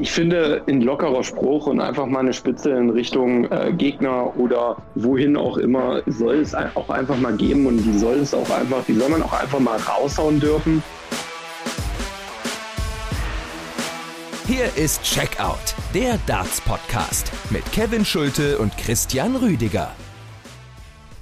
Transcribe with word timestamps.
Ich 0.00 0.12
finde, 0.12 0.62
in 0.64 0.80
lockerer 0.80 1.22
Spruch 1.22 1.66
und 1.66 1.78
einfach 1.78 2.06
mal 2.06 2.20
eine 2.20 2.32
Spitze 2.32 2.70
in 2.70 2.88
Richtung 2.88 3.44
äh, 3.50 3.70
Gegner 3.70 4.34
oder 4.38 4.78
wohin 4.94 5.36
auch 5.36 5.58
immer 5.58 6.00
soll 6.06 6.36
es 6.36 6.54
auch 6.54 6.88
einfach 6.88 7.18
mal 7.18 7.36
geben 7.36 7.66
und 7.66 7.76
die 7.76 7.98
soll 7.98 8.14
es 8.14 8.32
auch 8.32 8.48
einfach, 8.48 8.82
die 8.88 8.94
soll 8.94 9.10
man 9.10 9.22
auch 9.22 9.38
einfach 9.38 9.60
mal 9.60 9.78
raushauen 9.78 10.40
dürfen. 10.40 10.82
Hier 14.46 14.74
ist 14.74 15.02
Checkout, 15.02 15.74
der 15.94 16.18
Darts 16.26 16.62
Podcast 16.62 17.30
mit 17.50 17.70
Kevin 17.70 18.06
Schulte 18.06 18.56
und 18.56 18.74
Christian 18.78 19.36
Rüdiger. 19.36 19.92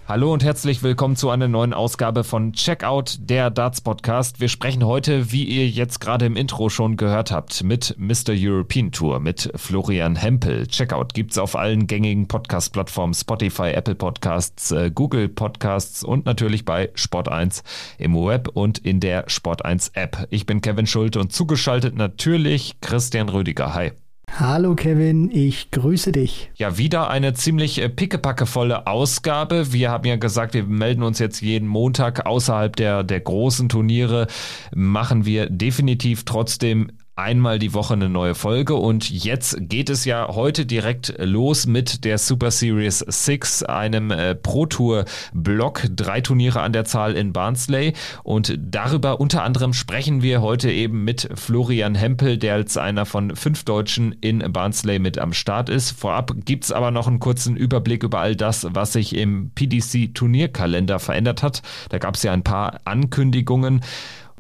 Hallo 0.09 0.33
und 0.33 0.43
herzlich 0.43 0.83
willkommen 0.83 1.17
zu 1.17 1.29
einer 1.29 1.49
neuen 1.49 1.75
Ausgabe 1.75 2.25
von 2.25 2.55
Checkout, 2.55 3.19
der 3.21 3.51
Darts 3.51 3.83
Podcast. 3.83 4.41
Wir 4.41 4.49
sprechen 4.49 4.87
heute, 4.87 5.33
wie 5.33 5.45
ihr 5.45 5.69
jetzt 5.69 6.01
gerade 6.01 6.25
im 6.25 6.35
Intro 6.35 6.71
schon 6.71 6.97
gehört 6.97 7.31
habt, 7.31 7.63
mit 7.63 7.95
Mr. 7.99 8.31
European 8.31 8.91
Tour, 8.91 9.21
mit 9.21 9.53
Florian 9.55 10.17
Hempel. 10.17 10.67
Checkout 10.67 11.13
gibt's 11.13 11.37
auf 11.37 11.57
allen 11.57 11.87
gängigen 11.87 12.27
Podcast-Plattformen, 12.27 13.13
Spotify, 13.13 13.73
Apple 13.73 13.97
Podcasts, 13.97 14.71
äh, 14.71 14.91
Google 14.91 15.29
Podcasts 15.29 16.03
und 16.03 16.25
natürlich 16.25 16.65
bei 16.65 16.89
Sport1 16.95 17.63
im 17.99 18.15
Web 18.15 18.49
und 18.55 18.79
in 18.79 19.01
der 19.01 19.27
Sport1 19.27 19.91
App. 19.93 20.27
Ich 20.31 20.47
bin 20.47 20.63
Kevin 20.63 20.87
Schulte 20.87 21.21
und 21.21 21.35
zugeschaltet 21.35 21.95
natürlich 21.95 22.81
Christian 22.81 23.29
Rüdiger. 23.29 23.75
Hi. 23.75 23.93
Hallo 24.37 24.75
Kevin, 24.75 25.31
ich 25.33 25.71
grüße 25.71 26.13
dich. 26.13 26.51
Ja, 26.55 26.79
wieder 26.79 27.11
eine 27.11 27.35
ziemlich 27.35 27.81
äh, 27.81 27.89
pickepackevolle 27.89 28.87
Ausgabe. 28.87 29.73
Wir 29.73 29.91
haben 29.91 30.07
ja 30.07 30.17
gesagt, 30.17 30.55
wir 30.55 30.65
melden 30.65 31.03
uns 31.03 31.19
jetzt 31.19 31.41
jeden 31.41 31.67
Montag 31.67 32.27
außerhalb 32.27 32.77
der, 32.77 33.03
der 33.03 33.21
großen 33.21 33.69
Turniere. 33.69 34.27
Machen 34.75 35.25
wir 35.25 35.51
definitiv 35.51 36.25
trotzdem 36.25 36.93
einmal 37.19 37.59
die 37.59 37.75
Woche 37.75 37.95
eine 37.95 38.09
neue 38.09 38.37
Folge 38.37 38.75
und 38.75 39.11
jetzt 39.11 39.57
geht 39.61 39.91
es 39.91 40.05
ja 40.05 40.29
heute 40.29 40.65
direkt 40.65 41.15
los 41.19 41.67
mit 41.67 42.05
der 42.05 42.17
Super 42.17 42.53
Series 42.53 43.01
6, 43.01 43.65
einem 43.65 44.13
äh, 44.13 44.37
Pro 44.37 44.67
Tour 44.67 45.05
Block, 45.35 45.83
drei 45.95 46.21
Turniere 46.21 46.61
an 46.61 46.73
der 46.73 46.85
Zahl 46.85 47.17
in 47.17 47.33
Barnsley 47.33 47.95
und 48.23 48.57
darüber 48.59 49.21
unter 49.21 49.43
anderem 49.43 49.73
sprechen 49.73 50.23
wir 50.23 50.43
heute 50.43 50.71
eben 50.71 51.03
mit 51.03 51.29
Florian 51.35 51.97
Hempel, 51.97 52.39
der 52.39 52.55
als 52.55 52.77
einer 52.77 53.05
von 53.05 53.35
fünf 53.35 53.65
Deutschen 53.65 54.13
in 54.21 54.39
Barnsley 54.53 55.01
mit 55.01 55.19
am 55.19 55.33
Start 55.33 55.69
ist. 55.69 55.91
Vorab 55.91 56.33
gibt's 56.45 56.71
aber 56.71 56.93
noch 56.93 57.09
einen 57.09 57.19
kurzen 57.19 57.57
Überblick 57.57 58.05
über 58.05 58.21
all 58.21 58.37
das, 58.37 58.69
was 58.71 58.93
sich 58.93 59.17
im 59.17 59.51
PDC 59.57 60.15
Turnierkalender 60.15 61.01
verändert 61.01 61.43
hat. 61.43 61.63
Da 61.89 61.99
gab's 61.99 62.23
ja 62.23 62.33
ein 62.33 62.45
paar 62.45 62.79
Ankündigungen 62.85 63.83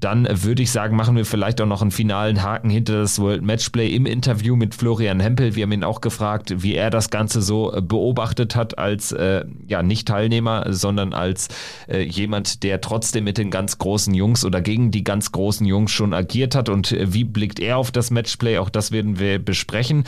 dann 0.00 0.28
würde 0.30 0.62
ich 0.62 0.70
sagen, 0.70 0.96
machen 0.96 1.16
wir 1.16 1.24
vielleicht 1.24 1.60
auch 1.60 1.66
noch 1.66 1.82
einen 1.82 1.90
finalen 1.90 2.42
Haken 2.42 2.70
hinter 2.70 3.00
das 3.00 3.18
World 3.18 3.42
Matchplay 3.42 3.94
im 3.94 4.06
Interview 4.06 4.56
mit 4.56 4.74
Florian 4.74 5.20
Hempel. 5.20 5.54
Wir 5.54 5.64
haben 5.64 5.72
ihn 5.72 5.84
auch 5.84 6.00
gefragt, 6.00 6.62
wie 6.62 6.74
er 6.74 6.90
das 6.90 7.10
Ganze 7.10 7.42
so 7.42 7.72
äh, 7.72 7.80
beobachtet 7.80 8.54
hat 8.54 8.78
als 8.78 9.12
äh, 9.12 9.44
ja 9.66 9.82
nicht 9.82 10.08
Teilnehmer, 10.08 10.72
sondern 10.72 11.12
als 11.12 11.48
äh, 11.88 12.02
jemand, 12.02 12.62
der 12.62 12.80
trotzdem 12.80 13.24
mit 13.24 13.38
den 13.38 13.50
ganz 13.50 13.78
großen 13.78 14.14
Jungs 14.14 14.44
oder 14.44 14.60
gegen 14.60 14.90
die 14.90 15.04
ganz 15.04 15.32
großen 15.32 15.66
Jungs 15.66 15.90
schon 15.90 16.14
agiert 16.14 16.54
hat 16.54 16.68
und 16.68 16.92
äh, 16.92 17.12
wie 17.12 17.24
blickt 17.24 17.60
er 17.60 17.78
auf 17.78 17.90
das 17.90 18.10
Matchplay? 18.10 18.58
Auch 18.58 18.70
das 18.70 18.92
werden 18.92 19.18
wir 19.18 19.38
besprechen. 19.38 20.04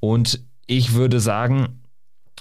Und 0.00 0.42
ich 0.66 0.94
würde 0.94 1.20
sagen, 1.20 1.79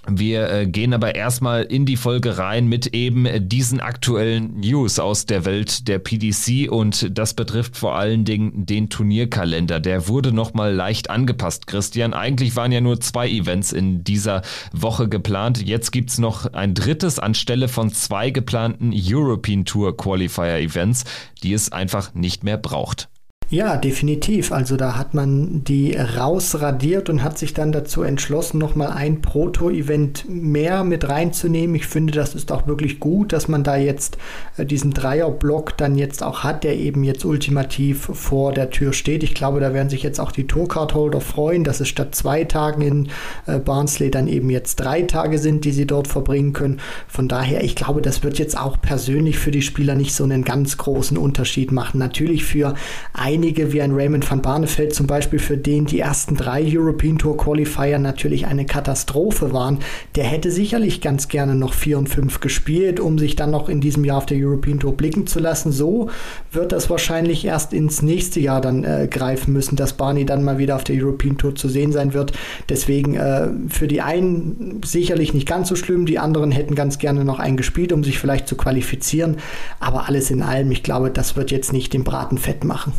wir 0.08 0.50
äh, 0.50 0.66
gehen 0.66 0.94
aber 0.94 1.16
erstmal 1.16 1.64
in 1.64 1.86
die 1.86 1.98
Folge 1.98 2.38
rein 2.38 2.68
mit 2.68 2.88
eben 2.88 3.28
diesen 3.50 3.80
aktuellen 3.82 4.60
News 4.60 4.98
aus 4.98 5.26
der 5.26 5.46
Welt 5.46 5.88
der 5.88 6.00
PDC 6.00 6.72
und 6.72 7.18
das 7.18 7.34
betrifft 7.34 7.78
vor 7.78 7.96
allen 7.96 8.24
Dingen 8.24 8.66
den 8.66 8.90
Turnierkalender. 8.90 9.80
Der 9.80 10.08
wurde 10.08 10.32
nochmal 10.32 10.74
leicht 10.74 11.10
angepasst, 11.10 11.68
Christian. 11.68 12.14
Eigentlich 12.14 12.56
waren 12.56 12.72
ja 12.72 12.82
nur 12.82 13.02
zwei 13.02 13.30
Events 13.30 13.74
in 13.74 14.04
dieser 14.04 14.42
Woche 14.72 15.10
geplant. 15.10 15.62
Jetzt 15.62 15.92
gibt's 15.92 16.18
noch 16.18 16.54
ein 16.54 16.74
drittes 16.74 17.20
anstelle 17.20 17.68
von 17.68 17.92
zwei 17.92 18.30
geplanten 18.30 18.94
European 18.96 19.66
Tour 19.66 19.96
Qualifier 19.96 20.60
Events, 20.60 21.04
die 21.44 21.54
es 21.54 21.72
einfach 21.72 22.14
nicht 22.14 22.44
mehr 22.44 22.58
braucht. 22.58 23.10
Ja, 23.52 23.78
definitiv. 23.78 24.52
Also 24.52 24.78
da 24.78 24.96
hat 24.96 25.16
man 25.16 25.64
die 25.64 25.96
rausradiert 25.96 27.10
und 27.10 27.24
hat 27.24 27.40
sich 27.40 27.56
dann 27.56 27.72
dazu 27.72 28.04
entschlossen, 28.04 28.60
nochmal 28.60 28.90
ein 28.92 29.24
Proto-Event 29.24 30.26
mehr 30.30 30.84
mit 30.84 31.10
reinzunehmen. 31.10 31.76
Ich 31.76 31.88
finde, 31.88 32.14
das 32.14 32.36
ist 32.36 32.52
auch 32.52 32.68
wirklich 32.68 33.00
gut, 33.00 33.34
dass 33.34 33.48
man 33.48 33.64
da 33.64 33.76
jetzt 33.76 34.20
äh, 34.58 34.68
diesen 34.68 34.92
Dreierblock 34.92 35.76
dann 35.78 35.98
jetzt 35.98 36.22
auch 36.22 36.44
hat, 36.44 36.64
der 36.64 36.78
eben 36.78 37.04
jetzt 37.04 37.26
ultimativ 37.26 38.12
vor 38.14 38.54
der 38.54 38.70
Tür 38.70 38.94
steht. 38.94 39.24
Ich 39.24 39.34
glaube, 39.34 39.60
da 39.60 39.74
werden 39.74 39.90
sich 39.90 40.04
jetzt 40.04 40.20
auch 40.20 40.32
die 40.32 40.46
Tourcard-Holder 40.46 41.20
freuen, 41.20 41.64
dass 41.64 41.80
es 41.80 41.88
statt 41.88 42.14
zwei 42.14 42.44
Tagen 42.44 42.84
in 42.84 43.10
äh, 43.48 43.58
Barnsley 43.58 44.12
dann 44.12 44.28
eben 44.28 44.52
jetzt 44.52 44.76
drei 44.76 45.02
Tage 45.02 45.40
sind, 45.40 45.66
die 45.66 45.72
sie 45.72 45.88
dort 45.88 46.08
verbringen 46.08 46.54
können. 46.54 46.80
Von 47.08 47.28
daher, 47.28 47.64
ich 47.64 47.76
glaube, 47.76 48.04
das 48.04 48.22
wird 48.22 48.38
jetzt 48.38 48.56
auch 48.56 48.80
persönlich 48.80 49.40
für 49.40 49.50
die 49.50 49.64
Spieler 49.64 49.96
nicht 49.96 50.14
so 50.14 50.24
einen 50.24 50.44
ganz 50.44 50.78
großen 50.78 51.18
Unterschied 51.18 51.72
machen. 51.72 51.98
Natürlich 51.98 52.46
für 52.46 52.76
ein 53.12 53.39
einige 53.40 53.72
wie 53.72 53.82
ein 53.82 53.94
Raymond 53.94 54.30
van 54.30 54.42
Barneveld 54.42 54.94
zum 54.94 55.08
Beispiel, 55.08 55.40
für 55.40 55.56
den 55.56 55.86
die 55.86 56.02
ersten 56.02 56.36
drei 56.36 56.62
European 56.62 57.18
Tour 57.18 57.38
Qualifier 57.38 57.98
natürlich 57.98 58.48
eine 58.48 58.66
Katastrophe 58.66 59.54
waren, 59.54 59.80
der 60.18 60.26
hätte 60.26 60.52
sicherlich 60.52 61.00
ganz 61.00 61.30
gerne 61.30 61.56
noch 61.56 61.74
vier 61.74 61.98
und 61.98 62.10
fünf 62.10 62.42
gespielt, 62.42 63.00
um 63.00 63.18
sich 63.18 63.38
dann 63.38 63.50
noch 63.50 63.70
in 63.70 63.80
diesem 63.80 64.04
Jahr 64.04 64.18
auf 64.18 64.26
der 64.26 64.38
European 64.38 64.82
Tour 64.82 64.98
blicken 64.98 65.26
zu 65.26 65.40
lassen. 65.40 65.72
So 65.72 66.10
wird 66.52 66.74
das 66.74 66.90
wahrscheinlich 66.90 67.46
erst 67.46 67.72
ins 67.72 68.02
nächste 68.02 68.42
Jahr 68.42 68.60
dann 68.60 68.84
äh, 68.84 69.08
greifen 69.10 69.54
müssen, 69.54 69.78
dass 69.78 69.94
Barney 69.94 70.26
dann 70.26 70.44
mal 70.44 70.58
wieder 70.58 70.76
auf 70.76 70.84
der 70.84 71.02
European 71.02 71.38
Tour 71.38 71.56
zu 71.56 71.70
sehen 71.70 71.94
sein 71.94 72.14
wird. 72.14 72.34
Deswegen 72.68 73.16
äh, 73.16 73.48
für 73.70 73.88
die 73.88 74.02
einen 74.02 74.82
sicherlich 74.84 75.34
nicht 75.34 75.48
ganz 75.48 75.70
so 75.70 75.78
schlimm, 75.78 76.06
die 76.06 76.20
anderen 76.20 76.52
hätten 76.52 76.76
ganz 76.76 76.98
gerne 77.00 77.24
noch 77.24 77.40
einen 77.40 77.56
gespielt, 77.56 77.94
um 77.94 78.04
sich 78.04 78.20
vielleicht 78.20 78.50
zu 78.50 78.58
qualifizieren. 78.58 79.38
Aber 79.80 80.10
alles 80.10 80.30
in 80.30 80.42
allem, 80.42 80.70
ich 80.72 80.84
glaube, 80.84 81.10
das 81.10 81.38
wird 81.38 81.52
jetzt 81.52 81.72
nicht 81.72 81.94
den 81.94 82.04
Braten 82.04 82.38
fett 82.38 82.66
machen. 82.66 82.92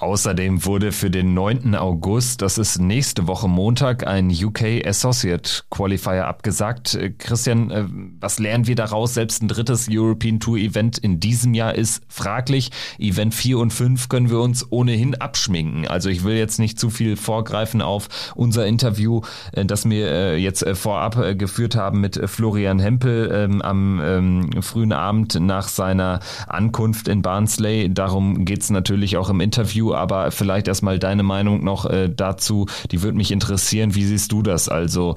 Außerdem 0.00 0.64
wurde 0.64 0.92
für 0.92 1.10
den 1.10 1.34
9. 1.34 1.74
August, 1.74 2.40
das 2.42 2.56
ist 2.56 2.78
nächste 2.78 3.26
Woche 3.26 3.48
Montag, 3.48 4.06
ein 4.06 4.30
UK 4.30 4.86
Associate 4.86 5.62
Qualifier 5.70 6.28
abgesagt. 6.28 6.94
Äh, 6.94 7.10
Christian, 7.10 7.70
äh, 7.72 7.84
was 8.20 8.38
lernen 8.38 8.68
wir 8.68 8.76
daraus? 8.76 9.14
Selbst 9.14 9.42
ein 9.42 9.48
drittes 9.48 9.88
European 9.90 10.38
Tour 10.38 10.56
Event 10.56 10.98
in 10.98 11.18
diesem 11.18 11.52
Jahr 11.52 11.74
ist 11.74 12.04
fraglich. 12.06 12.70
Event 13.00 13.34
4 13.34 13.58
und 13.58 13.72
5 13.72 14.08
können 14.08 14.30
wir 14.30 14.38
uns 14.38 14.70
ohnehin 14.70 15.16
abschminken. 15.16 15.88
Also 15.88 16.10
ich 16.10 16.22
will 16.22 16.36
jetzt 16.36 16.60
nicht 16.60 16.78
zu 16.78 16.90
viel 16.90 17.16
vorgreifen 17.16 17.82
auf 17.82 18.08
unser 18.36 18.66
Interview, 18.66 19.22
äh, 19.52 19.64
das 19.64 19.88
wir 19.88 20.38
jetzt 20.38 20.64
vorab 20.74 21.38
geführt 21.38 21.74
haben 21.74 22.00
mit 22.00 22.20
Florian 22.26 22.78
Hempel 22.78 23.30
ähm, 23.32 23.62
am 23.62 24.00
ähm, 24.04 24.62
frühen 24.62 24.92
Abend 24.92 25.40
nach 25.40 25.68
seiner 25.68 26.20
Ankunft 26.46 27.08
in 27.08 27.22
Barnsley. 27.22 27.92
Darum 27.92 28.44
geht's 28.44 28.70
natürlich 28.70 29.16
auch 29.16 29.30
im 29.30 29.40
Interview 29.40 29.87
aber 29.94 30.30
vielleicht 30.30 30.68
erstmal 30.68 30.98
deine 30.98 31.22
Meinung 31.22 31.64
noch 31.64 31.86
äh, 31.86 32.08
dazu. 32.08 32.66
Die 32.90 33.02
würde 33.02 33.16
mich 33.16 33.30
interessieren. 33.30 33.94
Wie 33.94 34.04
siehst 34.04 34.32
du 34.32 34.42
das? 34.42 34.68
Also 34.68 35.14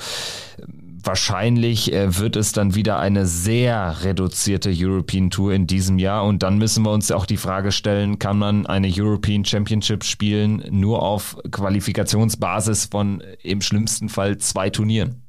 wahrscheinlich 1.04 1.94
äh, 1.94 2.18
wird 2.18 2.36
es 2.36 2.52
dann 2.52 2.76
wieder 2.76 3.00
eine 3.00 3.26
sehr 3.26 4.04
reduzierte 4.04 4.72
European 4.74 5.30
Tour 5.30 5.54
in 5.54 5.68
diesem 5.68 6.00
Jahr 6.00 6.26
und 6.26 6.44
dann 6.44 6.58
müssen 6.58 6.84
wir 6.84 6.92
uns 6.92 7.12
auch 7.12 7.26
die 7.26 7.38
Frage 7.38 7.72
stellen, 7.72 8.20
kann 8.20 8.38
man 8.38 8.66
eine 8.66 8.92
European 8.94 9.46
Championship 9.46 10.04
spielen 10.04 10.64
nur 10.70 11.02
auf 11.02 11.38
Qualifikationsbasis 11.52 12.86
von 12.86 13.24
im 13.42 13.62
schlimmsten 13.62 14.10
Fall 14.10 14.38
zwei 14.38 14.70
Turnieren? 14.70 15.24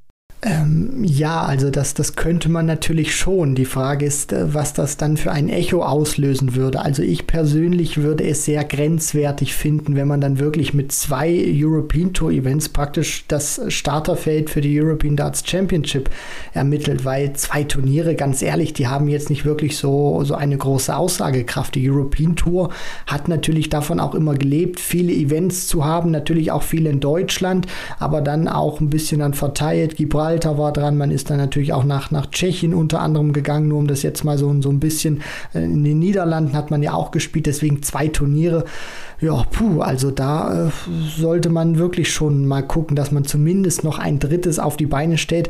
Ähm, 0.45 1.05
ja, 1.05 1.43
also 1.43 1.71
das, 1.71 1.95
das 1.95 2.17
könnte 2.17 2.49
man 2.49 2.67
natürlich 2.67 3.15
schon. 3.15 3.55
Die 3.55 3.65
Frage 3.65 4.07
ist, 4.07 4.33
äh, 4.33 4.53
was 4.53 4.73
das 4.73 4.97
dann 4.97 5.17
für 5.17 5.31
ein 5.31 5.49
Echo 5.49 5.85
auslösen 5.85 6.57
würde. 6.57 6.81
Also 6.81 7.05
ich 7.05 7.29
persönlich 7.29 7.99
würde 7.99 8.25
es 8.25 8.45
sehr 8.45 8.65
grenzwertig 8.65 9.55
finden, 9.55 9.95
wenn 9.95 10.09
man 10.09 10.21
dann 10.21 10.41
wirklich 10.41 10.75
mit 10.75 10.91
zwei 10.91 11.33
European 11.47 12.13
Tour 12.13 12.33
Events 12.33 12.71
praktisch 12.71 13.25
das 13.29 13.61
Starterfeld 13.69 14.51
für 14.51 14.61
die 14.61 14.83
European 14.83 15.15
Darts 15.15 15.45
Championship 15.47 16.11
ermittelt, 16.55 17.05
weil 17.05 17.35
zwei 17.35 17.63
Turniere, 17.63 18.17
ganz 18.17 18.43
ehrlich, 18.43 18.73
die 18.73 18.89
haben 18.89 19.07
jetzt 19.07 19.31
nicht 19.31 19.45
wirklich 19.45 19.77
so, 19.77 20.25
so 20.25 20.35
eine 20.35 20.57
große 20.59 20.97
Aussagekraft. 20.97 21.77
Die 21.77 21.89
European 21.89 22.35
Tour 22.35 22.71
hat 23.07 23.29
natürlich 23.29 23.69
davon 23.69 24.01
auch 24.01 24.17
immer 24.17 24.35
gelebt, 24.35 24.81
viele 24.81 25.13
Events 25.13 25.69
zu 25.69 25.85
haben, 25.85 26.11
natürlich 26.11 26.51
auch 26.51 26.65
viele 26.65 26.91
in 26.91 26.99
Deutschland, 26.99 27.69
aber 28.01 28.21
dann 28.23 28.49
auch 28.49 28.81
ein 28.81 28.91
bisschen 28.91 29.21
dann 29.21 29.35
verteilt. 29.35 29.95
Gibraltar 29.95 30.32
Gibraltar 30.33 30.59
war 30.59 30.73
dran, 30.73 30.97
man 30.97 31.11
ist 31.11 31.29
dann 31.31 31.37
natürlich 31.37 31.73
auch 31.73 31.85
nach, 31.85 32.11
nach 32.11 32.31
Tschechien 32.31 32.73
unter 32.75 33.01
anderem 33.01 33.33
gegangen, 33.33 33.69
nur 33.69 33.79
um 33.79 33.87
das 33.87 34.03
jetzt 34.03 34.25
mal 34.25 34.39
so, 34.39 34.55
so 34.63 34.71
ein 34.71 34.81
bisschen, 34.81 35.23
äh, 35.55 35.65
in 35.65 35.85
den 35.85 35.99
Niederlanden 35.99 36.57
hat 36.57 36.71
man 36.71 36.83
ja 36.83 36.95
auch 36.95 37.11
gespielt, 37.11 37.47
deswegen 37.47 37.83
zwei 37.83 38.09
Turniere. 38.09 38.65
Ja, 39.21 39.45
puh, 39.51 39.81
also 39.81 40.11
da 40.11 40.69
äh, 40.69 40.71
sollte 41.19 41.51
man 41.51 41.79
wirklich 41.79 42.13
schon 42.13 42.47
mal 42.47 42.63
gucken, 42.63 42.97
dass 42.97 43.13
man 43.13 43.25
zumindest 43.25 43.85
noch 43.85 43.99
ein 43.99 44.19
drittes 44.19 44.59
auf 44.59 44.77
die 44.77 44.87
Beine 44.87 45.19
stellt. 45.19 45.49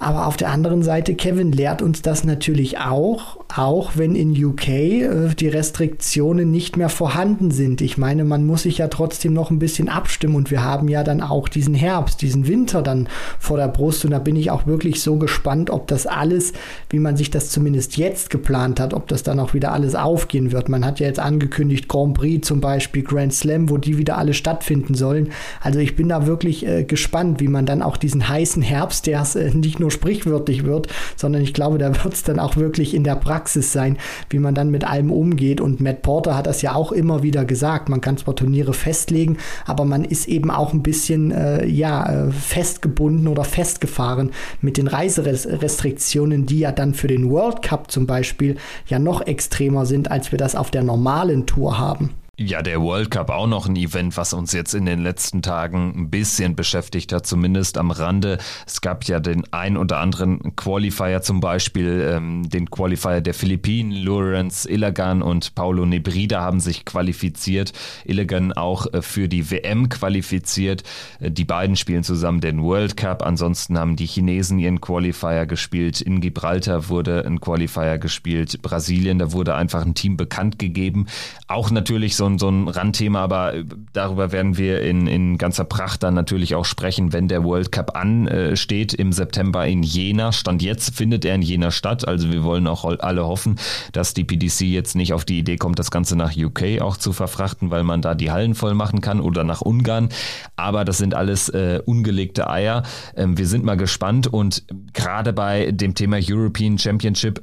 Aber 0.00 0.26
auf 0.26 0.38
der 0.38 0.50
anderen 0.50 0.82
Seite, 0.82 1.14
Kevin 1.14 1.52
lehrt 1.52 1.82
uns 1.82 2.00
das 2.00 2.24
natürlich 2.24 2.78
auch, 2.78 3.36
auch 3.54 3.92
wenn 3.96 4.16
in 4.16 4.32
UK 4.44 4.68
äh, 4.68 5.34
die 5.38 5.48
Restriktionen 5.48 6.50
nicht 6.50 6.78
mehr 6.78 6.88
vorhanden 6.88 7.50
sind. 7.50 7.82
Ich 7.82 7.98
meine, 7.98 8.24
man 8.24 8.46
muss 8.46 8.62
sich 8.62 8.78
ja 8.78 8.88
trotzdem 8.88 9.34
noch 9.34 9.50
ein 9.50 9.58
bisschen 9.58 9.90
abstimmen 9.90 10.36
und 10.36 10.50
wir 10.50 10.64
haben 10.64 10.88
ja 10.88 11.04
dann 11.04 11.20
auch 11.20 11.50
diesen 11.50 11.74
Herbst, 11.74 12.22
diesen 12.22 12.48
Winter 12.48 12.80
dann 12.80 13.10
vor 13.38 13.58
der 13.58 13.68
Brust 13.68 14.02
und 14.06 14.12
da 14.12 14.18
bin 14.18 14.36
ich 14.36 14.50
auch 14.50 14.66
wirklich 14.66 15.02
so 15.02 15.16
gespannt, 15.16 15.68
ob 15.68 15.86
das 15.88 16.06
alles, 16.06 16.54
wie 16.88 16.98
man 16.98 17.18
sich 17.18 17.30
das 17.30 17.50
zumindest 17.50 17.98
jetzt 17.98 18.30
geplant 18.30 18.80
hat, 18.80 18.94
ob 18.94 19.06
das 19.06 19.22
dann 19.22 19.38
auch 19.38 19.52
wieder 19.52 19.72
alles 19.72 19.94
aufgehen 19.94 20.50
wird. 20.50 20.70
Man 20.70 20.82
hat 20.82 20.98
ja 20.98 21.08
jetzt 21.08 21.20
angekündigt, 21.20 21.88
Grand 21.88 22.14
Prix 22.14 22.48
zum 22.48 22.62
Beispiel, 22.62 23.02
Grand 23.02 23.34
Slam, 23.34 23.68
wo 23.68 23.76
die 23.76 23.98
wieder 23.98 24.16
alle 24.16 24.32
stattfinden 24.32 24.94
sollen. 24.94 25.28
Also 25.60 25.78
ich 25.78 25.94
bin 25.94 26.08
da 26.08 26.26
wirklich 26.26 26.66
äh, 26.66 26.84
gespannt, 26.84 27.38
wie 27.40 27.48
man 27.48 27.66
dann 27.66 27.82
auch 27.82 27.98
diesen 27.98 28.26
heißen 28.26 28.62
Herbst, 28.62 29.06
der 29.06 29.26
äh, 29.34 29.50
nicht 29.50 29.78
nur 29.78 29.89
sprichwörtlich 29.90 30.64
wird, 30.64 30.88
sondern 31.16 31.42
ich 31.42 31.54
glaube, 31.54 31.78
da 31.78 32.04
wird 32.04 32.14
es 32.14 32.22
dann 32.22 32.38
auch 32.38 32.56
wirklich 32.56 32.94
in 32.94 33.04
der 33.04 33.16
Praxis 33.16 33.72
sein, 33.72 33.98
wie 34.28 34.38
man 34.38 34.54
dann 34.54 34.70
mit 34.70 34.84
allem 34.84 35.10
umgeht. 35.10 35.60
Und 35.60 35.80
Matt 35.80 36.02
Porter 36.02 36.36
hat 36.36 36.46
das 36.46 36.62
ja 36.62 36.74
auch 36.74 36.92
immer 36.92 37.22
wieder 37.22 37.44
gesagt. 37.44 37.88
Man 37.88 38.00
kann 38.00 38.16
zwar 38.16 38.36
Turniere 38.36 38.74
festlegen, 38.74 39.38
aber 39.66 39.84
man 39.84 40.04
ist 40.04 40.28
eben 40.28 40.50
auch 40.50 40.72
ein 40.72 40.82
bisschen 40.82 41.30
äh, 41.30 41.66
ja, 41.66 42.26
äh, 42.28 42.30
festgebunden 42.30 43.28
oder 43.28 43.44
festgefahren 43.44 44.30
mit 44.60 44.76
den 44.76 44.86
Reiserestriktionen, 44.86 46.46
die 46.46 46.60
ja 46.60 46.72
dann 46.72 46.94
für 46.94 47.08
den 47.08 47.30
World 47.30 47.62
Cup 47.62 47.90
zum 47.90 48.06
Beispiel 48.06 48.56
ja 48.86 48.98
noch 48.98 49.26
extremer 49.26 49.86
sind, 49.86 50.10
als 50.10 50.32
wir 50.32 50.38
das 50.38 50.54
auf 50.54 50.70
der 50.70 50.82
normalen 50.82 51.46
Tour 51.46 51.78
haben. 51.78 52.10
Ja, 52.38 52.62
der 52.62 52.80
World 52.80 53.10
Cup 53.10 53.28
auch 53.28 53.46
noch 53.46 53.66
ein 53.66 53.76
Event, 53.76 54.16
was 54.16 54.32
uns 54.32 54.52
jetzt 54.52 54.72
in 54.72 54.86
den 54.86 55.02
letzten 55.02 55.42
Tagen 55.42 55.92
ein 55.94 56.10
bisschen 56.10 56.56
beschäftigt 56.56 57.12
hat, 57.12 57.26
zumindest 57.26 57.76
am 57.76 57.90
Rande. 57.90 58.38
Es 58.66 58.80
gab 58.80 59.04
ja 59.04 59.20
den 59.20 59.44
ein 59.52 59.76
oder 59.76 59.98
anderen 59.98 60.56
Qualifier, 60.56 61.20
zum 61.20 61.40
Beispiel 61.40 62.08
ähm, 62.10 62.48
den 62.48 62.70
Qualifier 62.70 63.20
der 63.20 63.34
Philippinen. 63.34 63.92
Lawrence 63.92 64.66
Illigan 64.70 65.20
und 65.20 65.54
Paulo 65.54 65.84
Nebrida 65.84 66.40
haben 66.40 66.60
sich 66.60 66.86
qualifiziert. 66.86 67.74
Illigan 68.06 68.54
auch 68.54 68.86
äh, 68.94 69.02
für 69.02 69.28
die 69.28 69.50
WM 69.50 69.90
qualifiziert. 69.90 70.82
Äh, 71.18 71.30
die 71.30 71.44
beiden 71.44 71.76
spielen 71.76 72.04
zusammen 72.04 72.40
den 72.40 72.62
World 72.62 72.96
Cup. 72.96 73.22
Ansonsten 73.22 73.78
haben 73.78 73.96
die 73.96 74.06
Chinesen 74.06 74.58
ihren 74.58 74.80
Qualifier 74.80 75.44
gespielt. 75.44 76.00
In 76.00 76.22
Gibraltar 76.22 76.88
wurde 76.88 77.22
ein 77.26 77.38
Qualifier 77.38 77.98
gespielt. 77.98 78.62
Brasilien, 78.62 79.18
da 79.18 79.32
wurde 79.32 79.56
einfach 79.56 79.84
ein 79.84 79.94
Team 79.94 80.16
bekannt 80.16 80.58
gegeben. 80.58 81.06
Auch 81.46 81.70
natürlich 81.70 82.16
so 82.16 82.29
ein, 82.30 82.38
so 82.38 82.48
ein 82.48 82.68
Randthema, 82.68 83.20
aber 83.20 83.54
darüber 83.92 84.32
werden 84.32 84.56
wir 84.56 84.80
in, 84.82 85.06
in 85.06 85.38
ganzer 85.38 85.64
Pracht 85.64 86.02
dann 86.02 86.14
natürlich 86.14 86.54
auch 86.54 86.64
sprechen, 86.64 87.12
wenn 87.12 87.28
der 87.28 87.44
World 87.44 87.72
Cup 87.72 87.96
ansteht 87.96 88.94
im 88.94 89.12
September 89.12 89.66
in 89.66 89.82
Jena. 89.82 90.32
Stand 90.32 90.62
jetzt 90.62 90.94
findet 90.94 91.24
er 91.24 91.34
in 91.34 91.42
Jena 91.42 91.70
statt. 91.70 92.06
Also 92.06 92.30
wir 92.30 92.42
wollen 92.44 92.66
auch 92.66 92.84
alle 92.84 93.26
hoffen, 93.26 93.58
dass 93.92 94.14
die 94.14 94.24
PDC 94.24 94.62
jetzt 94.62 94.96
nicht 94.96 95.12
auf 95.12 95.24
die 95.24 95.38
Idee 95.38 95.56
kommt, 95.56 95.78
das 95.78 95.90
Ganze 95.90 96.16
nach 96.16 96.36
UK 96.36 96.80
auch 96.80 96.96
zu 96.96 97.12
verfrachten, 97.12 97.70
weil 97.70 97.82
man 97.82 98.02
da 98.02 98.14
die 98.14 98.30
Hallen 98.30 98.54
voll 98.54 98.74
machen 98.74 99.00
kann 99.00 99.20
oder 99.20 99.44
nach 99.44 99.60
Ungarn. 99.60 100.08
Aber 100.56 100.84
das 100.84 100.98
sind 100.98 101.14
alles 101.14 101.48
äh, 101.48 101.80
ungelegte 101.84 102.48
Eier. 102.48 102.84
Ähm, 103.16 103.36
wir 103.36 103.46
sind 103.46 103.64
mal 103.64 103.76
gespannt 103.76 104.26
und 104.26 104.64
gerade 104.92 105.32
bei 105.32 105.72
dem 105.72 105.94
Thema 105.94 106.18
European 106.20 106.78
Championship 106.78 107.42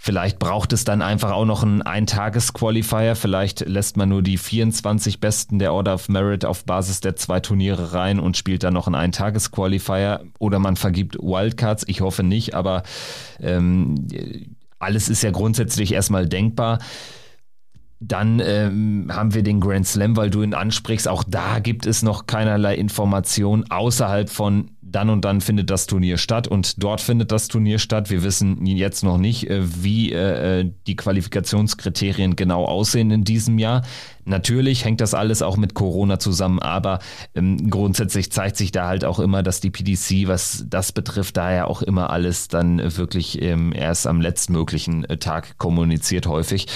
Vielleicht 0.00 0.38
braucht 0.38 0.72
es 0.72 0.84
dann 0.84 1.02
einfach 1.02 1.32
auch 1.32 1.44
noch 1.44 1.64
einen 1.64 1.82
Eintages-Qualifier. 1.82 3.16
Vielleicht 3.16 3.68
lässt 3.68 3.96
man 3.96 4.08
nur 4.08 4.22
die 4.22 4.38
24 4.38 5.18
Besten 5.18 5.58
der 5.58 5.74
Order 5.74 5.94
of 5.94 6.08
Merit 6.08 6.44
auf 6.44 6.64
Basis 6.64 7.00
der 7.00 7.16
zwei 7.16 7.40
Turniere 7.40 7.92
rein 7.94 8.20
und 8.20 8.36
spielt 8.36 8.62
dann 8.62 8.74
noch 8.74 8.86
einen 8.86 8.94
Eintages-Qualifier. 8.94 10.22
Oder 10.38 10.60
man 10.60 10.76
vergibt 10.76 11.16
Wildcards. 11.16 11.82
Ich 11.88 12.00
hoffe 12.00 12.22
nicht, 12.22 12.54
aber 12.54 12.84
ähm, 13.40 14.06
alles 14.78 15.08
ist 15.08 15.24
ja 15.24 15.32
grundsätzlich 15.32 15.92
erstmal 15.92 16.28
denkbar. 16.28 16.78
Dann 17.98 18.38
ähm, 18.38 19.10
haben 19.12 19.34
wir 19.34 19.42
den 19.42 19.60
Grand 19.60 19.84
Slam, 19.84 20.16
weil 20.16 20.30
du 20.30 20.42
ihn 20.42 20.54
ansprichst. 20.54 21.08
Auch 21.08 21.24
da 21.26 21.58
gibt 21.58 21.86
es 21.86 22.04
noch 22.04 22.26
keinerlei 22.26 22.76
Information 22.76 23.68
außerhalb 23.68 24.30
von 24.30 24.70
dann 24.90 25.10
und 25.10 25.24
dann 25.24 25.40
findet 25.40 25.70
das 25.70 25.86
Turnier 25.86 26.18
statt 26.18 26.48
und 26.48 26.82
dort 26.82 27.00
findet 27.00 27.32
das 27.32 27.48
Turnier 27.48 27.78
statt. 27.78 28.10
Wir 28.10 28.22
wissen 28.22 28.64
jetzt 28.66 29.04
noch 29.04 29.18
nicht, 29.18 29.48
äh, 29.48 29.60
wie 29.82 30.12
äh, 30.12 30.60
äh, 30.60 30.70
die 30.86 30.96
Qualifikationskriterien 30.96 32.36
genau 32.36 32.64
aussehen 32.64 33.10
in 33.10 33.24
diesem 33.24 33.58
Jahr. 33.58 33.82
Natürlich 34.24 34.84
hängt 34.84 35.00
das 35.00 35.14
alles 35.14 35.40
auch 35.40 35.56
mit 35.56 35.74
Corona 35.74 36.18
zusammen, 36.18 36.58
aber 36.58 36.98
ähm, 37.34 37.70
grundsätzlich 37.70 38.30
zeigt 38.30 38.56
sich 38.56 38.72
da 38.72 38.86
halt 38.86 39.04
auch 39.04 39.18
immer, 39.18 39.42
dass 39.42 39.60
die 39.60 39.70
PDC, 39.70 40.28
was 40.28 40.64
das 40.68 40.92
betrifft, 40.92 41.36
daher 41.36 41.68
auch 41.68 41.82
immer 41.82 42.10
alles 42.10 42.48
dann 42.48 42.78
wirklich 42.96 43.40
ähm, 43.40 43.72
erst 43.74 44.06
am 44.06 44.20
letztmöglichen 44.20 45.06
Tag 45.20 45.56
kommuniziert 45.58 46.26
häufig. 46.26 46.66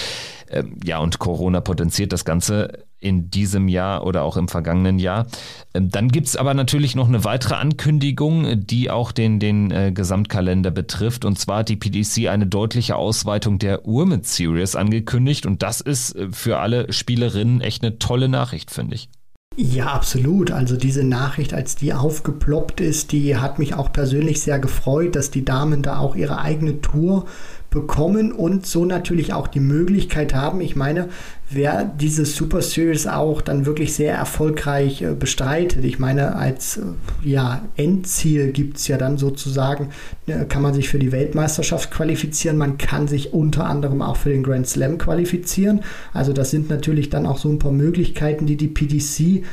Ähm, 0.49 0.77
ja, 0.83 0.99
und 0.99 1.19
Corona 1.19 1.61
potenziert 1.61 2.11
das 2.11 2.25
Ganze 2.25 2.85
in 3.03 3.29
diesem 3.29 3.67
Jahr 3.67 4.05
oder 4.05 4.23
auch 4.23 4.37
im 4.37 4.47
vergangenen 4.47 4.97
Jahr. 4.97 5.27
Ähm, 5.73 5.89
dann 5.89 6.09
gibt 6.09 6.27
es 6.27 6.35
aber 6.35 6.53
natürlich 6.53 6.95
noch 6.95 7.07
eine 7.07 7.23
weitere 7.23 7.55
Ankündigung, 7.55 8.65
die 8.65 8.89
auch 8.89 9.11
den, 9.11 9.39
den 9.39 9.71
äh, 9.71 9.91
Gesamtkalender 9.93 10.71
betrifft. 10.71 11.25
Und 11.25 11.37
zwar 11.37 11.59
hat 11.59 11.69
die 11.69 11.75
PDC 11.75 12.29
eine 12.29 12.47
deutliche 12.47 12.95
Ausweitung 12.95 13.59
der 13.59 13.81
Women's 13.83 14.35
Series 14.35 14.75
angekündigt. 14.75 15.45
Und 15.45 15.61
das 15.61 15.81
ist 15.81 16.15
äh, 16.15 16.29
für 16.31 16.59
alle 16.59 16.91
Spielerinnen 16.91 17.61
echt 17.61 17.83
eine 17.83 17.99
tolle 17.99 18.29
Nachricht, 18.29 18.71
finde 18.71 18.95
ich. 18.95 19.09
Ja, 19.55 19.87
absolut. 19.87 20.49
Also 20.49 20.77
diese 20.77 21.03
Nachricht, 21.03 21.53
als 21.53 21.75
die 21.75 21.93
aufgeploppt 21.93 22.81
ist, 22.81 23.11
die 23.11 23.37
hat 23.37 23.59
mich 23.59 23.75
auch 23.75 23.91
persönlich 23.91 24.41
sehr 24.41 24.57
gefreut, 24.57 25.15
dass 25.15 25.29
die 25.29 25.45
Damen 25.45 25.83
da 25.83 25.99
auch 25.99 26.15
ihre 26.15 26.39
eigene 26.39 26.81
Tour 26.81 27.25
bekommen 27.73 28.31
und 28.31 28.67
so 28.67 28.85
natürlich 28.85 29.33
auch 29.33 29.47
die 29.47 29.59
Möglichkeit 29.59 30.35
haben. 30.35 30.61
Ich 30.61 30.75
meine, 30.75 31.09
wer 31.49 31.83
diese 31.83 32.23
Super 32.25 32.61
Series 32.61 33.07
auch 33.07 33.41
dann 33.41 33.65
wirklich 33.65 33.93
sehr 33.93 34.13
erfolgreich 34.13 35.01
äh, 35.01 35.13
bestreitet. 35.13 35.83
Ich 35.83 35.97
meine, 35.97 36.35
als 36.35 36.77
äh, 36.77 36.81
ja, 37.27 37.63
Endziel 37.75 38.51
gibt 38.51 38.77
es 38.77 38.87
ja 38.87 38.97
dann 38.97 39.17
sozusagen, 39.17 39.89
äh, 40.27 40.45
kann 40.45 40.61
man 40.61 40.75
sich 40.75 40.87
für 40.87 40.99
die 40.99 41.11
Weltmeisterschaft 41.11 41.89
qualifizieren, 41.89 42.57
man 42.57 42.77
kann 42.77 43.07
sich 43.07 43.33
unter 43.33 43.65
anderem 43.65 44.03
auch 44.03 44.17
für 44.17 44.29
den 44.29 44.43
Grand 44.43 44.67
Slam 44.67 44.99
qualifizieren. 44.99 45.81
Also 46.13 46.31
das 46.31 46.51
sind 46.51 46.69
natürlich 46.69 47.09
dann 47.09 47.25
auch 47.25 47.39
so 47.39 47.49
ein 47.49 47.59
paar 47.59 47.71
Möglichkeiten, 47.71 48.45
die 48.45 48.55
die 48.55 48.67
PDC 48.67 49.43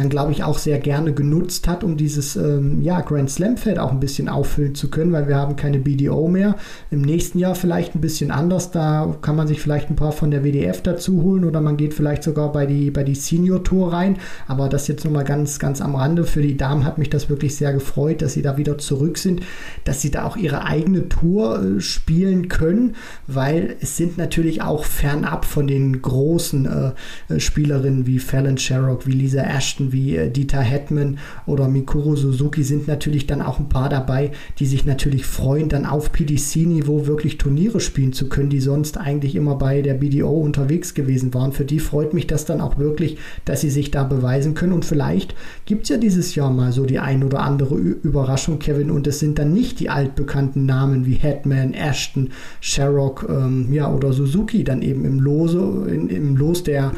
dann 0.00 0.08
glaube 0.08 0.32
ich 0.32 0.42
auch 0.42 0.56
sehr 0.56 0.78
gerne 0.78 1.12
genutzt 1.12 1.68
hat, 1.68 1.84
um 1.84 1.98
dieses 1.98 2.34
ähm, 2.34 2.80
ja, 2.80 3.02
Grand 3.02 3.30
Slam 3.30 3.58
Feld 3.58 3.78
auch 3.78 3.92
ein 3.92 4.00
bisschen 4.00 4.30
auffüllen 4.30 4.74
zu 4.74 4.88
können, 4.88 5.12
weil 5.12 5.28
wir 5.28 5.36
haben 5.36 5.56
keine 5.56 5.78
BDO 5.78 6.26
mehr. 6.26 6.56
Im 6.90 7.02
nächsten 7.02 7.38
Jahr 7.38 7.54
vielleicht 7.54 7.94
ein 7.94 8.00
bisschen 8.00 8.30
anders, 8.30 8.70
da 8.70 9.14
kann 9.20 9.36
man 9.36 9.46
sich 9.46 9.60
vielleicht 9.60 9.90
ein 9.90 9.96
paar 9.96 10.12
von 10.12 10.30
der 10.30 10.42
WDF 10.42 10.80
dazu 10.80 11.22
holen 11.22 11.44
oder 11.44 11.60
man 11.60 11.76
geht 11.76 11.92
vielleicht 11.92 12.22
sogar 12.22 12.50
bei 12.50 12.64
die, 12.64 12.90
bei 12.90 13.04
die 13.04 13.14
Senior 13.14 13.62
Tour 13.62 13.92
rein. 13.92 14.16
Aber 14.48 14.70
das 14.70 14.88
jetzt 14.88 15.04
nochmal 15.04 15.24
ganz, 15.24 15.58
ganz 15.58 15.82
am 15.82 15.94
Rande. 15.94 16.24
Für 16.24 16.40
die 16.40 16.56
Damen 16.56 16.84
hat 16.84 16.96
mich 16.96 17.10
das 17.10 17.28
wirklich 17.28 17.56
sehr 17.56 17.74
gefreut, 17.74 18.22
dass 18.22 18.32
sie 18.32 18.42
da 18.42 18.56
wieder 18.56 18.78
zurück 18.78 19.18
sind, 19.18 19.42
dass 19.84 20.00
sie 20.00 20.10
da 20.10 20.24
auch 20.24 20.38
ihre 20.38 20.64
eigene 20.64 21.10
Tour 21.10 21.62
äh, 21.62 21.80
spielen 21.80 22.48
können, 22.48 22.96
weil 23.26 23.76
es 23.80 23.98
sind 23.98 24.16
natürlich 24.16 24.62
auch 24.62 24.84
fernab 24.84 25.44
von 25.44 25.66
den 25.66 26.00
großen 26.00 26.64
äh, 26.66 27.34
äh 27.34 27.40
Spielerinnen 27.40 28.06
wie 28.06 28.18
Fallon 28.18 28.56
Sherrock, 28.56 29.06
wie 29.06 29.12
Lisa 29.12 29.42
Ashton, 29.42 29.89
Wie 29.92 30.16
äh, 30.16 30.30
Dieter 30.30 30.60
Hetman 30.60 31.18
oder 31.46 31.68
Mikuro 31.68 32.16
Suzuki 32.16 32.62
sind 32.62 32.88
natürlich 32.88 33.26
dann 33.26 33.42
auch 33.42 33.58
ein 33.58 33.68
paar 33.68 33.88
dabei, 33.88 34.32
die 34.58 34.66
sich 34.66 34.84
natürlich 34.84 35.26
freuen, 35.26 35.68
dann 35.68 35.86
auf 35.86 36.12
PDC-Niveau 36.12 37.06
wirklich 37.06 37.38
Turniere 37.38 37.80
spielen 37.80 38.12
zu 38.12 38.28
können, 38.28 38.50
die 38.50 38.60
sonst 38.60 38.98
eigentlich 38.98 39.36
immer 39.36 39.56
bei 39.56 39.82
der 39.82 39.94
BDO 39.94 40.30
unterwegs 40.30 40.94
gewesen 40.94 41.32
waren. 41.34 41.52
Für 41.52 41.64
die 41.64 41.78
freut 41.78 42.14
mich 42.14 42.26
das 42.26 42.44
dann 42.44 42.60
auch 42.60 42.78
wirklich, 42.78 43.18
dass 43.44 43.60
sie 43.60 43.70
sich 43.70 43.90
da 43.90 44.04
beweisen 44.04 44.54
können. 44.54 44.72
Und 44.72 44.84
vielleicht 44.84 45.34
gibt 45.66 45.84
es 45.84 45.88
ja 45.88 45.96
dieses 45.96 46.34
Jahr 46.34 46.50
mal 46.50 46.72
so 46.72 46.86
die 46.86 46.98
ein 46.98 47.24
oder 47.24 47.40
andere 47.40 47.76
Überraschung, 47.76 48.58
Kevin. 48.58 48.90
Und 48.90 49.06
es 49.06 49.18
sind 49.18 49.38
dann 49.38 49.52
nicht 49.52 49.80
die 49.80 49.90
altbekannten 49.90 50.66
Namen 50.66 51.06
wie 51.06 51.14
Hetman, 51.14 51.74
Ashton, 51.74 52.30
Sherrock 52.60 53.26
ähm, 53.28 53.72
ja, 53.72 53.92
oder 53.92 54.12
Suzuki 54.12 54.64
dann 54.64 54.82
eben 54.82 55.04
im 55.04 55.20
Lose, 55.20 55.86
in, 55.90 56.08
im 56.08 56.36
Los 56.36 56.62
der 56.62 56.92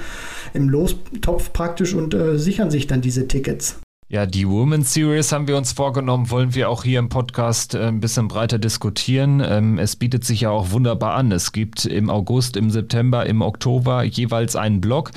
im 0.55 0.69
Lostopf 0.69 1.53
praktisch 1.53 1.95
und 1.95 2.15
äh, 2.15 2.39
sichern 2.39 2.71
sich 2.71 2.82
dann 2.87 3.01
diese 3.01 3.29
Tickets. 3.29 3.81
Ja, 4.13 4.27
die 4.27 4.47
Women's 4.47 4.93
Series 4.93 5.33
haben 5.33 5.49
wir 5.49 5.57
uns 5.57 5.73
vorgenommen, 5.73 6.29
wollen 6.29 6.55
wir 6.55 6.69
auch 6.69 6.85
hier 6.85 6.99
im 6.99 7.09
Podcast 7.09 7.75
äh, 7.75 7.87
ein 7.87 8.01
bisschen 8.01 8.29
breiter 8.29 8.59
diskutieren. 8.59 9.43
Ähm, 9.43 9.79
es 9.79 9.97
bietet 9.97 10.27
sich 10.27 10.43
ja 10.43 10.51
auch 10.51 10.71
wunderbar 10.71 11.15
an. 11.15 11.33
Es 11.33 11.53
gibt 11.53 11.87
im 11.87 12.11
August, 12.11 12.59
im 12.59 12.69
September, 12.69 13.25
im 13.25 13.41
Oktober 13.41 14.03
jeweils 14.03 14.55
einen 14.55 14.83
Block. 14.83 15.13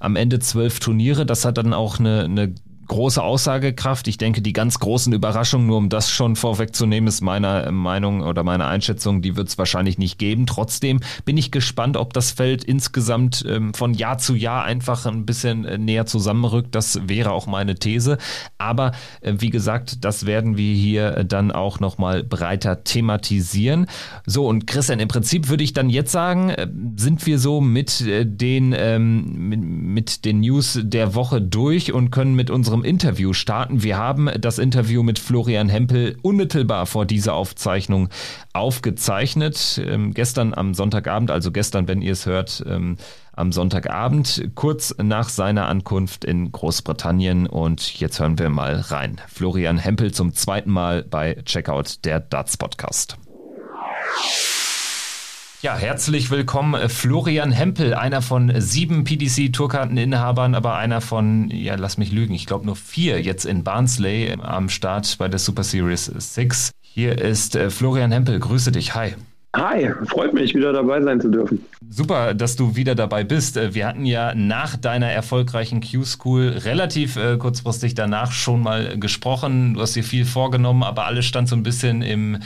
Am 0.00 0.16
Ende 0.16 0.38
zwölf 0.38 0.80
Turniere. 0.80 1.26
Das 1.26 1.44
hat 1.44 1.58
dann 1.58 1.74
auch 1.74 1.98
eine, 1.98 2.24
eine 2.24 2.54
große 2.88 3.22
Aussagekraft. 3.22 4.08
Ich 4.08 4.18
denke, 4.18 4.42
die 4.42 4.52
ganz 4.52 4.78
großen 4.78 5.12
Überraschungen, 5.12 5.66
nur 5.66 5.78
um 5.78 5.88
das 5.88 6.10
schon 6.10 6.36
vorwegzunehmen, 6.36 7.06
ist 7.06 7.20
meiner 7.20 7.70
Meinung 7.70 8.22
oder 8.22 8.42
meiner 8.42 8.66
Einschätzung, 8.66 9.22
die 9.22 9.36
wird 9.36 9.48
es 9.48 9.58
wahrscheinlich 9.58 9.98
nicht 9.98 10.18
geben. 10.18 10.46
Trotzdem 10.46 11.00
bin 11.24 11.36
ich 11.36 11.50
gespannt, 11.50 11.96
ob 11.96 12.12
das 12.12 12.32
Feld 12.32 12.64
insgesamt 12.64 13.44
ähm, 13.48 13.74
von 13.74 13.94
Jahr 13.94 14.18
zu 14.18 14.34
Jahr 14.34 14.64
einfach 14.64 15.06
ein 15.06 15.26
bisschen 15.26 15.64
äh, 15.64 15.78
näher 15.78 16.06
zusammenrückt. 16.06 16.74
Das 16.74 17.08
wäre 17.08 17.30
auch 17.30 17.46
meine 17.46 17.76
These. 17.76 18.18
Aber 18.56 18.92
äh, 19.20 19.34
wie 19.38 19.50
gesagt, 19.50 20.04
das 20.04 20.26
werden 20.26 20.56
wir 20.56 20.74
hier 20.74 21.24
dann 21.24 21.52
auch 21.52 21.80
nochmal 21.80 22.24
breiter 22.24 22.84
thematisieren. 22.84 23.86
So, 24.26 24.46
und 24.46 24.66
Christian, 24.66 25.00
im 25.00 25.08
Prinzip 25.08 25.48
würde 25.48 25.64
ich 25.64 25.72
dann 25.72 25.90
jetzt 25.90 26.12
sagen, 26.12 26.50
äh, 26.50 26.66
sind 26.96 27.24
wir 27.26 27.38
so 27.38 27.60
mit 27.60 28.00
äh, 28.00 28.24
den, 28.24 28.74
ähm, 28.76 29.48
mit, 29.48 29.60
mit 29.62 30.24
den 30.24 30.40
News 30.40 30.80
der 30.82 31.14
Woche 31.14 31.42
durch 31.42 31.92
und 31.92 32.10
können 32.10 32.34
mit 32.34 32.50
unserem 32.50 32.77
Interview 32.84 33.32
starten. 33.32 33.82
Wir 33.82 33.96
haben 33.96 34.28
das 34.40 34.58
Interview 34.58 35.02
mit 35.02 35.18
Florian 35.18 35.68
Hempel 35.68 36.16
unmittelbar 36.22 36.86
vor 36.86 37.06
dieser 37.06 37.34
Aufzeichnung 37.34 38.08
aufgezeichnet. 38.52 39.80
Ähm, 39.84 40.14
gestern 40.14 40.54
am 40.54 40.74
Sonntagabend, 40.74 41.30
also 41.30 41.52
gestern, 41.52 41.88
wenn 41.88 42.02
ihr 42.02 42.12
es 42.12 42.26
hört, 42.26 42.64
ähm, 42.66 42.96
am 43.32 43.52
Sonntagabend, 43.52 44.50
kurz 44.54 44.94
nach 45.00 45.28
seiner 45.28 45.68
Ankunft 45.68 46.24
in 46.24 46.50
Großbritannien. 46.50 47.46
Und 47.46 48.00
jetzt 48.00 48.20
hören 48.20 48.38
wir 48.38 48.50
mal 48.50 48.80
rein. 48.80 49.20
Florian 49.28 49.78
Hempel 49.78 50.12
zum 50.12 50.34
zweiten 50.34 50.70
Mal 50.70 51.04
bei 51.04 51.34
Checkout 51.44 52.04
der 52.04 52.20
Darts 52.20 52.56
Podcast. 52.56 53.16
Ja, 55.60 55.76
herzlich 55.76 56.30
willkommen, 56.30 56.74
äh, 56.74 56.88
Florian 56.88 57.50
Hempel, 57.50 57.92
einer 57.92 58.22
von 58.22 58.60
sieben 58.60 59.02
PDC-Tourkarteninhabern, 59.02 60.54
aber 60.54 60.76
einer 60.76 61.00
von, 61.00 61.50
ja, 61.50 61.74
lass 61.74 61.98
mich 61.98 62.12
lügen, 62.12 62.32
ich 62.32 62.46
glaube 62.46 62.64
nur 62.64 62.76
vier 62.76 63.20
jetzt 63.20 63.44
in 63.44 63.64
Barnsley 63.64 64.36
am 64.40 64.68
Start 64.68 65.18
bei 65.18 65.26
der 65.26 65.40
Super 65.40 65.64
Series 65.64 66.04
6. 66.04 66.70
Hier 66.80 67.18
ist 67.18 67.56
äh, 67.56 67.70
Florian 67.70 68.12
Hempel, 68.12 68.38
grüße 68.38 68.70
dich, 68.70 68.94
hi. 68.94 69.16
Hi, 69.56 69.90
freut 70.04 70.34
mich, 70.34 70.54
wieder 70.54 70.74
dabei 70.74 71.00
sein 71.00 71.22
zu 71.22 71.30
dürfen. 71.30 71.64
Super, 71.88 72.34
dass 72.34 72.54
du 72.56 72.76
wieder 72.76 72.94
dabei 72.94 73.24
bist. 73.24 73.56
Äh, 73.56 73.74
wir 73.74 73.86
hatten 73.86 74.04
ja 74.04 74.34
nach 74.34 74.76
deiner 74.76 75.10
erfolgreichen 75.10 75.80
Q-School 75.80 76.48
relativ 76.48 77.16
äh, 77.16 77.38
kurzfristig 77.38 77.94
danach 77.94 78.32
schon 78.32 78.62
mal 78.62 78.98
gesprochen. 78.98 79.72
Du 79.72 79.80
hast 79.80 79.96
dir 79.96 80.04
viel 80.04 80.26
vorgenommen, 80.26 80.82
aber 80.82 81.06
alles 81.06 81.24
stand 81.24 81.48
so 81.48 81.56
ein 81.56 81.62
bisschen 81.62 82.02
im, 82.02 82.38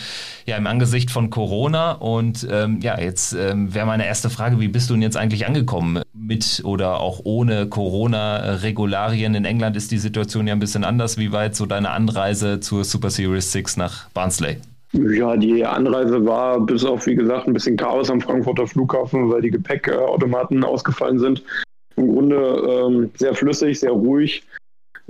ja, 0.47 0.57
im 0.57 0.67
Angesicht 0.69 1.11
von 1.11 1.29
Corona. 1.29 1.93
Und 1.93 2.47
ähm, 2.49 2.81
ja, 2.83 2.99
jetzt 3.01 3.33
ähm, 3.33 3.75
wäre 3.75 3.85
meine 3.85 4.07
erste 4.07 4.31
Frage, 4.31 4.61
wie 4.61 4.69
bist 4.69 4.89
du 4.89 4.95
denn 4.95 5.03
jetzt 5.03 5.17
eigentlich 5.17 5.45
angekommen? 5.45 6.03
Mit 6.15 6.63
oder 6.65 7.01
auch 7.01 7.21
ohne 7.25 7.67
Corona-Regularien 7.67 9.35
in 9.35 9.45
England 9.45 9.77
ist 9.77 9.91
die 9.91 9.99
Situation 9.99 10.47
ja 10.47 10.55
ein 10.55 10.61
bisschen 10.61 10.85
anders. 10.85 11.19
Wie 11.19 11.33
jetzt 11.33 11.59
so 11.59 11.67
deine 11.67 11.91
Anreise 11.91 12.61
zur 12.61 12.85
Super 12.85 13.11
Series 13.11 13.51
6 13.51 13.77
nach 13.77 14.09
Barnsley? 14.11 14.59
Ja, 14.93 15.37
die 15.37 15.65
Anreise 15.65 16.25
war 16.27 16.61
bis 16.61 16.85
auf, 16.85 17.07
wie 17.07 17.15
gesagt, 17.15 17.47
ein 17.47 17.55
bisschen 17.55 17.77
Chaos 17.77 18.11
am 18.11 18.21
Frankfurter 18.21 18.67
Flughafen, 18.67 19.31
weil 19.31 19.41
die 19.41 19.51
Gepäckautomaten 19.51 20.63
ausgefallen 20.65 21.19
sind. 21.19 21.43
Im 21.97 22.13
Grunde 22.13 22.37
ähm, 22.37 23.11
sehr 23.17 23.35
flüssig, 23.35 23.81
sehr 23.81 23.93
ruhig. 23.93 24.47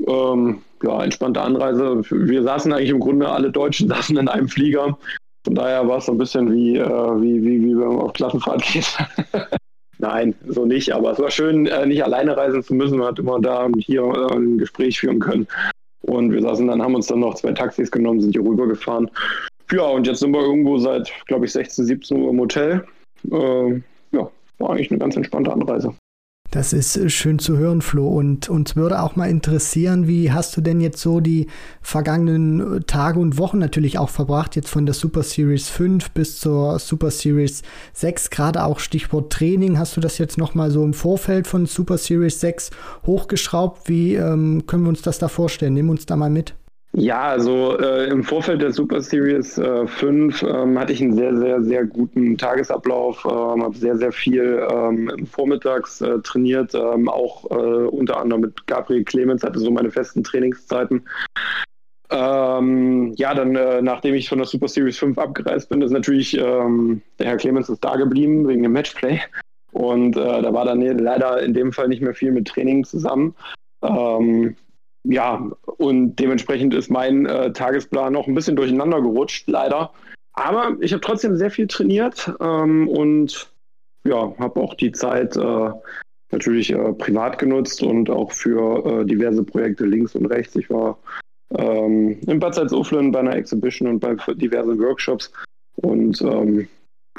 Ähm, 0.07 0.63
ja, 0.83 1.03
entspannte 1.03 1.41
Anreise. 1.41 2.03
Wir 2.11 2.43
saßen 2.43 2.73
eigentlich 2.73 2.91
im 2.91 3.01
Grunde, 3.01 3.29
alle 3.29 3.51
Deutschen 3.51 3.89
saßen 3.89 4.17
in 4.17 4.29
einem 4.29 4.49
Flieger. 4.49 4.97
Von 5.45 5.55
daher 5.57 5.87
war 5.89 5.99
es 5.99 6.07
so 6.07 6.13
ein 6.13 6.19
bisschen 6.19 6.53
wie, 6.53 6.77
äh, 6.77 6.87
wie, 6.87 7.43
wie, 7.43 7.63
wie 7.63 7.77
wenn 7.77 7.89
man 7.89 7.99
auf 7.99 8.13
Klassenfahrt 8.13 8.63
geht. 8.63 8.87
Nein, 9.99 10.35
so 10.47 10.65
nicht. 10.65 10.93
Aber 10.93 11.13
es 11.13 11.19
war 11.19 11.31
schön, 11.31 11.67
äh, 11.67 11.87
nicht 11.87 12.05
alleine 12.05 12.37
reisen 12.37 12.63
zu 12.63 12.75
müssen. 12.75 12.99
Man 12.99 13.09
hat 13.09 13.19
immer 13.19 13.41
da 13.41 13.69
hier 13.79 14.03
äh, 14.03 14.35
ein 14.35 14.59
Gespräch 14.59 15.01
führen 15.01 15.19
können. 15.19 15.49
Und 16.03 16.33
wir 16.33 16.43
saßen 16.43 16.67
dann, 16.67 16.83
haben 16.83 16.95
uns 16.95 17.07
dann 17.07 17.21
noch 17.21 17.35
zwei 17.35 17.53
Taxis 17.53 17.91
genommen, 17.91 18.21
sind 18.21 18.33
hier 18.33 18.45
rübergefahren. 18.45 19.09
Ja, 19.73 19.85
und 19.85 20.07
jetzt 20.07 20.21
sind 20.21 20.33
wir 20.33 20.41
irgendwo 20.41 20.77
seit, 20.79 21.11
glaube 21.27 21.47
ich, 21.47 21.53
16, 21.53 21.87
17 21.87 22.21
Uhr 22.21 22.31
im 22.31 22.41
Hotel. 22.41 22.85
Äh, 23.31 23.81
ja, 24.13 24.31
war 24.59 24.71
eigentlich 24.71 24.91
eine 24.91 24.99
ganz 24.99 25.17
entspannte 25.17 25.53
Anreise. 25.53 25.95
Das 26.51 26.75
ist 26.75 26.99
äh, 26.99 27.09
schön 27.09 27.39
zu 27.39 27.57
hören, 27.57 27.81
Flo. 27.81 28.07
Und 28.09 28.51
uns 28.51 28.77
würde 28.77 29.01
auch 29.01 29.17
mal 29.17 29.31
interessieren, 29.31 30.07
wie 30.07 30.31
hast 30.31 30.55
du 30.55 30.61
denn 30.61 30.83
jetzt 30.83 31.01
so 31.01 31.21
die 31.21 31.47
vergangenen 31.81 32.77
äh, 32.77 32.81
Tage 32.81 33.19
und 33.19 33.39
Wochen 33.39 33.59
natürlich 33.59 33.99
auch 33.99 34.11
verbracht, 34.11 34.57
jetzt 34.57 34.69
von 34.69 34.85
der 34.85 34.95
Super 34.95 35.23
Series 35.23 35.71
5 35.71 36.11
bis 36.11 36.39
zur 36.39 36.79
Super 36.79 37.11
Series 37.11 37.63
6, 37.95 38.29
gerade 38.29 38.65
auch 38.65 38.79
Stichwort 38.79 39.33
Training. 39.33 39.79
Hast 39.79 39.97
du 39.97 40.03
das 40.03 40.19
jetzt 40.19 40.37
nochmal 40.37 40.71
so 40.71 40.85
im 40.85 40.93
Vorfeld 40.93 41.47
von 41.47 41.65
Super 41.65 41.97
Series 41.97 42.39
6 42.41 42.71
hochgeschraubt? 43.07 43.89
Wie 43.89 44.17
ähm, 44.17 44.65
können 44.67 44.83
wir 44.83 44.91
uns 44.91 45.01
das 45.01 45.19
da 45.19 45.29
vorstellen? 45.29 45.73
Nimm 45.73 45.89
uns 45.89 46.05
da 46.05 46.17
mal 46.17 46.29
mit. 46.29 46.55
Ja, 46.95 47.23
also 47.23 47.79
äh, 47.79 48.11
im 48.11 48.23
Vorfeld 48.23 48.61
der 48.61 48.73
Super 48.73 49.01
Series 49.01 49.57
äh, 49.57 49.87
5 49.87 50.43
ähm, 50.43 50.79
hatte 50.79 50.93
ich 50.93 51.01
einen 51.01 51.15
sehr, 51.15 51.35
sehr, 51.39 51.63
sehr 51.63 51.87
guten 51.87 52.37
Tagesablauf, 52.37 53.25
ähm, 53.25 53.63
habe 53.63 53.75
sehr, 53.75 53.97
sehr 53.97 54.13
viel 54.13 54.67
ähm, 54.71 55.27
vormittags 55.27 56.03
äh, 56.03 56.19
trainiert, 56.19 56.75
ähm, 56.75 57.09
auch 57.09 57.51
äh, 57.51 57.55
unter 57.55 58.21
anderem 58.21 58.43
mit 58.43 58.67
Gabriel 58.67 59.05
Clemens, 59.05 59.43
hatte 59.43 59.59
so 59.59 59.71
meine 59.71 59.91
festen 59.91 60.23
Trainingszeiten. 60.23 61.09
Ähm, 62.11 63.15
ja, 63.17 63.33
dann, 63.33 63.57
äh, 63.57 63.81
nachdem 63.81 64.15
ich 64.15 64.29
von 64.29 64.37
der 64.37 64.47
Super 64.47 64.69
Series 64.69 64.99
5 64.99 65.17
abgereist 65.17 65.71
bin, 65.71 65.81
ist 65.81 65.93
natürlich 65.93 66.37
ähm, 66.37 67.01
der 67.19 67.29
Herr 67.29 67.37
Clemens 67.39 67.71
ist 67.71 67.83
da 67.83 67.97
geblieben 67.97 68.47
wegen 68.47 68.63
dem 68.63 68.73
Matchplay. 68.73 69.19
Und 69.73 70.19
äh, 70.19 70.43
da 70.43 70.53
war 70.53 70.67
dann 70.67 70.83
leider 70.83 71.41
in 71.43 71.55
dem 71.55 71.73
Fall 71.73 71.89
nicht 71.89 72.03
mehr 72.03 72.13
viel 72.13 72.33
mit 72.33 72.49
Training 72.49 72.85
zusammen. 72.85 73.35
Ähm, 73.83 74.57
ja, 75.05 75.51
und 75.79 76.17
dementsprechend 76.17 76.75
ist 76.75 76.91
mein 76.91 77.27
äh, 77.27 77.53
Tagesplan 77.53 78.13
noch 78.13 78.27
ein 78.27 78.35
bisschen 78.35 78.57
durcheinander 78.57 79.01
gerutscht, 79.01 79.49
leider. 79.49 79.93
Aber 80.35 80.77
ich 80.81 80.93
habe 80.93 81.01
trotzdem 81.01 81.37
sehr 81.37 81.51
viel 81.51 81.67
trainiert 81.67 82.33
ähm, 82.41 82.89
und 82.89 83.53
ja, 84.07 84.33
habe 84.39 84.61
auch 84.61 84.75
die 84.75 84.93
Zeit 84.93 85.37
äh, 85.37 85.71
natürlich 86.31 86.73
äh, 86.73 86.93
privat 86.95 87.39
genutzt 87.39 87.83
und 87.83 88.11
auch 88.11 88.33
für 88.33 89.03
äh, 89.03 89.05
diverse 89.05 89.45
Projekte 89.45 89.85
links 89.85 90.15
und 90.15 90.27
rechts. 90.27 90.57
Ich 90.57 90.71
war 90.71 90.99
ähm, 91.57 92.19
in 92.27 92.39
Bad 92.39 92.55
Salzuflen 92.55 93.13
bei 93.13 93.21
einer 93.21 93.37
Exhibition 93.37 93.89
und 93.89 94.01
bei 94.01 94.17
diversen 94.35 94.79
Workshops 94.81 95.31
und 95.77 96.21
ähm, 96.23 96.69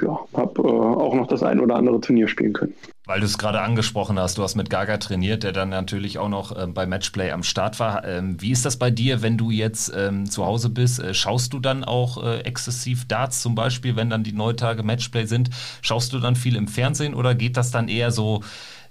ja, 0.02 0.20
habe 0.34 0.62
äh, 0.62 0.66
auch 0.66 1.14
noch 1.14 1.28
das 1.28 1.44
ein 1.44 1.60
oder 1.60 1.76
andere 1.76 2.00
Turnier 2.02 2.28
spielen 2.28 2.54
können. 2.54 2.74
Weil 3.06 3.20
du 3.20 3.26
es 3.26 3.38
gerade 3.38 3.60
angesprochen 3.60 4.18
hast, 4.18 4.38
du 4.38 4.44
hast 4.44 4.56
mit 4.56 4.70
Gaga 4.70 4.98
trainiert, 4.98 5.44
der 5.44 5.52
dann 5.52 5.68
natürlich 5.68 6.20
auch 6.20 6.30
noch 6.30 6.58
äh, 6.58 6.68
bei 6.68 6.86
Matchplay 6.86 7.32
am 7.32 7.44
Start 7.44 7.78
war. 7.82 8.06
Ähm, 8.08 8.42
wie 8.42 8.52
ist 8.52 8.66
das 8.66 8.78
bei 8.78 8.92
dir, 8.92 9.22
wenn 9.22 9.38
du 9.38 9.52
jetzt 9.52 9.92
ähm, 9.94 10.30
zu 10.30 10.46
Hause 10.46 10.70
bist? 10.70 11.04
Äh, 11.04 11.14
schaust 11.14 11.52
du 11.52 11.60
dann 11.60 11.84
auch 11.84 12.24
äh, 12.24 12.40
exzessiv 12.42 13.06
Darts 13.06 13.42
zum 13.42 13.56
Beispiel, 13.56 13.98
wenn 13.98 14.10
dann 14.10 14.24
die 14.24 14.32
Neutage 14.32 14.84
Matchplay 14.84 15.26
sind? 15.26 15.50
Schaust 15.82 16.14
du 16.14 16.20
dann 16.20 16.38
viel 16.38 16.56
im 16.56 16.70
Fernsehen 16.70 17.14
oder 17.14 17.36
geht 17.36 17.58
das 17.58 17.72
dann 17.72 17.90
eher 17.90 18.12
so 18.12 18.42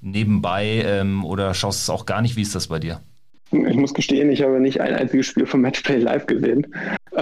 nebenbei 0.03 0.83
ähm, 0.85 1.25
oder 1.25 1.55
schaust 1.55 1.81
du 1.81 1.93
es 1.93 1.99
auch 1.99 2.05
gar 2.05 2.21
nicht? 2.21 2.37
Wie 2.37 2.43
ist 2.43 2.55
das 2.55 2.67
bei 2.67 2.81
dir? 2.81 3.01
Ich 3.51 3.77
muss 3.77 3.95
gestehen, 3.95 4.31
ich 4.31 4.43
habe 4.43 4.61
nicht 4.61 4.83
ein 4.83 4.95
einziges 4.95 5.27
Spiel 5.27 5.47
von 5.47 5.63
Matchplay 5.63 5.99
live 5.99 6.27
gesehen. 6.27 6.67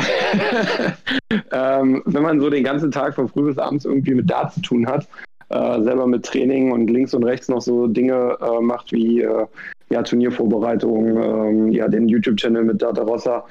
ähm, 1.52 2.02
wenn 2.04 2.22
man 2.22 2.40
so 2.40 2.50
den 2.50 2.64
ganzen 2.64 2.90
Tag 2.90 3.14
von 3.14 3.28
früh 3.28 3.46
bis 3.46 3.58
abends 3.58 3.84
irgendwie 3.84 4.14
mit 4.14 4.28
Darts 4.28 4.54
zu 4.56 4.62
tun 4.62 4.86
hat, 4.88 5.06
äh, 5.50 5.82
selber 5.82 6.06
mit 6.06 6.24
Training 6.24 6.72
und 6.72 6.88
links 6.88 7.12
und 7.12 7.24
rechts 7.24 7.48
noch 7.48 7.60
so 7.60 7.86
Dinge 7.86 8.36
äh, 8.40 8.60
macht 8.60 8.92
wie 8.92 9.20
äh, 9.22 9.46
ja, 9.90 10.02
Turniervorbereitung, 10.02 11.22
ähm, 11.22 11.72
ja, 11.72 11.88
den 11.88 12.08
YouTube-Channel 12.08 12.64
mit 12.64 12.80
Data 12.80 13.02
Rossa, 13.02 13.44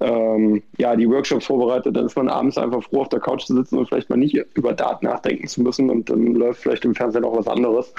ähm, 0.00 0.62
ja, 0.76 0.96
die 0.96 1.08
Workshops 1.08 1.46
vorbereitet, 1.46 1.96
dann 1.96 2.06
ist 2.06 2.16
man 2.16 2.28
abends 2.28 2.58
einfach 2.58 2.82
froh, 2.82 3.02
auf 3.02 3.08
der 3.08 3.20
Couch 3.20 3.44
zu 3.44 3.54
sitzen 3.54 3.78
und 3.78 3.88
vielleicht 3.88 4.10
mal 4.10 4.16
nicht 4.16 4.34
über 4.54 4.72
Daten 4.72 5.06
nachdenken 5.06 5.46
zu 5.46 5.62
müssen 5.62 5.88
und 5.88 6.10
dann 6.10 6.34
läuft 6.34 6.60
vielleicht 6.60 6.84
im 6.84 6.94
Fernsehen 6.94 7.24
auch 7.24 7.36
was 7.36 7.48
anderes. 7.48 7.94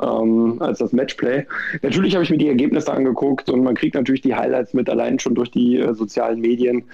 Ähm, 0.00 0.58
als 0.60 0.78
das 0.78 0.92
Matchplay. 0.92 1.44
Natürlich 1.82 2.14
habe 2.14 2.22
ich 2.22 2.30
mir 2.30 2.38
die 2.38 2.46
Ergebnisse 2.46 2.92
angeguckt 2.92 3.48
und 3.48 3.64
man 3.64 3.74
kriegt 3.74 3.96
natürlich 3.96 4.20
die 4.20 4.34
Highlights 4.34 4.74
mit 4.74 4.88
allein 4.88 5.18
schon 5.18 5.34
durch 5.34 5.50
die 5.50 5.78
äh, 5.78 5.92
sozialen 5.94 6.40
Medien. 6.40 6.84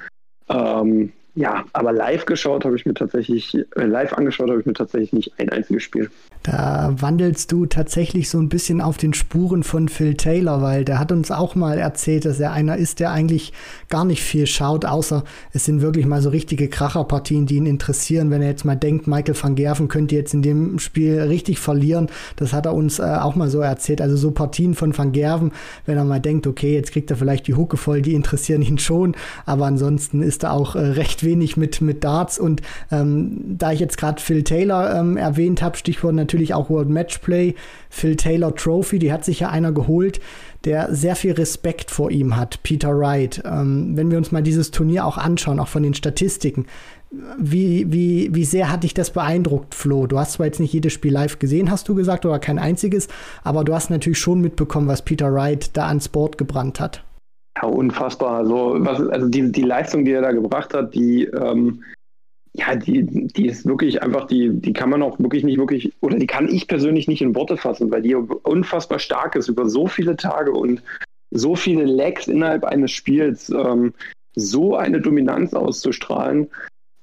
Ähm, 0.49 1.13
ja, 1.37 1.65
aber 1.73 1.93
live 1.93 2.27
geschaut 2.27 2.65
habe 2.65 2.77
ich 2.77 2.87
mir 2.87 2.95
tatsächlich, 2.95 3.55
äh, 3.55 3.85
live 3.85 4.13
angeschaut 4.13 4.49
habe 4.49 4.61
ich 4.61 4.67
mir 4.67 4.73
tatsächlich 4.73 5.13
nicht 5.13 5.33
ein 5.39 5.49
einziges 5.49 5.83
Spiel. 5.83 6.09
Da 6.45 6.95
wandelst 6.97 7.51
du 7.51 7.67
tatsächlich 7.67 8.29
so 8.29 8.39
ein 8.39 8.49
bisschen 8.49 8.81
auf 8.81 8.99
den 8.99 9.15
Spuren 9.15 9.63
von 9.65 9.89
Phil 9.89 10.15
Taylor, 10.15 10.63
weil 10.63 10.85
der 10.85 11.01
hat 11.01 11.11
uns 11.11 11.31
auch 11.33 11.55
mal 11.55 11.79
erzählt, 11.79 12.25
dass 12.25 12.39
er 12.39 12.53
einer 12.53 12.77
ist, 12.77 13.01
der 13.01 13.11
eigentlich 13.11 13.53
gar 13.89 14.05
nicht 14.05 14.23
viel 14.23 14.47
schaut, 14.47 14.85
außer 14.85 15.25
es 15.53 15.65
sind 15.65 15.81
wirklich 15.81 16.07
mal 16.07 16.23
so 16.23 16.29
richtige 16.29 16.69
Kracherpartien, 16.69 17.47
die 17.47 17.57
ihn 17.57 17.67
interessieren. 17.67 18.31
Wenn 18.31 18.43
er 18.43 18.49
jetzt 18.49 18.65
mal 18.65 18.77
denkt, 18.77 19.09
Michael 19.09 19.35
van 19.41 19.57
Gerven 19.57 19.89
könnte 19.89 20.15
jetzt 20.15 20.35
in 20.35 20.43
dem 20.43 20.79
Spiel 20.79 21.19
richtig 21.21 21.59
verlieren, 21.59 22.11
das 22.37 22.53
hat 22.53 22.67
er 22.67 22.75
uns 22.75 23.01
äh, 23.01 23.03
auch 23.03 23.35
mal 23.35 23.49
so 23.49 23.61
erzählt. 23.61 24.01
Also 24.01 24.17
so 24.17 24.31
Partien 24.31 24.75
von 24.75 24.97
van 24.97 25.11
Gerven, 25.11 25.51
wenn 25.85 25.97
er 25.97 26.05
mal 26.05 26.21
denkt, 26.21 26.47
okay, 26.47 26.75
jetzt 26.75 26.93
kriegt 26.93 27.11
er 27.11 27.17
vielleicht 27.17 27.49
die 27.49 27.55
Hucke 27.55 27.77
voll, 27.77 28.03
die 28.03 28.15
interessieren 28.15 28.63
ihn 28.63 28.79
schon, 28.79 29.17
aber 29.47 29.67
ansonsten 29.67 30.23
ist 30.23 30.45
er 30.45 30.53
auch 30.53 30.77
äh, 30.77 30.79
recht 30.79 31.24
wenig 31.25 31.57
mit, 31.57 31.81
mit 31.81 32.05
Darts 32.05 32.39
und 32.39 32.63
ähm, 32.91 33.41
da 33.47 33.73
ich 33.73 33.81
jetzt 33.81 33.99
gerade 33.99 34.21
Phil 34.21 34.43
Taylor 34.43 34.95
ähm, 34.99 35.17
erwähnt 35.17 35.63
habe, 35.63 35.77
Stichwort 35.77 36.15
natürlich 36.15 36.55
auch 36.55 36.71
World 36.71 36.89
Matchplay, 36.89 37.55
Phil 37.91 38.17
Taylor 38.17 38.55
Trophy, 38.55 38.99
die 38.99 39.13
hat 39.13 39.25
sich 39.25 39.41
ja 39.41 39.49
einer 39.49 39.73
geholt, 39.73 40.21
der 40.65 40.95
sehr 40.95 41.17
viel 41.17 41.33
Respekt 41.33 41.91
vor 41.91 42.11
ihm 42.11 42.37
hat, 42.37 42.63
Peter 42.63 42.99
Wright. 42.99 43.43
Ähm, 43.45 43.97
wenn 43.97 44.11
wir 44.11 44.19
uns 44.19 44.33
mal 44.33 44.43
dieses 44.43 44.71
Turnier 44.71 45.07
auch 45.07 45.19
anschauen, 45.19 45.61
auch 45.61 45.69
von 45.69 45.83
den 45.83 45.95
Statistiken, 45.95 46.67
wie, 47.39 47.93
wie, 47.93 48.35
wie 48.35 48.45
sehr 48.45 48.71
hat 48.71 48.83
dich 48.83 48.95
das 48.95 49.11
beeindruckt, 49.11 49.75
Flo? 49.75 50.07
Du 50.07 50.19
hast 50.19 50.33
zwar 50.33 50.47
jetzt 50.47 50.61
nicht 50.61 50.73
jedes 50.73 50.93
Spiel 50.93 51.13
live 51.13 51.39
gesehen, 51.39 51.71
hast 51.71 51.89
du 51.89 51.95
gesagt, 51.95 52.27
oder 52.27 52.39
kein 52.39 52.59
einziges, 52.59 53.09
aber 53.43 53.65
du 53.65 53.75
hast 53.75 53.91
natürlich 53.91 54.19
schon 54.19 54.41
mitbekommen, 54.41 54.89
was 54.89 55.03
Peter 55.03 55.33
Wright 55.33 55.71
da 55.77 55.87
ans 55.87 56.09
Board 56.09 56.39
gebrannt 56.39 56.81
hat. 56.81 57.05
Ja, 57.57 57.69
unfassbar. 57.69 58.39
Also, 58.39 58.77
was, 58.79 59.01
also 59.01 59.29
die, 59.29 59.53
die 59.53 59.63
Leistung, 59.63 60.05
die 60.05 60.13
er 60.13 60.23
da 60.23 60.33
gebracht 60.33 60.75
hat, 60.75 60.95
die, 60.95 61.25
ähm, 61.25 61.85
ja, 62.53 62.75
die, 62.75 63.27
die 63.29 63.47
ist 63.47 63.67
wirklich 63.67 64.03
einfach, 64.03 64.27
die, 64.27 64.51
die 64.51 64.73
kann 64.73 64.91
man 64.91 65.03
auch 65.03 65.19
wirklich 65.19 65.45
nicht 65.45 65.59
wirklich, 65.59 65.93
oder 66.01 66.17
die 66.17 66.27
kann 66.27 66.49
ich 66.49 66.69
persönlich 66.69 67.09
nicht 67.09 67.23
in 67.23 67.35
Worte 67.35 67.57
fassen, 67.57 67.91
weil 67.91 68.03
die 68.03 68.15
unfassbar 68.15 68.99
stark 68.99 69.37
ist 69.37 69.49
über 69.49 69.69
so 69.69 69.87
viele 69.87 70.17
Tage 70.17 70.53
und 70.53 70.83
so 71.31 71.57
viele 71.57 71.85
Lags 71.85 72.29
innerhalb 72.29 72.65
eines 72.65 72.93
Spiels, 72.93 73.51
ähm, 73.51 73.93
so 74.37 74.77
eine 74.77 75.01
Dominanz 75.01 75.55
auszustrahlen, 75.55 76.49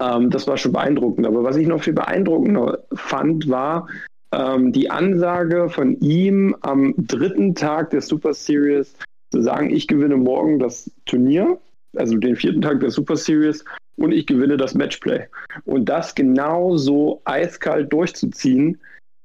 ähm, 0.01 0.29
das 0.29 0.47
war 0.47 0.57
schon 0.57 0.73
beeindruckend. 0.73 1.27
Aber 1.27 1.43
was 1.43 1.55
ich 1.55 1.67
noch 1.67 1.83
viel 1.83 1.93
beeindruckender 1.93 2.79
fand, 2.93 3.49
war 3.49 3.87
ähm, 4.33 4.71
die 4.71 4.89
Ansage 4.89 5.69
von 5.69 5.99
ihm 5.99 6.55
am 6.61 6.93
dritten 6.97 7.55
Tag 7.55 7.91
der 7.91 8.01
Super 8.01 8.33
Series 8.33 8.95
zu 9.31 9.41
sagen, 9.41 9.69
ich 9.69 9.87
gewinne 9.87 10.17
morgen 10.17 10.59
das 10.59 10.91
Turnier, 11.05 11.57
also 11.95 12.17
den 12.17 12.35
vierten 12.35 12.61
Tag 12.61 12.79
der 12.79 12.91
Super 12.91 13.15
Series 13.15 13.65
und 13.97 14.11
ich 14.11 14.27
gewinne 14.27 14.57
das 14.57 14.75
Matchplay. 14.75 15.25
Und 15.65 15.85
das 15.85 16.15
genau 16.15 16.77
so 16.77 17.21
eiskalt 17.25 17.91
durchzuziehen, 17.91 18.79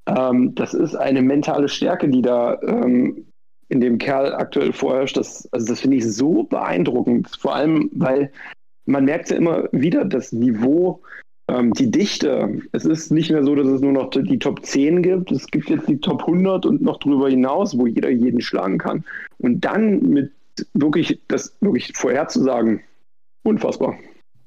ähm, 0.07 0.55
das 0.55 0.75
ist 0.75 0.95
eine 0.95 1.23
mentale 1.23 1.69
Stärke, 1.69 2.09
die 2.09 2.23
da 2.23 2.61
ähm, 2.63 3.27
in 3.69 3.81
dem 3.81 3.99
Kerl 3.99 4.33
aktuell 4.35 4.73
vorherrscht. 4.73 5.17
Das, 5.17 5.49
also 5.53 5.67
das 5.67 5.81
finde 5.81 5.97
ich 5.97 6.13
so 6.13 6.45
beeindruckend. 6.45 7.29
Vor 7.39 7.55
allem, 7.55 7.91
weil 7.93 8.31
man 8.87 9.05
merkt 9.05 9.31
ja 9.31 9.37
immer 9.37 9.69
wieder 9.73 10.05
das 10.05 10.33
Niveau, 10.33 11.03
ähm, 11.49 11.73
die 11.73 11.91
Dichte. 11.91 12.62
Es 12.73 12.85
ist 12.85 13.11
nicht 13.11 13.31
mehr 13.31 13.45
so, 13.45 13.55
dass 13.55 13.67
es 13.67 13.81
nur 13.81 13.93
noch 13.93 14.11
die 14.11 14.38
Top 14.38 14.65
10 14.65 15.03
gibt. 15.03 15.31
Es 15.31 15.47
gibt 15.47 15.71
jetzt 15.71 15.88
die 15.88 15.99
Top 15.99 16.23
100 16.23 16.67
und 16.67 16.83
noch 16.83 16.99
darüber 16.99 17.29
hinaus, 17.29 17.79
wo 17.79 17.87
jeder 17.87 18.11
jeden 18.11 18.41
schlagen 18.41 18.79
kann. 18.79 19.05
Und 19.38 19.65
dann 19.65 20.00
mit 20.00 20.33
wirklich 20.75 21.21
das 21.29 21.57
wirklich 21.61 21.93
vorherzusagen, 21.95 22.81
unfassbar. 23.43 23.97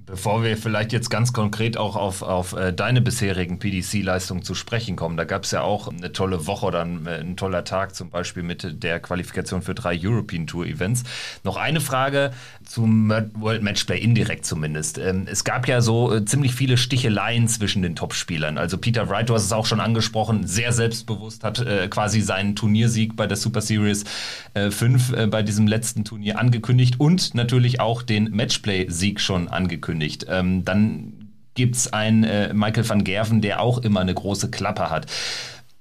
Bevor 0.10 0.44
wir 0.44 0.58
vielleicht 0.58 0.92
jetzt 0.92 1.12
ganz 1.12 1.34
konkret 1.34 1.78
auch 1.78 1.96
auf, 1.96 2.24
auf 2.24 2.54
äh, 2.54 2.74
deine 2.74 3.00
bisherigen 3.00 3.60
PDC-Leistungen 3.60 4.42
zu 4.42 4.56
sprechen 4.56 4.96
kommen, 4.96 5.18
da 5.18 5.24
gab 5.24 5.44
es 5.44 5.52
ja 5.52 5.62
auch 5.62 5.88
eine 5.88 6.12
tolle 6.12 6.48
Woche 6.48 6.66
oder 6.66 6.82
ein, 6.82 7.06
äh, 7.06 7.20
ein, 7.20 7.38
toller 7.38 7.64
Tag 7.64 7.94
zum 7.94 8.10
Beispiel 8.10 8.42
mit 8.42 8.82
der 8.82 9.00
Qualifikation 9.00 9.62
für 9.62 9.76
drei 9.76 10.00
European 10.02 10.48
Tour 10.48 10.66
Events. 10.66 11.04
Noch 11.44 11.58
eine 11.58 11.80
Frage 11.80 12.32
zum 12.66 13.10
World 13.10 13.62
Matchplay, 13.62 14.00
indirekt 14.00 14.46
zumindest. 14.46 14.98
Ähm, 14.98 15.28
es 15.30 15.44
gab 15.44 15.68
ja 15.68 15.80
so 15.80 16.12
äh, 16.12 16.26
ziemlich 16.26 16.56
viele 16.56 16.78
Sticheleien 16.78 17.48
zwischen 17.48 17.84
den 17.84 17.96
Topspielern. 17.96 18.58
Also 18.58 18.80
Peter 18.80 19.10
Wright, 19.10 19.30
du 19.30 19.36
hast 19.36 19.46
es 19.46 19.54
auch 19.54 19.68
schon 19.68 19.80
angesprochen, 19.80 20.48
sehr 20.48 20.74
selbstbewusst, 20.74 21.44
hat 21.44 21.64
quasi 21.90 22.22
seinen 22.22 22.56
Turniersieg 22.56 23.16
bei 23.16 23.28
der 23.28 23.38
Super 23.38 23.62
Series 23.62 24.06
5 24.54 25.14
äh, 25.14 25.28
bei 25.28 25.44
diesem 25.44 25.68
letzten 25.68 26.04
Turnier 26.04 26.40
angekündigt 26.40 27.00
und 27.00 27.36
natürlich 27.36 27.80
auch 27.80 28.02
den 28.02 28.32
Matchplay-Sieg 28.32 29.20
schon 29.20 29.48
angekündigt 29.48 29.99
angekündigt. 30.00 30.26
Ähm, 30.30 30.66
dann 30.66 31.14
gibt 31.56 31.76
es 31.76 31.92
einen 31.92 32.24
äh, 32.24 32.54
Michael 32.54 32.88
van 32.88 33.04
Gerven, 33.04 33.42
der 33.42 33.62
auch 33.62 33.80
immer 33.80 34.00
eine 34.00 34.14
große 34.14 34.50
Klappe 34.50 34.90
hat. 34.90 35.08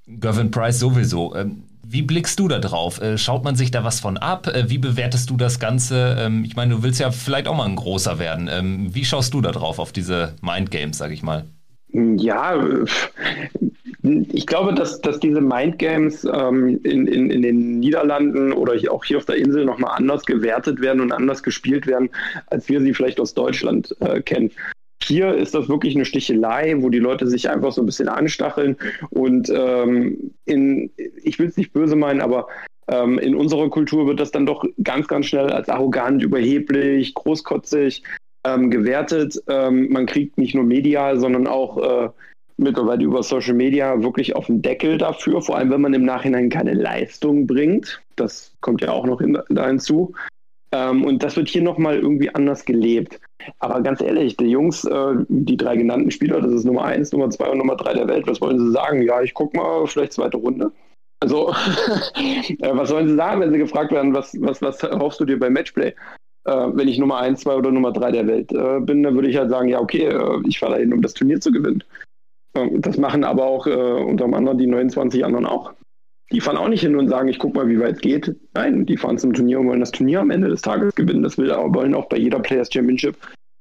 Gervin 0.07 0.51
Price 0.51 0.79
sowieso. 0.79 1.35
Ähm, 1.37 1.65
wie 1.91 2.03
blickst 2.03 2.39
du 2.39 2.49
da 2.49 2.59
drauf? 2.59 3.01
Äh, 3.01 3.17
schaut 3.17 3.45
man 3.45 3.57
sich 3.57 3.71
da 3.71 3.85
was 3.85 4.01
von 4.01 4.17
ab? 4.17 4.47
Äh, 4.49 4.69
wie 4.69 4.79
bewertest 4.79 5.31
du 5.31 5.37
das 5.37 5.59
Ganze? 5.59 6.17
Ähm, 6.19 6.45
ich 6.45 6.57
meine, 6.57 6.75
du 6.75 6.83
willst 6.83 7.01
ja 7.01 7.11
vielleicht 7.11 7.49
auch 7.49 7.57
mal 7.57 7.67
ein 7.67 7.77
großer 7.77 8.19
werden. 8.19 8.49
Ähm, 8.51 8.95
wie 8.95 9.05
schaust 9.05 9.33
du 9.35 9.41
da 9.41 9.53
drauf, 9.53 9.79
auf 9.79 9.93
diese 9.93 10.35
Mindgames, 10.43 10.99
sag 10.99 11.13
ich 11.13 11.23
mal? 11.23 11.45
Ja, 11.93 12.55
ich 14.33 14.47
glaube, 14.47 14.75
dass, 14.75 15.01
dass 15.01 15.21
diese 15.21 15.41
Mindgames 15.41 16.25
ähm, 16.25 16.81
in, 16.85 17.07
in, 17.07 17.31
in 17.31 17.43
den 17.43 17.79
Niederlanden 17.81 18.53
oder 18.53 18.75
auch 18.91 19.05
hier 19.05 19.19
auf 19.19 19.25
der 19.25 19.37
Insel 19.37 19.65
nochmal 19.65 19.97
anders 19.97 20.25
gewertet 20.25 20.81
werden 20.81 21.01
und 21.01 21.13
anders 21.13 21.43
gespielt 21.43 21.87
werden, 21.87 22.11
als 22.49 22.69
wir 22.69 22.81
sie 22.81 22.95
vielleicht 22.95 23.21
aus 23.21 23.35
Deutschland 23.35 23.95
äh, 24.01 24.21
kennen. 24.21 24.51
Hier 25.03 25.35
ist 25.35 25.55
das 25.55 25.69
wirklich 25.69 25.95
eine 25.95 26.05
Stichelei, 26.05 26.75
wo 26.79 26.91
die 26.91 26.99
Leute 26.99 27.27
sich 27.27 27.49
einfach 27.49 27.73
so 27.73 27.83
ein 27.83 27.87
bisschen 27.87 28.09
anstacheln 28.09 28.77
und 29.11 29.49
ähm, 29.49 30.33
in, 30.45 30.91
ich 31.23 31.39
will 31.39 31.47
es 31.47 31.57
nicht 31.57 31.73
böse 31.73 31.97
meinen, 31.97 32.21
aber 32.21 32.49
ähm, 32.89 33.19
in 33.19 33.35
unserer 33.35 33.71
Kultur 33.71 34.07
wird 34.07 34.21
das 34.21 34.33
dann 34.33 34.47
doch 34.47 34.65
ganz, 34.83 35.09
ganz 35.09 35.27
schnell 35.27 35.51
als 35.51 35.69
arrogant, 35.69 36.23
überheblich, 36.23 37.15
großkotzig 37.15 38.03
ähm, 38.45 38.71
gewertet. 38.71 39.41
Ähm, 39.49 39.91
man 39.91 40.07
kriegt 40.07 40.39
nicht 40.39 40.55
nur 40.55 40.65
medial, 40.65 41.19
sondern 41.19 41.47
auch 41.47 41.79
äh, 41.79 42.09
mittlerweile 42.59 43.05
über 43.05 43.23
Social 43.23 43.55
Media 43.55 44.03
wirklich 44.03 44.37
auf 44.37 44.47
den 44.47 44.61
Deckel 44.61 44.99
dafür, 44.99 45.41
vor 45.41 45.57
allem 45.57 45.71
wenn 45.71 45.81
man 45.81 45.95
im 45.95 46.05
Nachhinein 46.05 46.51
keine 46.51 46.75
Leistung 46.75 47.47
bringt. 47.47 48.03
Das 48.17 48.53
kommt 48.61 48.83
ja 48.83 48.91
auch 48.93 49.07
noch 49.07 49.21
hin, 49.21 49.39
da 49.49 49.67
hinzu. 49.67 50.13
Ähm, 50.73 51.05
und 51.05 51.23
das 51.23 51.37
wird 51.37 51.49
hier 51.49 51.63
nochmal 51.63 51.97
irgendwie 51.97 52.35
anders 52.35 52.65
gelebt. 52.65 53.21
Aber 53.61 53.81
ganz 53.81 54.03
ehrlich, 54.03 54.37
die 54.37 54.51
Jungs, 54.51 54.85
äh, 54.85 55.15
die 55.29 55.57
drei 55.57 55.77
genannten 55.77 56.11
Spieler, 56.11 56.41
das 56.41 56.53
ist 56.53 56.65
Nummer 56.65 56.85
eins, 56.85 57.13
Nummer 57.13 57.31
zwei 57.31 57.49
und 57.49 57.59
Nummer 57.59 57.77
drei 57.77 57.95
der 57.95 58.09
Welt, 58.09 58.27
was 58.27 58.41
wollen 58.41 58.59
sie 58.59 58.73
sagen? 58.73 59.03
Ja, 59.03 59.23
ich 59.23 59.33
guck 59.33 59.55
mal, 59.55 59.87
vielleicht 59.87 60.13
zweite 60.13 60.37
Runde. 60.37 60.71
Also, 61.21 61.51
äh, 62.19 62.57
was 62.61 62.91
sollen 62.91 63.09
sie 63.09 63.17
sagen, 63.17 63.41
wenn 63.41 63.53
sie 63.53 63.59
gefragt 63.59 63.93
werden, 63.93 64.15
was, 64.15 64.37
was, 64.41 64.61
was 64.61 64.83
hoffst 64.83 65.21
du 65.21 65.25
dir 65.25 65.39
beim 65.39 65.55
Matchplay? 65.55 65.95
Äh, 66.45 66.67
wenn 66.75 66.89
ich 66.89 66.99
Nummer 66.99 67.19
eins, 67.19 67.41
zwei 67.41 67.55
oder 67.55 67.71
Nummer 67.71 67.93
drei 67.93 68.11
der 68.11 68.27
Welt 68.27 68.53
äh, 68.53 68.81
bin, 68.81 69.03
dann 69.03 69.15
würde 69.15 69.29
ich 69.29 69.37
halt 69.37 69.51
sagen, 69.51 69.69
ja, 69.69 69.81
okay, 69.81 70.07
äh, 70.07 70.41
ich 70.47 70.59
fahre 70.59 70.75
dahin, 70.75 70.93
um 70.93 71.03
das 71.03 71.15
Turnier 71.15 71.41
zu 71.41 71.51
gewinnen. 71.51 71.83
Das 72.53 72.99
machen 72.99 73.25
aber 73.25 73.45
auch 73.45 73.67
äh, 73.67 73.71
unter 73.71 74.25
anderem 74.25 74.59
die 74.59 74.67
29 74.67 75.25
anderen 75.25 75.47
auch. 75.47 75.73
Die 76.33 76.41
fahren 76.41 76.57
auch 76.57 76.69
nicht 76.69 76.83
hin 76.83 76.97
und 76.97 77.09
sagen, 77.09 77.29
ich 77.29 77.39
guck 77.39 77.55
mal, 77.55 77.69
wie 77.69 77.81
weit 77.81 77.97
es 77.97 78.01
geht. 78.01 78.37
Nein, 78.55 78.85
die 78.85 78.97
fahren 78.97 79.19
zum 79.19 79.33
Turnier 79.33 79.61
und 79.61 79.69
wollen 79.69 79.81
das 79.81 79.93
Turnier 79.93 80.21
am 80.21 80.31
Ende 80.31 80.49
des 80.49 80.61
Tages 80.61 80.95
gewinnen. 80.95 81.23
Das 81.23 81.39
will, 81.39 81.49
wollen 81.51 81.95
auch 81.95 82.07
bei 82.07 82.19
jeder 82.19 82.41
Players 82.41 82.69
Championship 82.73 83.17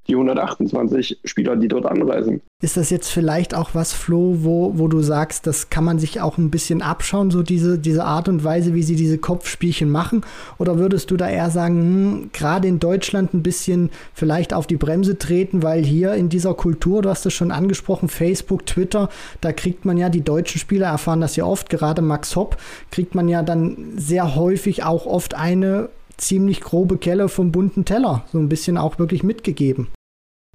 die 0.08 0.14
128 0.14 1.18
Spieler, 1.24 1.56
die 1.56 1.68
dort 1.68 1.84
anreisen. 1.84 2.40
Ist 2.62 2.76
das 2.76 2.90
jetzt 2.90 3.10
vielleicht 3.10 3.54
auch 3.54 3.70
was, 3.74 3.92
Flo, 3.92 4.38
wo, 4.40 4.72
wo 4.76 4.88
du 4.88 5.00
sagst, 5.00 5.46
das 5.46 5.70
kann 5.70 5.84
man 5.84 5.98
sich 5.98 6.20
auch 6.20 6.38
ein 6.38 6.50
bisschen 6.50 6.82
abschauen, 6.82 7.30
so 7.30 7.42
diese, 7.42 7.78
diese 7.78 8.04
Art 8.04 8.28
und 8.28 8.42
Weise, 8.42 8.74
wie 8.74 8.82
sie 8.82 8.96
diese 8.96 9.18
Kopfspielchen 9.18 9.90
machen? 9.90 10.22
Oder 10.58 10.78
würdest 10.78 11.10
du 11.10 11.16
da 11.16 11.28
eher 11.28 11.50
sagen, 11.50 11.76
hm, 11.76 12.30
gerade 12.32 12.66
in 12.66 12.80
Deutschland 12.80 13.34
ein 13.34 13.42
bisschen 13.42 13.90
vielleicht 14.14 14.54
auf 14.54 14.66
die 14.66 14.76
Bremse 14.76 15.18
treten, 15.18 15.62
weil 15.62 15.84
hier 15.84 16.14
in 16.14 16.30
dieser 16.30 16.54
Kultur, 16.54 17.02
du 17.02 17.10
hast 17.10 17.26
es 17.26 17.34
schon 17.34 17.52
angesprochen, 17.52 18.08
Facebook, 18.08 18.66
Twitter, 18.66 19.10
da 19.40 19.52
kriegt 19.52 19.84
man 19.84 19.98
ja, 19.98 20.08
die 20.08 20.22
deutschen 20.22 20.58
Spieler 20.58 20.88
erfahren 20.88 21.20
das 21.20 21.36
ja 21.36 21.44
oft, 21.44 21.68
gerade 21.68 22.02
Max 22.02 22.34
Hopp, 22.34 22.56
kriegt 22.90 23.14
man 23.14 23.28
ja 23.28 23.42
dann 23.42 23.92
sehr 23.96 24.34
häufig 24.34 24.84
auch 24.84 25.06
oft 25.06 25.34
eine 25.34 25.90
ziemlich 26.16 26.60
grobe 26.60 26.98
Kelle 26.98 27.28
vom 27.28 27.52
bunten 27.52 27.84
Teller, 27.84 28.24
so 28.32 28.38
ein 28.38 28.48
bisschen 28.48 28.76
auch 28.76 28.98
wirklich 28.98 29.22
mitgegeben. 29.22 29.88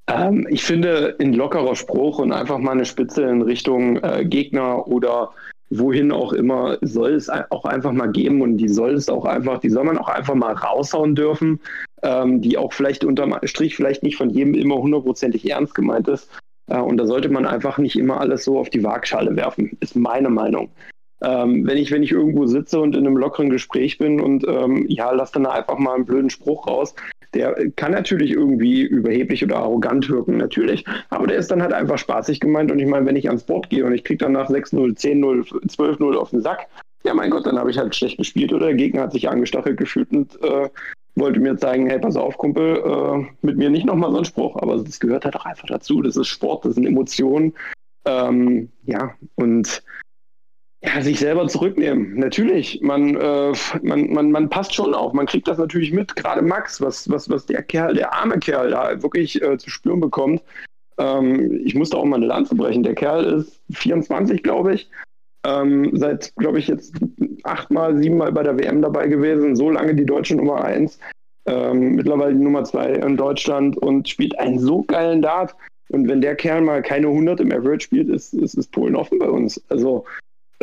Ähm, 0.07 0.47
ich 0.49 0.63
finde, 0.63 1.15
ein 1.19 1.33
lockerer 1.33 1.75
Spruch 1.75 2.19
und 2.19 2.31
einfach 2.31 2.57
mal 2.57 2.71
eine 2.71 2.85
Spitze 2.85 3.23
in 3.23 3.41
Richtung 3.41 3.97
äh, 4.03 4.25
Gegner 4.25 4.87
oder 4.87 5.31
wohin 5.69 6.11
auch 6.11 6.33
immer, 6.33 6.77
soll 6.81 7.13
es 7.13 7.29
auch 7.29 7.65
einfach 7.65 7.91
mal 7.91 8.11
geben 8.11 8.41
und 8.41 8.57
die 8.57 8.69
soll 8.69 8.93
es 8.93 9.09
auch 9.09 9.25
einfach, 9.25 9.59
die 9.59 9.69
soll 9.69 9.85
man 9.85 9.97
auch 9.97 10.09
einfach 10.09 10.35
mal 10.35 10.53
raushauen 10.53 11.15
dürfen, 11.15 11.59
ähm, 12.03 12.41
die 12.41 12.57
auch 12.57 12.73
vielleicht 12.73 13.03
unterm 13.03 13.35
Strich 13.43 13.75
vielleicht 13.75 14.03
nicht 14.03 14.17
von 14.17 14.29
jedem 14.29 14.53
immer 14.53 14.75
hundertprozentig 14.75 15.49
ernst 15.49 15.73
gemeint 15.73 16.07
ist. 16.07 16.29
Äh, 16.67 16.79
und 16.79 16.97
da 16.97 17.05
sollte 17.05 17.29
man 17.29 17.45
einfach 17.45 17.77
nicht 17.77 17.97
immer 17.97 18.19
alles 18.19 18.43
so 18.43 18.59
auf 18.59 18.69
die 18.69 18.83
Waagschale 18.83 19.35
werfen, 19.35 19.77
ist 19.79 19.95
meine 19.95 20.29
Meinung. 20.29 20.69
Ähm, 21.23 21.65
wenn 21.65 21.77
ich, 21.77 21.89
wenn 21.91 22.03
ich 22.03 22.11
irgendwo 22.11 22.45
sitze 22.47 22.81
und 22.81 22.95
in 22.95 23.07
einem 23.07 23.15
lockeren 23.15 23.49
Gespräch 23.49 23.97
bin 23.97 24.19
und 24.19 24.45
ähm, 24.45 24.85
ja, 24.89 25.11
lass 25.11 25.31
dann 25.31 25.45
einfach 25.45 25.77
mal 25.77 25.95
einen 25.95 26.05
blöden 26.05 26.29
Spruch 26.29 26.67
raus, 26.67 26.93
der 27.33 27.71
kann 27.75 27.91
natürlich 27.91 28.31
irgendwie 28.31 28.81
überheblich 28.81 29.43
oder 29.43 29.57
arrogant 29.57 30.09
wirken, 30.09 30.37
natürlich. 30.37 30.85
Aber 31.09 31.27
der 31.27 31.37
ist 31.37 31.51
dann 31.51 31.61
halt 31.61 31.73
einfach 31.73 31.97
spaßig 31.97 32.39
gemeint. 32.39 32.71
Und 32.71 32.79
ich 32.79 32.87
meine, 32.87 33.05
wenn 33.05 33.15
ich 33.15 33.27
ans 33.27 33.43
Board 33.43 33.69
gehe 33.69 33.85
und 33.85 33.93
ich 33.93 34.03
kriege 34.03 34.23
dann 34.23 34.33
nach 34.33 34.49
6-0, 34.49 34.97
10-0, 34.97 35.67
12-0 35.67 36.15
auf 36.15 36.29
den 36.29 36.41
Sack, 36.41 36.67
ja 37.03 37.13
mein 37.13 37.31
Gott, 37.31 37.45
dann 37.45 37.57
habe 37.57 37.71
ich 37.71 37.77
halt 37.77 37.95
schlecht 37.95 38.17
gespielt 38.17 38.53
oder 38.53 38.67
der 38.67 38.75
Gegner 38.75 39.03
hat 39.03 39.11
sich 39.11 39.29
angestachelt 39.29 39.77
gefühlt 39.77 40.11
und 40.11 40.41
äh, 40.41 40.69
wollte 41.15 41.39
mir 41.39 41.57
zeigen, 41.57 41.87
hey, 41.87 41.99
pass 41.99 42.15
auf, 42.15 42.37
Kumpel, 42.37 42.77
äh, 42.77 43.25
mit 43.45 43.57
mir 43.57 43.69
nicht 43.69 43.85
nochmal 43.85 44.11
so 44.11 44.19
ein 44.19 44.25
Spruch. 44.25 44.55
Aber 44.61 44.77
das 44.77 44.99
gehört 44.99 45.25
halt 45.25 45.35
auch 45.35 45.45
einfach 45.45 45.67
dazu. 45.67 46.01
Das 46.01 46.17
ist 46.17 46.27
Sport, 46.27 46.65
das 46.65 46.75
sind 46.75 46.85
Emotionen. 46.85 47.53
Ähm, 48.05 48.69
ja, 48.85 49.13
und 49.35 49.83
Ja, 50.85 51.01
sich 51.01 51.19
selber 51.19 51.47
zurücknehmen. 51.47 52.15
Natürlich. 52.15 52.81
Man, 52.81 53.15
äh, 53.15 53.53
man, 53.83 54.11
man, 54.11 54.31
man 54.31 54.49
passt 54.49 54.75
schon 54.75 54.93
auf. 54.93 55.13
Man 55.13 55.25
kriegt 55.25 55.47
das 55.47 55.57
natürlich 55.57 55.93
mit. 55.93 56.15
Gerade 56.17 56.41
Max, 56.41 56.81
was, 56.81 57.09
was, 57.09 57.29
was 57.29 57.45
der 57.45 57.63
Kerl, 57.63 57.93
der 57.93 58.13
arme 58.13 58.37
Kerl 58.39 58.71
da 58.71 59.01
wirklich 59.01 59.41
äh, 59.41 59.57
zu 59.57 59.69
spüren 59.69 60.01
bekommt. 60.01 60.43
Ähm, 60.97 61.61
ich 61.63 61.73
musste 61.73 61.97
auch 61.97 62.03
mal 62.03 62.17
eine 62.17 62.25
Lanze 62.25 62.55
brechen. 62.55 62.83
Der 62.83 62.95
Kerl 62.95 63.23
ist 63.23 63.61
24, 63.71 64.43
glaube 64.43 64.75
ich. 64.75 64.89
Ähm, 65.45 65.91
seit, 65.93 66.35
glaube 66.35 66.59
ich, 66.59 66.67
jetzt 66.67 66.93
achtmal, 67.43 67.97
siebenmal 67.97 68.33
bei 68.33 68.43
der 68.43 68.59
WM 68.59 68.81
dabei 68.81 69.07
gewesen. 69.07 69.55
So 69.55 69.69
lange 69.69 69.95
die 69.95 70.05
deutsche 70.05 70.35
Nummer 70.35 70.65
eins. 70.65 70.99
Ähm, 71.45 71.95
mittlerweile 71.95 72.35
die 72.35 72.43
Nummer 72.43 72.65
zwei 72.65 72.91
in 72.91 73.15
Deutschland 73.15 73.77
und 73.77 74.09
spielt 74.09 74.37
einen 74.37 74.59
so 74.59 74.83
geilen 74.83 75.21
Dart. 75.21 75.55
Und 75.89 76.09
wenn 76.09 76.19
der 76.19 76.35
Kerl 76.35 76.61
mal 76.61 76.81
keine 76.81 77.07
100 77.07 77.39
im 77.39 77.53
Average 77.53 77.85
spielt, 77.85 78.09
ist, 78.09 78.33
ist, 78.33 78.55
ist 78.55 78.71
Polen 78.71 78.95
offen 78.97 79.19
bei 79.19 79.29
uns. 79.29 79.63
Also 79.69 80.05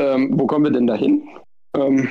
ähm, 0.00 0.30
wo 0.32 0.46
kommen 0.46 0.64
wir 0.64 0.72
denn 0.72 0.86
dahin? 0.86 1.28
Ähm, 1.76 2.08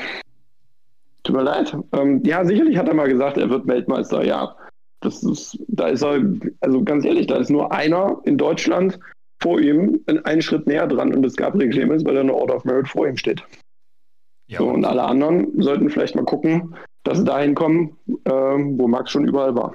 tut 1.23 1.36
mir 1.36 1.43
leid. 1.43 1.75
Ähm, 1.93 2.21
ja, 2.23 2.45
sicherlich 2.45 2.78
hat 2.78 2.88
er 2.88 2.93
mal 2.93 3.10
gesagt, 3.10 3.38
er 3.38 3.49
wird 3.49 3.67
Weltmeister. 3.67 4.23
Ja, 4.23 4.56
das 5.02 5.23
ist, 5.23 5.58
da 5.67 5.88
ist 5.88 6.04
er, 6.04 6.21
also 6.62 6.84
ganz 6.84 7.04
ehrlich, 7.04 7.28
da 7.28 7.38
ist 7.38 7.49
nur 7.49 7.71
einer 7.71 8.21
in 8.25 8.38
Deutschland 8.38 8.99
vor 9.41 9.60
ihm 9.60 9.99
einen 10.25 10.41
Schritt 10.41 10.67
näher 10.67 10.86
dran 10.88 11.13
und 11.15 11.23
das 11.23 11.36
Gabriel 11.36 11.69
Clemens, 11.71 12.06
weil 12.06 12.15
er 12.15 12.21
eine 12.21 12.34
Order 12.34 12.58
of 12.58 12.65
Merit 12.65 12.88
vor 12.88 13.08
ihm 13.08 13.17
steht. 13.17 13.43
Ja. 14.47 14.60
So, 14.60 14.69
und 14.69 14.86
alle 14.86 15.04
anderen 15.04 15.62
sollten 15.62 15.89
vielleicht 15.89 16.15
mal 16.15 16.25
gucken, 16.25 16.75
dass 17.04 17.19
sie 17.19 17.23
dahin 17.23 17.56
kommen, 17.56 17.95
äh, 18.25 18.32
wo 18.32 18.88
Max 18.88 19.12
schon 19.12 19.28
überall 19.28 19.56
war. 19.56 19.73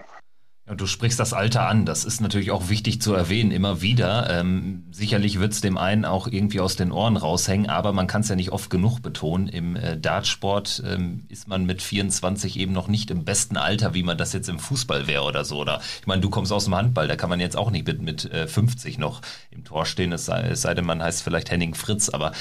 Ja, 0.67 0.75
du 0.75 0.87
sprichst 0.87 1.21
das 1.21 1.35
Alter 1.35 1.69
an. 1.69 1.85
Das 1.85 2.07
ist 2.07 2.23
natürlich 2.23 2.51
auch 2.51 2.71
wichtig 2.71 3.03
zu 3.03 3.13
erwähnen, 3.13 3.51
immer 3.51 3.83
wieder. 3.83 4.31
Ähm, 4.31 4.85
sicherlich 4.93 5.39
wird 5.39 5.53
es 5.53 5.61
dem 5.61 5.77
einen 5.77 6.07
auch 6.07 6.27
irgendwie 6.27 6.61
aus 6.61 6.75
den 6.75 6.91
Ohren 6.91 7.19
raushängen, 7.19 7.69
aber 7.69 7.93
man 7.93 8.07
kann 8.07 8.23
es 8.23 8.31
ja 8.31 8.35
nicht 8.35 8.51
oft 8.51 8.71
genug 8.71 9.01
betonen. 9.01 9.49
Im 9.49 9.77
äh, 9.77 9.99
Dartsport 9.99 10.83
ähm, 10.87 11.25
ist 11.29 11.49
man 11.49 11.67
mit 11.67 11.83
24 11.83 12.59
eben 12.59 12.73
noch 12.73 12.89
nicht 12.89 13.11
im 13.11 13.27
besten 13.27 13.59
Alter, 13.59 13.93
wie 13.93 14.03
man 14.03 14.17
das 14.17 14.33
jetzt 14.33 14.49
im 14.49 14.59
Fußball 14.59 15.07
wäre 15.07 15.25
oder 15.25 15.45
so. 15.45 15.59
Oder 15.59 15.83
ich 16.01 16.07
meine, 16.07 16.23
du 16.23 16.31
kommst 16.31 16.51
aus 16.51 16.65
dem 16.65 16.75
Handball, 16.75 17.09
da 17.09 17.17
kann 17.17 17.29
man 17.29 17.41
jetzt 17.41 17.59
auch 17.59 17.71
nicht 17.71 17.87
mit, 17.87 18.01
mit 18.01 18.33
äh, 18.33 18.47
50 18.47 18.97
noch 18.97 19.21
im 19.51 19.65
Tor 19.65 19.85
stehen, 19.85 20.13
es 20.13 20.25
sei, 20.25 20.45
es 20.45 20.63
sei 20.63 20.73
denn, 20.73 20.87
man 20.87 21.03
heißt 21.03 21.23
vielleicht 21.23 21.51
Henning 21.51 21.75
Fritz, 21.75 22.09
aber 22.09 22.33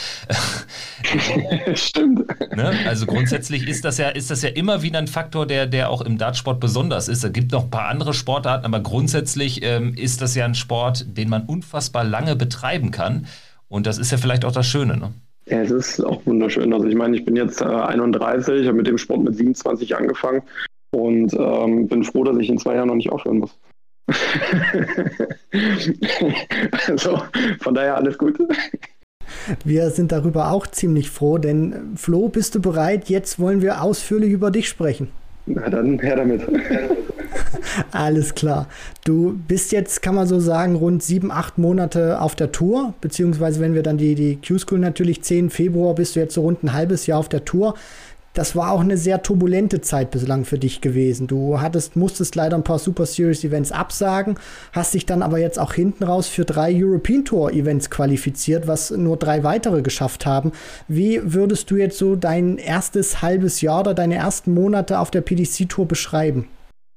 äh, 1.13 1.75
stimmt. 1.75 2.21
Ne? 2.53 2.71
Also 2.85 3.07
grundsätzlich 3.07 3.67
ist 3.67 3.83
das 3.83 3.97
ja, 3.97 4.09
ist 4.09 4.29
das 4.29 4.43
ja 4.43 4.49
immer 4.49 4.83
wieder 4.83 4.99
ein 4.99 5.07
Faktor, 5.07 5.47
der, 5.47 5.65
der 5.65 5.89
auch 5.89 6.01
im 6.01 6.19
Dartsport 6.19 6.59
besonders 6.59 7.07
ist. 7.07 7.23
Es 7.23 7.33
gibt 7.33 7.51
noch 7.51 7.63
ein 7.63 7.69
paar 7.71 7.87
andere 7.89 8.12
Sportarten, 8.13 8.65
aber 8.65 8.79
grundsätzlich 8.79 9.63
ähm, 9.63 9.93
ist 9.95 10.21
das 10.21 10.35
ja 10.35 10.45
ein 10.45 10.55
Sport, 10.55 11.17
den 11.17 11.29
man 11.29 11.45
unfassbar 11.45 12.03
lange 12.03 12.35
betreiben 12.35 12.91
kann. 12.91 13.27
Und 13.67 13.87
das 13.87 13.97
ist 13.97 14.11
ja 14.11 14.17
vielleicht 14.17 14.45
auch 14.45 14.51
das 14.51 14.67
Schöne. 14.67 14.97
Ne? 14.97 15.13
Ja, 15.47 15.61
es 15.61 15.71
ist 15.71 15.99
auch 15.99 16.25
wunderschön. 16.25 16.73
Also 16.73 16.87
ich 16.87 16.95
meine, 16.95 17.17
ich 17.17 17.25
bin 17.25 17.35
jetzt 17.35 17.61
äh, 17.61 17.65
31, 17.65 18.61
ich 18.61 18.67
habe 18.67 18.77
mit 18.77 18.87
dem 18.87 18.97
Sport 18.97 19.23
mit 19.23 19.35
27 19.35 19.95
angefangen 19.95 20.41
und 20.91 21.33
ähm, 21.33 21.87
bin 21.87 22.03
froh, 22.03 22.23
dass 22.23 22.37
ich 22.37 22.49
in 22.49 22.57
zwei 22.57 22.75
Jahren 22.75 22.87
noch 22.87 22.95
nicht 22.95 23.11
aufhören 23.11 23.39
muss. 23.39 23.57
also 26.87 27.21
von 27.61 27.73
daher 27.73 27.95
alles 27.95 28.17
gut. 28.17 28.37
Wir 29.63 29.89
sind 29.89 30.11
darüber 30.11 30.51
auch 30.51 30.67
ziemlich 30.67 31.09
froh, 31.09 31.37
denn 31.37 31.93
Flo, 31.95 32.29
bist 32.29 32.55
du 32.55 32.61
bereit? 32.61 33.09
Jetzt 33.09 33.39
wollen 33.39 33.61
wir 33.61 33.81
ausführlich 33.81 34.31
über 34.31 34.51
dich 34.51 34.69
sprechen. 34.69 35.09
Na 35.45 35.69
dann 35.69 35.99
her 35.99 36.15
damit. 36.15 36.41
Alles 37.91 38.33
klar. 38.35 38.67
Du 39.03 39.37
bist 39.47 39.71
jetzt, 39.71 40.01
kann 40.01 40.15
man 40.15 40.27
so 40.27 40.39
sagen, 40.39 40.75
rund 40.75 41.03
sieben, 41.03 41.31
acht 41.31 41.57
Monate 41.57 42.21
auf 42.21 42.35
der 42.35 42.51
Tour, 42.51 42.93
beziehungsweise 43.01 43.59
wenn 43.59 43.73
wir 43.73 43.83
dann 43.83 43.97
die, 43.97 44.15
die 44.15 44.39
Q-School 44.45 44.79
natürlich 44.79 45.21
10 45.21 45.49
Februar 45.49 45.95
bist 45.95 46.15
du 46.15 46.19
jetzt 46.19 46.35
so 46.35 46.41
rund 46.41 46.63
ein 46.63 46.73
halbes 46.73 47.07
Jahr 47.07 47.19
auf 47.19 47.29
der 47.29 47.45
Tour 47.45 47.75
das 48.33 48.55
war 48.55 48.71
auch 48.71 48.81
eine 48.81 48.97
sehr 48.97 49.21
turbulente 49.21 49.81
Zeit 49.81 50.11
bislang 50.11 50.45
für 50.45 50.57
dich 50.57 50.81
gewesen. 50.81 51.27
Du 51.27 51.61
hattest, 51.61 51.95
musstest 51.95 52.35
leider 52.35 52.57
ein 52.57 52.63
paar 52.63 52.79
Super 52.79 53.05
Series 53.05 53.43
Events 53.43 53.71
absagen, 53.71 54.35
hast 54.71 54.93
dich 54.93 55.05
dann 55.05 55.21
aber 55.21 55.37
jetzt 55.37 55.59
auch 55.59 55.73
hinten 55.73 56.03
raus 56.03 56.27
für 56.27 56.45
drei 56.45 56.73
European 56.73 57.25
Tour 57.25 57.51
Events 57.51 57.89
qualifiziert, 57.89 58.67
was 58.67 58.91
nur 58.91 59.17
drei 59.17 59.43
weitere 59.43 59.81
geschafft 59.81 60.25
haben. 60.25 60.51
Wie 60.87 61.21
würdest 61.23 61.69
du 61.69 61.75
jetzt 61.75 61.97
so 61.97 62.15
dein 62.15 62.57
erstes 62.57 63.21
halbes 63.21 63.61
Jahr 63.61 63.81
oder 63.81 63.93
deine 63.93 64.15
ersten 64.15 64.53
Monate 64.53 64.99
auf 64.99 65.11
der 65.11 65.21
PDC 65.21 65.69
Tour 65.69 65.87
beschreiben? 65.87 66.47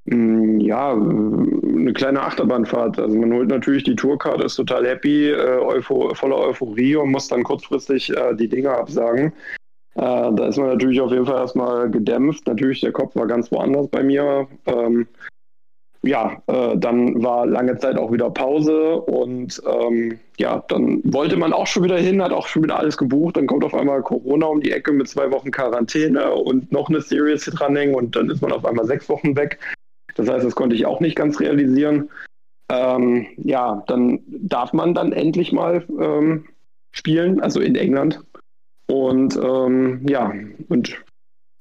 Mm, 0.07 0.61
ja, 0.61 0.93
eine 0.93 1.93
kleine 1.93 2.23
Achterbahnfahrt. 2.23 2.99
Also 2.99 3.17
man 3.17 3.33
holt 3.33 3.49
natürlich 3.49 3.85
die 3.85 3.97
Tourkarte, 3.97 4.45
ist 4.45 4.57
total 4.57 4.87
happy, 4.87 5.31
äh, 5.31 5.59
Eupho 5.59 6.15
voller 6.15 6.39
Euphorie 6.39 6.97
und 6.97 7.11
muss 7.11 7.29
dann 7.29 7.43
kurzfristig 7.43 8.17
äh, 8.17 8.35
die 8.35 8.49
Dinge 8.49 8.71
absagen. 8.71 9.33
Äh, 9.97 10.33
da 10.35 10.47
ist 10.47 10.59
man 10.59 10.69
natürlich 10.69 11.01
auf 11.01 11.11
jeden 11.11 11.27
Fall 11.27 11.39
erstmal 11.39 11.91
gedämpft. 11.91 12.47
Natürlich, 12.47 12.81
der 12.81 12.93
Kopf 12.93 13.17
war 13.17 13.27
ganz 13.27 13.51
woanders 13.51 13.89
bei 13.89 14.03
mir. 14.03 14.47
Ähm, 14.67 15.09
ja, 16.03 16.41
äh, 16.47 16.77
dann 16.77 17.23
war 17.23 17.47
lange 17.47 17.79
Zeit 17.79 17.97
auch 17.97 18.13
wieder 18.13 18.31
Pause 18.31 19.01
und 19.01 19.61
ähm, 19.67 20.19
ja, 20.39 20.63
dann 20.69 21.01
wollte 21.05 21.37
man 21.37 21.53
auch 21.53 21.67
schon 21.67 21.83
wieder 21.83 21.99
hin, 21.99 22.23
hat 22.23 22.33
auch 22.33 22.47
schon 22.47 22.63
wieder 22.63 22.79
alles 22.79 22.97
gebucht. 22.97 23.37
Dann 23.37 23.47
kommt 23.47 23.65
auf 23.65 23.75
einmal 23.75 24.03
Corona 24.03 24.47
um 24.47 24.61
die 24.61 24.71
Ecke 24.71 24.93
mit 24.93 25.09
zwei 25.09 25.31
Wochen 25.33 25.51
Quarantäne 25.51 26.33
und 26.33 26.71
noch 26.71 26.89
eine 26.89 27.01
Series 27.01 27.47
dranhängen 27.47 27.95
und 27.95 28.15
dann 28.15 28.31
ist 28.31 28.43
man 28.43 28.53
auf 28.53 28.65
einmal 28.65 28.85
sechs 28.85 29.09
Wochen 29.09 29.35
weg. 29.35 29.59
Das 30.15 30.29
heißt, 30.29 30.45
das 30.45 30.55
konnte 30.55 30.77
ich 30.77 30.87
auch 30.87 31.01
nicht 31.01 31.17
ganz 31.17 31.41
realisieren. 31.41 32.11
Ähm, 32.71 33.27
ja, 33.39 33.83
dann 33.87 34.21
darf 34.29 34.73
man 34.73 34.95
dann 34.95 35.13
endlich 35.13 35.53
mal 35.53 35.85
ähm, 36.01 36.45
spielen, 36.93 37.41
also 37.41 37.61
in 37.61 37.75
England. 37.75 38.21
Und 38.89 39.37
ähm, 39.37 40.07
ja, 40.09 40.33
und 40.69 41.03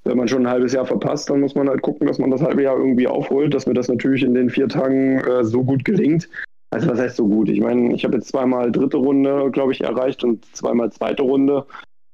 wenn 0.04 0.18
man 0.18 0.28
schon 0.28 0.46
ein 0.46 0.52
halbes 0.52 0.74
Jahr 0.74 0.86
verpasst, 0.86 1.30
dann 1.30 1.42
muss 1.42 1.56
man 1.56 1.68
halt 1.68 1.82
gucken, 1.82 2.06
dass 2.08 2.20
man 2.20 2.30
das 2.30 2.42
halbe 2.42 2.62
Jahr 2.62 2.78
irgendwie 2.78 3.08
aufholt, 3.08 3.54
dass 3.54 3.66
mir 3.66 3.74
das 3.74 3.88
natürlich 3.88 4.24
in 4.24 4.36
den 4.36 4.50
vier 4.50 4.68
Tagen 4.68 5.20
äh, 5.20 5.44
so 5.44 5.64
gut 5.64 5.84
gelingt. 5.84 6.30
Also 6.70 6.90
was 6.90 7.00
heißt 7.00 7.16
so 7.16 7.28
gut? 7.28 7.50
Ich 7.50 7.60
meine, 7.60 7.94
ich 7.94 8.04
habe 8.04 8.16
jetzt 8.16 8.28
zweimal 8.28 8.72
dritte 8.72 8.98
Runde, 8.98 9.50
glaube 9.52 9.72
ich, 9.72 9.82
erreicht 9.82 10.24
und 10.24 10.46
zweimal 10.56 10.92
zweite 10.92 11.24
Runde. 11.24 11.66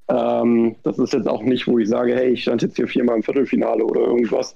Ähm, 0.07 0.75
das 0.83 0.99
ist 0.99 1.13
jetzt 1.13 1.27
auch 1.27 1.41
nicht, 1.41 1.67
wo 1.67 1.79
ich 1.79 1.89
sage, 1.89 2.15
hey, 2.15 2.29
ich 2.29 2.43
stand 2.43 2.61
jetzt 2.61 2.77
hier 2.77 2.87
viermal 2.87 3.17
im 3.17 3.23
Viertelfinale 3.23 3.83
oder 3.83 4.01
irgendwas. 4.01 4.55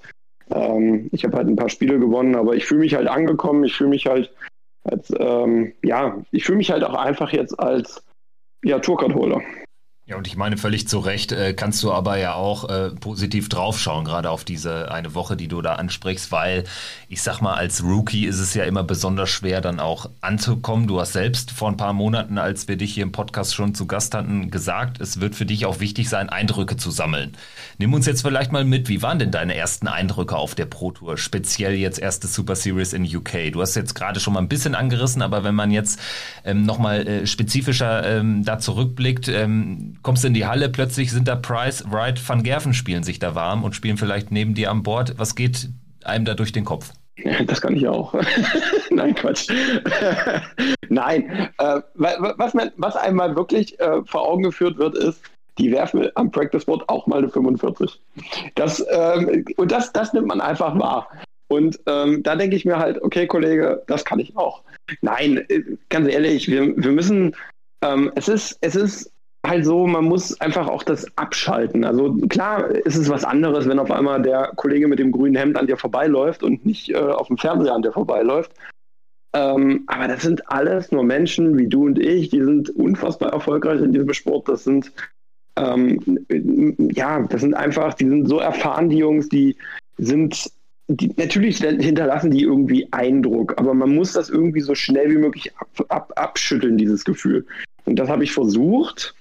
Ähm, 0.50 1.08
ich 1.12 1.24
habe 1.24 1.36
halt 1.36 1.48
ein 1.48 1.56
paar 1.56 1.68
Spiele 1.68 1.98
gewonnen, 1.98 2.36
aber 2.36 2.54
ich 2.54 2.64
fühle 2.64 2.80
mich 2.80 2.94
halt 2.94 3.08
angekommen. 3.08 3.64
Ich 3.64 3.74
fühle 3.74 3.90
mich 3.90 4.06
halt 4.06 4.32
als, 4.84 5.12
ähm, 5.18 5.72
ja, 5.82 6.22
ich 6.30 6.44
fühle 6.44 6.58
mich 6.58 6.70
halt 6.70 6.84
auch 6.84 6.94
einfach 6.94 7.32
jetzt 7.32 7.58
als 7.58 8.02
ja, 8.64 8.78
Tourcard-Holder. 8.78 9.42
Ja, 10.08 10.16
und 10.16 10.28
ich 10.28 10.36
meine, 10.36 10.56
völlig 10.56 10.86
zu 10.86 11.00
Recht 11.00 11.32
äh, 11.32 11.52
kannst 11.52 11.82
du 11.82 11.92
aber 11.92 12.16
ja 12.16 12.34
auch 12.34 12.68
äh, 12.68 12.90
positiv 12.90 13.48
draufschauen, 13.48 14.04
gerade 14.04 14.30
auf 14.30 14.44
diese 14.44 14.92
eine 14.92 15.14
Woche, 15.14 15.36
die 15.36 15.48
du 15.48 15.60
da 15.62 15.74
ansprichst, 15.74 16.30
weil 16.30 16.62
ich 17.08 17.22
sag 17.22 17.40
mal, 17.40 17.54
als 17.54 17.82
Rookie 17.82 18.24
ist 18.24 18.38
es 18.38 18.54
ja 18.54 18.62
immer 18.62 18.84
besonders 18.84 19.30
schwer, 19.30 19.60
dann 19.60 19.80
auch 19.80 20.08
anzukommen. 20.20 20.86
Du 20.86 21.00
hast 21.00 21.14
selbst 21.14 21.50
vor 21.50 21.68
ein 21.68 21.76
paar 21.76 21.92
Monaten, 21.92 22.38
als 22.38 22.68
wir 22.68 22.76
dich 22.76 22.94
hier 22.94 23.02
im 23.02 23.10
Podcast 23.10 23.56
schon 23.56 23.74
zu 23.74 23.88
Gast 23.88 24.14
hatten, 24.14 24.52
gesagt, 24.52 25.00
es 25.00 25.18
wird 25.20 25.34
für 25.34 25.44
dich 25.44 25.66
auch 25.66 25.80
wichtig 25.80 26.08
sein, 26.08 26.28
Eindrücke 26.28 26.76
zu 26.76 26.92
sammeln. 26.92 27.32
Nimm 27.78 27.92
uns 27.92 28.06
jetzt 28.06 28.22
vielleicht 28.22 28.52
mal 28.52 28.64
mit, 28.64 28.88
wie 28.88 29.02
waren 29.02 29.18
denn 29.18 29.32
deine 29.32 29.56
ersten 29.56 29.88
Eindrücke 29.88 30.36
auf 30.36 30.54
der 30.54 30.66
Pro 30.66 30.92
Tour, 30.92 31.18
speziell 31.18 31.74
jetzt 31.74 31.98
erste 31.98 32.28
Super 32.28 32.54
Series 32.54 32.92
in 32.92 33.04
UK? 33.04 33.50
Du 33.50 33.60
hast 33.60 33.74
jetzt 33.74 33.96
gerade 33.96 34.20
schon 34.20 34.34
mal 34.34 34.40
ein 34.40 34.48
bisschen 34.48 34.76
angerissen, 34.76 35.20
aber 35.20 35.42
wenn 35.42 35.56
man 35.56 35.72
jetzt 35.72 35.98
ähm, 36.44 36.62
nochmal 36.62 37.08
äh, 37.08 37.26
spezifischer 37.26 38.06
ähm, 38.06 38.44
da 38.44 38.60
zurückblickt, 38.60 39.26
ähm, 39.26 39.95
kommst 40.02 40.24
du 40.24 40.28
in 40.28 40.34
die 40.34 40.46
Halle, 40.46 40.68
plötzlich 40.68 41.10
sind 41.10 41.28
da 41.28 41.36
Price, 41.36 41.84
Wright, 41.90 42.20
Van 42.28 42.42
Gerven 42.42 42.74
spielen 42.74 43.02
sich 43.02 43.18
da 43.18 43.34
warm 43.34 43.64
und 43.64 43.74
spielen 43.74 43.96
vielleicht 43.96 44.30
neben 44.30 44.54
dir 44.54 44.70
an 44.70 44.82
Bord. 44.82 45.14
Was 45.18 45.34
geht 45.34 45.68
einem 46.04 46.24
da 46.24 46.34
durch 46.34 46.52
den 46.52 46.64
Kopf? 46.64 46.92
Das 47.46 47.60
kann 47.60 47.74
ich 47.74 47.88
auch. 47.88 48.14
Nein, 48.90 49.14
Quatsch. 49.14 49.48
Nein, 50.88 51.48
äh, 51.58 51.80
was, 51.94 52.54
man, 52.54 52.70
was 52.76 52.96
einmal 52.96 53.34
wirklich 53.36 53.78
äh, 53.80 54.02
vor 54.04 54.28
Augen 54.28 54.42
geführt 54.42 54.78
wird, 54.78 54.96
ist, 54.96 55.20
die 55.58 55.72
werfen 55.72 56.08
am 56.14 56.30
Practice 56.30 56.66
Board 56.66 56.86
auch 56.88 57.06
mal 57.06 57.18
eine 57.18 57.30
45. 57.30 58.00
Das, 58.54 58.84
ähm, 58.90 59.44
und 59.56 59.72
das, 59.72 59.92
das 59.92 60.12
nimmt 60.12 60.26
man 60.26 60.40
einfach 60.40 60.78
wahr. 60.78 61.08
Und 61.48 61.78
ähm, 61.86 62.22
da 62.22 62.36
denke 62.36 62.56
ich 62.56 62.64
mir 62.64 62.78
halt, 62.78 63.00
okay, 63.02 63.26
Kollege, 63.26 63.82
das 63.86 64.04
kann 64.04 64.18
ich 64.18 64.36
auch. 64.36 64.62
Nein, 65.00 65.44
äh, 65.48 65.62
ganz 65.88 66.08
ehrlich, 66.08 66.48
wir, 66.48 66.76
wir 66.76 66.92
müssen, 66.92 67.34
ähm, 67.82 68.12
es, 68.16 68.28
ist, 68.28 68.58
es 68.60 68.74
ist 68.74 69.12
halt 69.46 69.64
so, 69.64 69.86
man 69.86 70.04
muss 70.04 70.40
einfach 70.40 70.68
auch 70.68 70.82
das 70.82 71.06
abschalten. 71.16 71.84
Also 71.84 72.14
klar 72.28 72.70
ist 72.70 72.96
es 72.96 73.08
was 73.08 73.24
anderes, 73.24 73.68
wenn 73.68 73.78
auf 73.78 73.90
einmal 73.90 74.22
der 74.22 74.52
Kollege 74.56 74.88
mit 74.88 74.98
dem 74.98 75.12
grünen 75.12 75.36
Hemd 75.36 75.56
an 75.56 75.66
dir 75.66 75.76
vorbeiläuft 75.76 76.42
und 76.42 76.64
nicht 76.64 76.90
äh, 76.90 76.96
auf 76.96 77.28
dem 77.28 77.38
Fernseher 77.38 77.74
an 77.74 77.82
dir 77.82 77.92
vorbeiläuft. 77.92 78.52
Ähm, 79.34 79.84
aber 79.86 80.08
das 80.08 80.22
sind 80.22 80.50
alles 80.50 80.92
nur 80.92 81.04
Menschen 81.04 81.58
wie 81.58 81.66
du 81.66 81.86
und 81.86 81.98
ich, 81.98 82.30
die 82.30 82.42
sind 82.42 82.70
unfassbar 82.70 83.32
erfolgreich 83.32 83.80
in 83.80 83.92
diesem 83.92 84.12
Sport. 84.12 84.48
Das 84.48 84.64
sind 84.64 84.92
ähm, 85.56 86.00
ja, 86.92 87.22
das 87.22 87.40
sind 87.40 87.54
einfach, 87.54 87.94
die 87.94 88.08
sind 88.08 88.28
so 88.28 88.38
erfahren, 88.38 88.90
die 88.90 88.98
Jungs, 88.98 89.28
die 89.28 89.56
sind 89.96 90.50
die, 90.88 91.12
natürlich 91.16 91.58
hinterlassen 91.58 92.30
die 92.30 92.42
irgendwie 92.42 92.86
Eindruck, 92.92 93.58
aber 93.58 93.74
man 93.74 93.94
muss 93.94 94.12
das 94.12 94.28
irgendwie 94.28 94.60
so 94.60 94.74
schnell 94.74 95.10
wie 95.10 95.18
möglich 95.18 95.52
ab, 95.56 95.68
ab, 95.88 96.12
abschütteln, 96.16 96.78
dieses 96.78 97.04
Gefühl. 97.04 97.46
Und 97.86 97.96
das 97.96 98.08
habe 98.08 98.24
ich 98.24 98.32
versucht. 98.32 99.14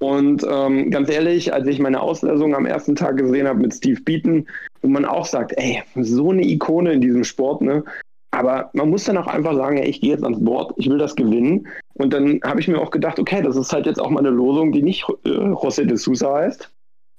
Und 0.00 0.46
ähm, 0.48 0.90
ganz 0.90 1.10
ehrlich, 1.10 1.52
als 1.52 1.66
ich 1.66 1.80
meine 1.80 2.00
Auslösung 2.00 2.54
am 2.54 2.66
ersten 2.66 2.94
Tag 2.94 3.16
gesehen 3.16 3.48
habe 3.48 3.58
mit 3.58 3.74
Steve 3.74 4.00
Beaton, 4.00 4.46
wo 4.80 4.88
man 4.88 5.04
auch 5.04 5.26
sagt, 5.26 5.54
ey, 5.56 5.82
so 5.96 6.30
eine 6.30 6.46
Ikone 6.46 6.92
in 6.92 7.00
diesem 7.00 7.24
Sport, 7.24 7.62
ne? 7.62 7.84
Aber 8.30 8.70
man 8.74 8.90
muss 8.90 9.04
dann 9.04 9.16
auch 9.16 9.26
einfach 9.26 9.54
sagen, 9.54 9.78
ey, 9.78 9.88
ich 9.88 10.00
gehe 10.00 10.10
jetzt 10.10 10.22
ans 10.22 10.44
Board, 10.44 10.74
ich 10.76 10.88
will 10.88 10.98
das 10.98 11.16
gewinnen. 11.16 11.66
Und 11.94 12.12
dann 12.12 12.40
habe 12.44 12.60
ich 12.60 12.68
mir 12.68 12.78
auch 12.78 12.90
gedacht, 12.90 13.18
okay, 13.18 13.42
das 13.42 13.56
ist 13.56 13.72
halt 13.72 13.86
jetzt 13.86 14.00
auch 14.00 14.10
mal 14.10 14.20
eine 14.20 14.30
Losung, 14.30 14.70
die 14.70 14.82
nicht 14.82 15.04
äh, 15.24 15.30
José 15.30 15.84
de 15.84 15.96
Sousa 15.96 16.34
heißt. 16.34 16.70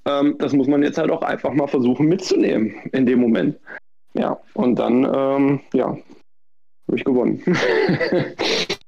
Ähm, 0.05 0.35
das 0.37 0.53
muss 0.53 0.67
man 0.67 0.83
jetzt 0.83 0.97
halt 0.97 1.11
auch 1.11 1.23
einfach 1.23 1.51
mal 1.51 1.67
versuchen 1.67 2.07
mitzunehmen 2.07 2.75
in 2.93 3.05
dem 3.05 3.19
Moment. 3.19 3.57
Ja, 4.13 4.39
und 4.53 4.77
dann, 4.77 5.03
ähm, 5.03 5.59
ja, 5.73 5.87
habe 5.87 6.97
ich 6.97 7.03
gewonnen. 7.03 7.43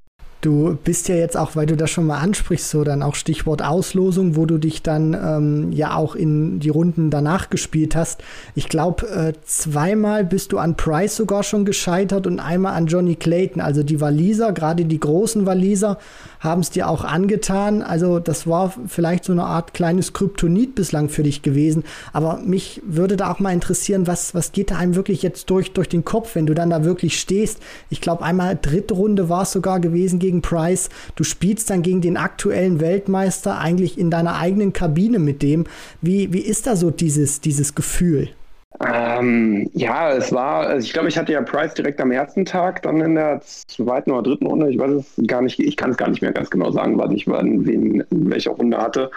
Du 0.41 0.75
bist 0.83 1.07
ja 1.07 1.13
jetzt 1.13 1.37
auch, 1.37 1.55
weil 1.55 1.67
du 1.67 1.77
das 1.77 1.91
schon 1.91 2.07
mal 2.07 2.17
ansprichst, 2.17 2.71
so 2.71 2.83
dann 2.83 3.03
auch 3.03 3.13
Stichwort 3.13 3.61
Auslosung, 3.61 4.35
wo 4.35 4.47
du 4.47 4.57
dich 4.57 4.81
dann 4.81 5.13
ähm, 5.13 5.71
ja 5.71 5.95
auch 5.95 6.15
in 6.15 6.59
die 6.59 6.69
Runden 6.69 7.11
danach 7.11 7.51
gespielt 7.51 7.95
hast. 7.95 8.23
Ich 8.55 8.67
glaube, 8.67 9.07
äh, 9.07 9.33
zweimal 9.45 10.25
bist 10.25 10.51
du 10.51 10.57
an 10.57 10.75
Price 10.75 11.15
sogar 11.15 11.43
schon 11.43 11.63
gescheitert 11.63 12.25
und 12.25 12.39
einmal 12.39 12.73
an 12.73 12.87
Johnny 12.87 13.15
Clayton. 13.15 13.61
Also 13.61 13.83
die 13.83 14.01
Waliser, 14.01 14.51
gerade 14.51 14.85
die 14.85 14.99
großen 14.99 15.45
Waliser, 15.45 15.99
haben 16.41 16.61
es 16.61 16.71
dir 16.71 16.89
auch 16.89 17.05
angetan. 17.05 17.81
Also 17.81 18.19
das 18.19 18.47
war 18.47 18.73
vielleicht 18.87 19.23
so 19.23 19.31
eine 19.31 19.45
Art 19.45 19.73
kleines 19.73 20.11
Kryptonit 20.11 20.75
bislang 20.75 21.07
für 21.07 21.23
dich 21.23 21.43
gewesen. 21.43 21.83
Aber 22.11 22.39
mich 22.43 22.81
würde 22.83 23.15
da 23.15 23.31
auch 23.31 23.39
mal 23.39 23.53
interessieren, 23.53 24.07
was, 24.07 24.35
was 24.35 24.51
geht 24.51 24.71
da 24.71 24.77
einem 24.77 24.95
wirklich 24.95 25.21
jetzt 25.21 25.49
durch, 25.49 25.71
durch 25.71 25.87
den 25.87 26.03
Kopf, 26.03 26.35
wenn 26.35 26.47
du 26.47 26.53
dann 26.53 26.71
da 26.71 26.83
wirklich 26.83 27.19
stehst. 27.19 27.59
Ich 27.89 28.01
glaube, 28.01 28.25
einmal 28.25 28.57
dritte 28.59 28.95
Runde 28.95 29.29
war 29.29 29.43
es 29.43 29.51
sogar 29.51 29.79
gewesen 29.79 30.19
gegen 30.19 30.41
Price. 30.41 30.89
Du 31.15 31.23
spielst 31.23 31.69
dann 31.69 31.83
gegen 31.83 32.01
den 32.01 32.17
aktuellen 32.17 32.81
Weltmeister 32.81 33.59
eigentlich 33.59 33.97
in 33.97 34.09
deiner 34.09 34.37
eigenen 34.37 34.73
Kabine 34.73 35.19
mit 35.19 35.43
dem. 35.43 35.65
Wie, 36.01 36.33
wie 36.33 36.39
ist 36.39 36.65
da 36.65 36.75
so 36.75 36.89
dieses, 36.89 37.39
dieses 37.39 37.75
Gefühl? 37.75 38.29
Ähm, 38.79 39.69
ja, 39.73 40.11
es 40.11 40.31
war, 40.31 40.67
also 40.67 40.85
ich 40.85 40.93
glaube, 40.93 41.09
ich 41.09 41.17
hatte 41.17 41.33
ja 41.33 41.41
Price 41.41 41.73
direkt 41.73 41.99
am 41.99 42.11
ersten 42.11 42.45
Tag, 42.45 42.81
dann 42.83 43.01
in 43.01 43.15
der 43.15 43.41
zweiten 43.41 44.11
oder 44.11 44.23
dritten 44.23 44.47
Runde, 44.47 44.69
ich 44.69 44.79
weiß 44.79 44.91
es 44.91 45.27
gar 45.27 45.41
nicht, 45.41 45.59
ich 45.59 45.75
kann 45.75 45.91
es 45.91 45.97
gar 45.97 46.09
nicht 46.09 46.21
mehr 46.21 46.31
ganz 46.31 46.49
genau 46.49 46.71
sagen, 46.71 46.97
was 46.97 47.11
ich 47.11 47.27
wann, 47.27 47.65
wen, 47.65 48.01
in 48.09 48.29
welcher 48.29 48.51
Runde 48.51 48.77
hatte. 48.77 49.11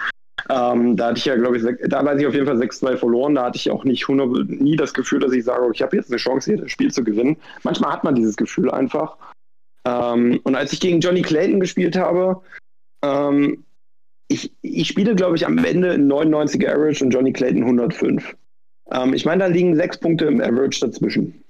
Ähm, 0.50 0.96
da 0.96 1.06
hatte 1.06 1.18
ich 1.18 1.24
ja, 1.24 1.36
glaube 1.36 1.56
ich, 1.56 1.64
da 1.88 2.04
weiß 2.04 2.20
ich 2.20 2.26
auf 2.26 2.34
jeden 2.34 2.46
Fall 2.46 2.58
6-2 2.58 2.96
verloren. 2.96 3.36
Da 3.36 3.44
hatte 3.44 3.56
ich 3.56 3.70
auch 3.70 3.84
nicht 3.84 4.02
100, 4.02 4.50
nie 4.50 4.76
das 4.76 4.92
Gefühl, 4.92 5.20
dass 5.20 5.32
ich 5.32 5.44
sage, 5.44 5.70
ich 5.72 5.80
habe 5.80 5.96
jetzt 5.96 6.10
eine 6.10 6.18
Chance, 6.18 6.50
hier 6.50 6.60
das 6.60 6.70
Spiel 6.70 6.92
zu 6.92 7.02
gewinnen. 7.02 7.36
Manchmal 7.62 7.92
hat 7.92 8.04
man 8.04 8.14
dieses 8.14 8.36
Gefühl 8.36 8.70
einfach. 8.70 9.16
Ähm, 9.86 10.40
und 10.44 10.54
als 10.54 10.72
ich 10.72 10.80
gegen 10.80 11.00
Johnny 11.00 11.22
Clayton 11.22 11.60
gespielt 11.60 11.96
habe, 11.96 12.42
ähm, 13.02 13.64
ich, 14.28 14.52
ich 14.62 14.88
spiele, 14.88 15.14
glaube 15.14 15.36
ich, 15.36 15.46
am 15.46 15.58
Ende 15.58 15.94
99er 15.94 16.68
Average 16.74 17.04
und 17.04 17.10
Johnny 17.10 17.32
Clayton 17.32 17.62
105. 17.62 18.34
Ähm, 18.94 19.14
ich 19.14 19.24
meine, 19.24 19.44
da 19.44 19.46
liegen 19.46 19.76
sechs 19.76 19.98
Punkte 19.98 20.26
im 20.26 20.40
Average 20.40 20.80
dazwischen. 20.80 21.42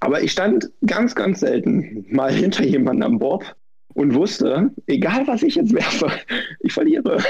Aber 0.00 0.22
ich 0.22 0.32
stand 0.32 0.70
ganz, 0.86 1.14
ganz 1.14 1.40
selten 1.40 2.06
mal 2.08 2.32
hinter 2.32 2.64
jemandem 2.64 3.12
am 3.12 3.18
Board 3.18 3.54
und 3.94 4.14
wusste, 4.14 4.70
egal 4.86 5.26
was 5.26 5.42
ich 5.42 5.56
jetzt 5.56 5.74
werfe, 5.74 6.10
ich 6.60 6.72
verliere. 6.72 7.22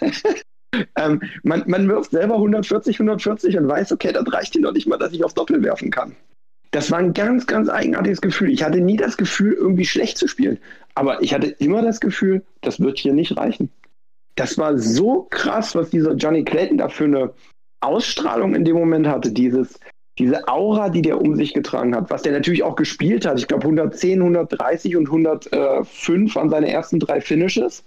ähm, 0.96 1.22
man, 1.42 1.64
man 1.66 1.88
wirft 1.88 2.10
selber 2.10 2.34
140, 2.34 2.96
140 2.96 3.56
und 3.56 3.68
weiß, 3.68 3.92
okay, 3.92 4.12
das 4.12 4.30
reicht 4.32 4.52
hier 4.52 4.62
noch 4.62 4.72
nicht 4.72 4.86
mal, 4.86 4.98
dass 4.98 5.12
ich 5.12 5.24
aufs 5.24 5.34
Doppel 5.34 5.62
werfen 5.62 5.90
kann 5.90 6.14
das 6.70 6.90
war 6.90 6.98
ein 6.98 7.14
ganz, 7.14 7.46
ganz 7.46 7.68
eigenartiges 7.68 8.20
Gefühl. 8.20 8.50
Ich 8.50 8.62
hatte 8.62 8.80
nie 8.80 8.96
das 8.96 9.16
Gefühl, 9.16 9.52
irgendwie 9.54 9.86
schlecht 9.86 10.18
zu 10.18 10.28
spielen. 10.28 10.58
Aber 10.94 11.22
ich 11.22 11.32
hatte 11.32 11.46
immer 11.46 11.82
das 11.82 12.00
Gefühl, 12.00 12.44
das 12.60 12.80
wird 12.80 12.98
hier 12.98 13.14
nicht 13.14 13.36
reichen. 13.36 13.70
Das 14.34 14.58
war 14.58 14.78
so 14.78 15.26
krass, 15.30 15.74
was 15.74 15.90
dieser 15.90 16.14
Johnny 16.14 16.44
Clayton 16.44 16.78
da 16.78 16.88
für 16.88 17.04
eine 17.04 17.32
Ausstrahlung 17.80 18.54
in 18.54 18.64
dem 18.64 18.76
Moment 18.76 19.06
hatte. 19.06 19.32
Dieses, 19.32 19.78
diese 20.18 20.46
Aura, 20.48 20.88
die 20.88 21.02
der 21.02 21.20
um 21.20 21.36
sich 21.36 21.54
getragen 21.54 21.94
hat, 21.94 22.10
was 22.10 22.22
der 22.22 22.32
natürlich 22.32 22.62
auch 22.62 22.76
gespielt 22.76 23.26
hat. 23.26 23.38
Ich 23.38 23.48
glaube 23.48 23.64
110, 23.64 24.20
130 24.20 24.96
und 24.96 25.06
105 25.06 26.34
waren 26.34 26.50
seine 26.50 26.70
ersten 26.70 27.00
drei 27.00 27.20
Finishes. 27.20 27.84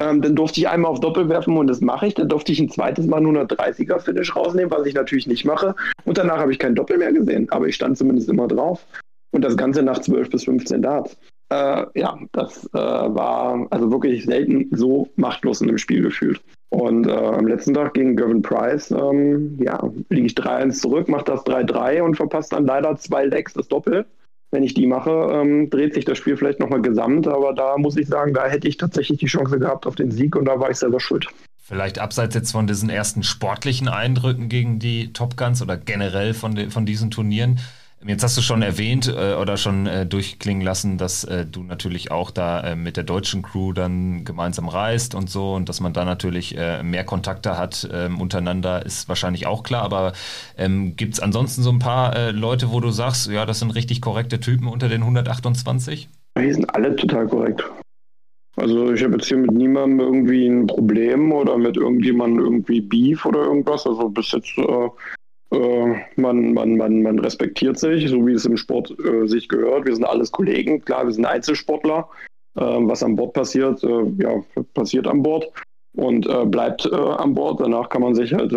Ähm, 0.00 0.22
dann 0.22 0.34
durfte 0.34 0.60
ich 0.60 0.68
einmal 0.68 0.90
auf 0.90 1.00
Doppel 1.00 1.28
werfen 1.28 1.56
und 1.56 1.66
das 1.66 1.80
mache 1.80 2.06
ich. 2.06 2.14
Dann 2.14 2.28
durfte 2.28 2.52
ich 2.52 2.60
ein 2.60 2.70
zweites 2.70 3.06
Mal 3.06 3.20
130er 3.20 4.00
Finish 4.00 4.34
rausnehmen, 4.34 4.70
was 4.70 4.86
ich 4.86 4.94
natürlich 4.94 5.26
nicht 5.26 5.44
mache. 5.44 5.74
Und 6.04 6.16
danach 6.16 6.38
habe 6.38 6.52
ich 6.52 6.58
kein 6.58 6.74
Doppel 6.74 6.98
mehr 6.98 7.12
gesehen, 7.12 7.50
aber 7.50 7.66
ich 7.68 7.74
stand 7.74 7.98
zumindest 7.98 8.28
immer 8.28 8.48
drauf. 8.48 8.86
Und 9.32 9.44
das 9.44 9.56
Ganze 9.56 9.82
nach 9.82 10.00
12 10.00 10.30
bis 10.30 10.44
15 10.44 10.82
Darts. 10.82 11.16
Äh, 11.50 11.86
ja, 11.94 12.18
das 12.32 12.64
äh, 12.72 12.78
war 12.78 13.66
also 13.70 13.90
wirklich 13.90 14.24
selten 14.24 14.68
so 14.72 15.08
machtlos 15.16 15.60
in 15.60 15.68
dem 15.68 15.78
Spiel 15.78 16.02
gefühlt. 16.02 16.40
Und 16.68 17.08
äh, 17.08 17.12
am 17.12 17.46
letzten 17.46 17.74
Tag 17.74 17.94
gegen 17.94 18.14
Gavin 18.14 18.42
Price, 18.42 18.92
ähm, 18.92 19.58
ja, 19.60 19.82
liege 20.08 20.26
ich 20.26 20.34
3-1 20.34 20.80
zurück, 20.80 21.08
mache 21.08 21.24
das 21.24 21.44
3-3 21.44 22.02
und 22.02 22.16
verpasse 22.16 22.50
dann 22.50 22.66
leider 22.66 22.96
zwei 22.96 23.24
Lecks 23.24 23.54
das 23.54 23.66
Doppel 23.66 24.06
wenn 24.50 24.62
ich 24.62 24.74
die 24.74 24.86
mache, 24.86 25.10
ähm, 25.10 25.70
dreht 25.70 25.94
sich 25.94 26.04
das 26.04 26.18
Spiel 26.18 26.36
vielleicht 26.36 26.60
nochmal 26.60 26.82
gesamt. 26.82 27.28
Aber 27.28 27.52
da 27.52 27.76
muss 27.78 27.96
ich 27.96 28.08
sagen, 28.08 28.34
da 28.34 28.48
hätte 28.48 28.68
ich 28.68 28.76
tatsächlich 28.76 29.18
die 29.18 29.26
Chance 29.26 29.58
gehabt 29.58 29.86
auf 29.86 29.94
den 29.94 30.10
Sieg 30.10 30.36
und 30.36 30.46
da 30.46 30.58
war 30.58 30.70
ich 30.70 30.76
selber 30.76 31.00
schuld. 31.00 31.26
Vielleicht 31.56 32.00
abseits 32.00 32.34
jetzt 32.34 32.50
von 32.50 32.66
diesen 32.66 32.90
ersten 32.90 33.22
sportlichen 33.22 33.88
Eindrücken 33.88 34.48
gegen 34.48 34.80
die 34.80 35.12
Top 35.12 35.36
Guns 35.36 35.62
oder 35.62 35.76
generell 35.76 36.34
von, 36.34 36.56
de, 36.56 36.70
von 36.70 36.84
diesen 36.84 37.12
Turnieren. 37.12 37.60
Jetzt 38.06 38.22
hast 38.24 38.36
du 38.38 38.40
schon 38.40 38.62
erwähnt 38.62 39.08
äh, 39.08 39.34
oder 39.34 39.58
schon 39.58 39.86
äh, 39.86 40.06
durchklingen 40.06 40.62
lassen, 40.62 40.96
dass 40.96 41.24
äh, 41.24 41.44
du 41.44 41.62
natürlich 41.62 42.10
auch 42.10 42.30
da 42.30 42.60
äh, 42.62 42.74
mit 42.74 42.96
der 42.96 43.04
deutschen 43.04 43.42
Crew 43.42 43.74
dann 43.74 44.24
gemeinsam 44.24 44.68
reist 44.68 45.14
und 45.14 45.28
so 45.28 45.54
und 45.54 45.68
dass 45.68 45.80
man 45.80 45.92
da 45.92 46.06
natürlich 46.06 46.56
äh, 46.56 46.82
mehr 46.82 47.04
Kontakte 47.04 47.58
hat 47.58 47.86
ähm, 47.92 48.18
untereinander, 48.18 48.86
ist 48.86 49.10
wahrscheinlich 49.10 49.46
auch 49.46 49.62
klar. 49.64 49.82
Aber 49.82 50.14
ähm, 50.56 50.96
gibt 50.96 51.14
es 51.14 51.20
ansonsten 51.20 51.62
so 51.62 51.70
ein 51.70 51.78
paar 51.78 52.16
äh, 52.16 52.30
Leute, 52.30 52.72
wo 52.72 52.80
du 52.80 52.90
sagst, 52.90 53.30
ja, 53.30 53.44
das 53.44 53.58
sind 53.58 53.72
richtig 53.72 54.00
korrekte 54.00 54.40
Typen 54.40 54.66
unter 54.66 54.88
den 54.88 55.02
128? 55.02 56.08
Die 56.38 56.52
sind 56.52 56.74
alle 56.74 56.96
total 56.96 57.26
korrekt. 57.26 57.62
Also 58.56 58.92
ich 58.92 59.04
habe 59.04 59.14
jetzt 59.14 59.26
hier 59.26 59.36
mit 59.36 59.52
niemandem 59.52 60.00
irgendwie 60.00 60.46
ein 60.46 60.66
Problem 60.66 61.32
oder 61.32 61.58
mit 61.58 61.76
irgendjemandem 61.76 62.44
irgendwie 62.44 62.80
Beef 62.80 63.26
oder 63.26 63.40
irgendwas. 63.40 63.86
Also 63.86 64.08
bis 64.08 64.32
jetzt 64.32 64.56
äh, 64.56 64.88
man, 65.52 66.54
man, 66.54 66.76
man, 66.76 67.02
man 67.02 67.18
respektiert 67.18 67.76
sich, 67.76 68.08
so 68.08 68.24
wie 68.24 68.34
es 68.34 68.44
im 68.44 68.56
Sport 68.56 68.94
äh, 69.04 69.26
sich 69.26 69.48
gehört. 69.48 69.84
Wir 69.84 69.94
sind 69.94 70.04
alles 70.04 70.30
Kollegen, 70.30 70.80
klar, 70.84 71.04
wir 71.04 71.12
sind 71.12 71.24
Einzelsportler. 71.24 72.08
Äh, 72.56 72.62
was 72.62 73.02
an 73.02 73.16
Bord 73.16 73.32
passiert, 73.32 73.82
äh, 73.84 74.04
ja, 74.18 74.42
passiert 74.74 75.06
an 75.06 75.22
Bord 75.22 75.46
und 75.96 76.26
äh, 76.26 76.44
bleibt 76.44 76.84
äh, 76.86 76.94
an 76.94 77.34
Bord. 77.34 77.60
Danach 77.60 77.88
kann 77.88 78.02
man 78.02 78.14
sich 78.14 78.32
halt 78.32 78.52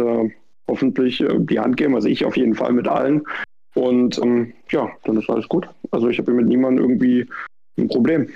hoffentlich 0.68 1.24
die 1.28 1.60
Hand 1.60 1.78
geben, 1.78 1.96
also 1.96 2.08
ich 2.08 2.26
auf 2.26 2.38
jeden 2.38 2.56
Fall 2.56 2.74
mit 2.74 2.88
allen. 2.88 3.22
Und 3.76 4.18
ähm, 4.20 4.54
ja, 4.70 4.90
dann 5.04 5.18
ist 5.18 5.30
alles 5.30 5.48
gut. 5.48 5.68
Also 5.92 6.08
ich 6.10 6.20
habe 6.20 6.32
mit 6.32 6.48
niemandem 6.48 6.86
irgendwie 6.86 7.28
ein 7.78 7.88
Problem. 7.88 8.30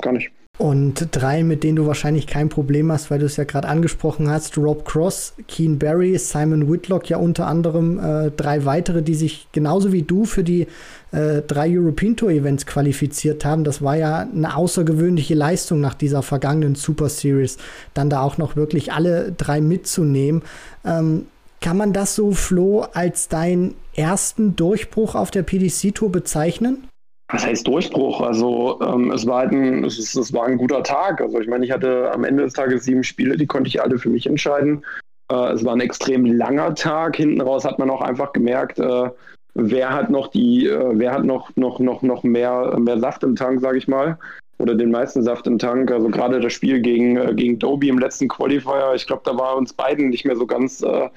Gar 0.00 0.12
nicht. 0.12 0.30
Und 0.56 1.08
drei, 1.10 1.42
mit 1.42 1.64
denen 1.64 1.74
du 1.74 1.86
wahrscheinlich 1.86 2.28
kein 2.28 2.48
Problem 2.48 2.92
hast, 2.92 3.10
weil 3.10 3.18
du 3.18 3.26
es 3.26 3.36
ja 3.36 3.42
gerade 3.42 3.66
angesprochen 3.66 4.30
hast, 4.30 4.56
Rob 4.56 4.84
Cross, 4.84 5.34
Keen 5.48 5.80
Barry, 5.80 6.16
Simon 6.16 6.70
Whitlock, 6.70 7.08
ja 7.08 7.16
unter 7.16 7.48
anderem 7.48 7.98
äh, 7.98 8.30
drei 8.30 8.64
weitere, 8.64 9.02
die 9.02 9.16
sich 9.16 9.48
genauso 9.50 9.92
wie 9.92 10.02
du 10.02 10.24
für 10.24 10.44
die 10.44 10.68
äh, 11.10 11.42
drei 11.42 11.76
European 11.76 12.16
Tour 12.16 12.30
Events 12.30 12.66
qualifiziert 12.66 13.44
haben. 13.44 13.64
Das 13.64 13.82
war 13.82 13.96
ja 13.96 14.20
eine 14.20 14.56
außergewöhnliche 14.56 15.34
Leistung 15.34 15.80
nach 15.80 15.94
dieser 15.94 16.22
vergangenen 16.22 16.76
Super 16.76 17.08
Series, 17.08 17.58
dann 17.92 18.08
da 18.08 18.22
auch 18.22 18.38
noch 18.38 18.54
wirklich 18.54 18.92
alle 18.92 19.32
drei 19.32 19.60
mitzunehmen. 19.60 20.42
Ähm, 20.84 21.26
kann 21.60 21.76
man 21.76 21.92
das 21.92 22.14
so, 22.14 22.30
Flo, 22.30 22.82
als 22.92 23.26
deinen 23.26 23.74
ersten 23.96 24.54
Durchbruch 24.54 25.16
auf 25.16 25.32
der 25.32 25.42
PDC 25.42 25.92
Tour 25.94 26.12
bezeichnen? 26.12 26.86
Was 27.34 27.44
heißt 27.44 27.66
Durchbruch? 27.66 28.20
Also 28.20 28.80
ähm, 28.80 29.10
es 29.10 29.26
war 29.26 29.40
halt 29.40 29.52
ein, 29.52 29.84
es, 29.84 29.98
ist, 29.98 30.14
es 30.14 30.32
war 30.32 30.46
ein 30.46 30.56
guter 30.56 30.82
Tag. 30.82 31.20
Also 31.20 31.40
ich 31.40 31.48
meine, 31.48 31.64
ich 31.64 31.72
hatte 31.72 32.10
am 32.12 32.24
Ende 32.24 32.44
des 32.44 32.52
Tages 32.52 32.84
sieben 32.84 33.02
Spiele, 33.02 33.36
die 33.36 33.46
konnte 33.46 33.68
ich 33.68 33.82
alle 33.82 33.98
für 33.98 34.08
mich 34.08 34.26
entscheiden. 34.26 34.84
Äh, 35.30 35.52
es 35.52 35.64
war 35.64 35.74
ein 35.74 35.80
extrem 35.80 36.24
langer 36.24 36.74
Tag. 36.74 37.16
Hinten 37.16 37.40
raus 37.40 37.64
hat 37.64 37.78
man 37.78 37.90
auch 37.90 38.02
einfach 38.02 38.32
gemerkt, 38.32 38.78
äh, 38.78 39.10
wer 39.54 39.90
hat 39.90 40.10
noch 40.10 40.28
die, 40.28 40.68
äh, 40.68 40.90
wer 40.92 41.12
hat 41.12 41.24
noch, 41.24 41.50
noch, 41.56 41.80
noch, 41.80 42.02
noch 42.02 42.22
mehr, 42.22 42.78
mehr 42.78 43.00
Saft 43.00 43.24
im 43.24 43.34
Tank, 43.34 43.60
sage 43.60 43.78
ich 43.78 43.88
mal. 43.88 44.16
Oder 44.58 44.76
den 44.76 44.92
meisten 44.92 45.22
Saft 45.24 45.48
im 45.48 45.58
Tank. 45.58 45.90
Also 45.90 46.08
gerade 46.08 46.38
das 46.38 46.52
Spiel 46.52 46.80
gegen, 46.80 47.16
äh, 47.16 47.34
gegen 47.34 47.58
Doby 47.58 47.88
im 47.88 47.98
letzten 47.98 48.28
Qualifier, 48.28 48.92
ich 48.94 49.06
glaube, 49.06 49.22
da 49.24 49.36
war 49.36 49.56
uns 49.56 49.72
beiden 49.72 50.10
nicht 50.10 50.24
mehr 50.24 50.36
so 50.36 50.46
ganz, 50.46 50.82
äh, 50.82 51.08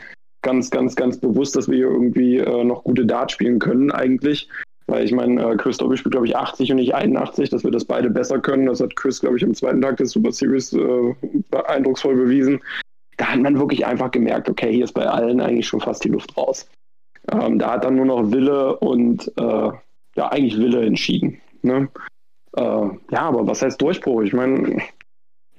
ganz, 0.41 0.71
ganz, 0.71 0.95
ganz 0.95 1.19
bewusst, 1.19 1.55
dass 1.55 1.67
wir 1.67 1.77
hier 1.77 1.91
irgendwie 1.91 2.37
äh, 2.37 2.63
noch 2.63 2.83
gute 2.83 3.05
Dart 3.05 3.31
spielen 3.31 3.59
können 3.59 3.91
eigentlich. 3.91 4.49
Weil 4.87 5.03
ich 5.03 5.11
meine, 5.11 5.41
äh, 5.41 5.57
Chris 5.57 5.77
Dobby 5.77 5.97
spielt, 5.97 6.13
glaube 6.13 6.27
ich, 6.27 6.35
80 6.35 6.71
und 6.71 6.77
nicht 6.77 6.95
81, 6.95 7.49
dass 7.49 7.63
wir 7.63 7.71
das 7.71 7.85
beide 7.85 8.09
besser 8.09 8.39
können. 8.39 8.65
Das 8.65 8.79
hat 8.79 8.95
Chris, 8.95 9.19
glaube 9.19 9.37
ich, 9.37 9.43
am 9.43 9.53
zweiten 9.53 9.81
Tag 9.81 9.97
des 9.97 10.11
Super 10.11 10.31
Series 10.31 10.73
äh, 10.73 11.13
eindrucksvoll 11.67 12.15
bewiesen. 12.15 12.61
Da 13.17 13.33
hat 13.33 13.39
man 13.41 13.59
wirklich 13.59 13.85
einfach 13.85 14.11
gemerkt, 14.11 14.49
okay, 14.49 14.71
hier 14.71 14.85
ist 14.85 14.93
bei 14.93 15.05
allen 15.05 15.41
eigentlich 15.41 15.67
schon 15.67 15.81
fast 15.81 16.03
die 16.03 16.09
Luft 16.09 16.37
raus. 16.37 16.69
Ähm, 17.31 17.59
da 17.59 17.73
hat 17.73 17.83
dann 17.83 17.95
nur 17.95 18.05
noch 18.05 18.31
Wille 18.31 18.77
und 18.77 19.31
äh, 19.37 19.71
ja, 20.15 20.31
eigentlich 20.31 20.57
Wille 20.57 20.85
entschieden. 20.85 21.41
Ne? 21.63 21.89
Äh, 22.55 22.61
ja, 22.61 23.21
aber 23.21 23.45
was 23.45 23.61
heißt 23.61 23.81
Durchbruch? 23.81 24.21
Ich 24.21 24.33
meine, 24.33 24.81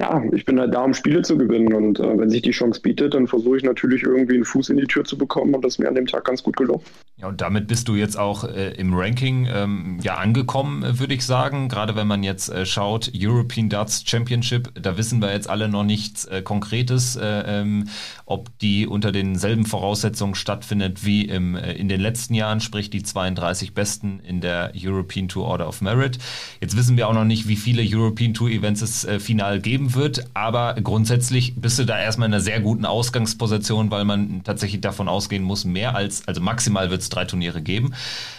ja, 0.00 0.22
ich 0.32 0.44
bin 0.44 0.60
halt 0.60 0.74
da, 0.74 0.84
um 0.84 0.94
Spiele 0.94 1.22
zu 1.22 1.36
gewinnen. 1.36 1.72
Und 1.72 1.98
äh, 1.98 2.18
wenn 2.18 2.30
sich 2.30 2.42
die 2.42 2.52
Chance 2.52 2.80
bietet, 2.80 3.14
dann 3.14 3.26
versuche 3.26 3.56
ich 3.56 3.64
natürlich 3.64 4.04
irgendwie 4.04 4.34
einen 4.34 4.44
Fuß 4.44 4.68
in 4.68 4.76
die 4.76 4.86
Tür 4.86 5.04
zu 5.04 5.18
bekommen. 5.18 5.54
Und 5.54 5.64
das 5.64 5.74
ist 5.74 5.78
mir 5.78 5.88
an 5.88 5.96
dem 5.96 6.06
Tag 6.06 6.24
ganz 6.24 6.42
gut 6.42 6.56
gelungen. 6.56 6.82
Ja, 7.16 7.26
und 7.26 7.40
damit 7.40 7.66
bist 7.66 7.88
du 7.88 7.96
jetzt 7.96 8.16
auch 8.16 8.44
äh, 8.44 8.74
im 8.74 8.94
Ranking 8.94 9.48
ähm, 9.52 9.98
ja 10.00 10.14
angekommen, 10.14 10.84
äh, 10.84 11.00
würde 11.00 11.14
ich 11.14 11.26
sagen. 11.26 11.68
Gerade 11.68 11.96
wenn 11.96 12.06
man 12.06 12.22
jetzt 12.22 12.48
äh, 12.48 12.64
schaut, 12.64 13.10
European 13.12 13.68
Darts 13.68 14.04
Championship, 14.06 14.70
da 14.80 14.96
wissen 14.96 15.20
wir 15.20 15.32
jetzt 15.32 15.50
alle 15.50 15.68
noch 15.68 15.82
nichts 15.82 16.26
äh, 16.26 16.42
Konkretes, 16.42 17.16
äh, 17.16 17.60
ähm, 17.60 17.88
ob 18.24 18.56
die 18.60 18.86
unter 18.86 19.10
denselben 19.10 19.66
Voraussetzungen 19.66 20.36
stattfindet 20.36 21.04
wie 21.04 21.24
im, 21.24 21.56
in 21.56 21.88
den 21.88 22.00
letzten 22.00 22.34
Jahren, 22.34 22.60
sprich 22.60 22.88
die 22.88 23.02
32 23.02 23.74
Besten 23.74 24.20
in 24.20 24.40
der 24.40 24.72
European 24.76 25.26
Tour 25.26 25.46
Order 25.46 25.66
of 25.66 25.80
Merit. 25.80 26.18
Jetzt 26.60 26.76
wissen 26.76 26.96
wir 26.96 27.08
auch 27.08 27.14
noch 27.14 27.24
nicht, 27.24 27.48
wie 27.48 27.56
viele 27.56 27.82
European 27.82 28.34
Tour 28.34 28.50
Events 28.50 28.82
es 28.82 29.06
final 29.18 29.60
geben 29.60 29.87
wird, 29.94 30.26
aber 30.34 30.74
grundsätzlich 30.74 31.54
bist 31.56 31.78
du 31.78 31.84
da 31.84 31.98
erstmal 31.98 32.28
in 32.28 32.34
einer 32.34 32.42
sehr 32.42 32.60
guten 32.60 32.84
Ausgangsposition, 32.84 33.90
weil 33.90 34.04
man 34.04 34.42
tatsächlich 34.44 34.80
davon 34.80 35.08
ausgehen 35.08 35.42
muss, 35.42 35.64
mehr 35.64 35.94
als, 35.94 36.26
also 36.26 36.40
maximal 36.40 36.90
wird 36.90 37.02
es 37.02 37.08
drei 37.08 37.24
Turniere 37.24 37.62
geben. 37.62 37.94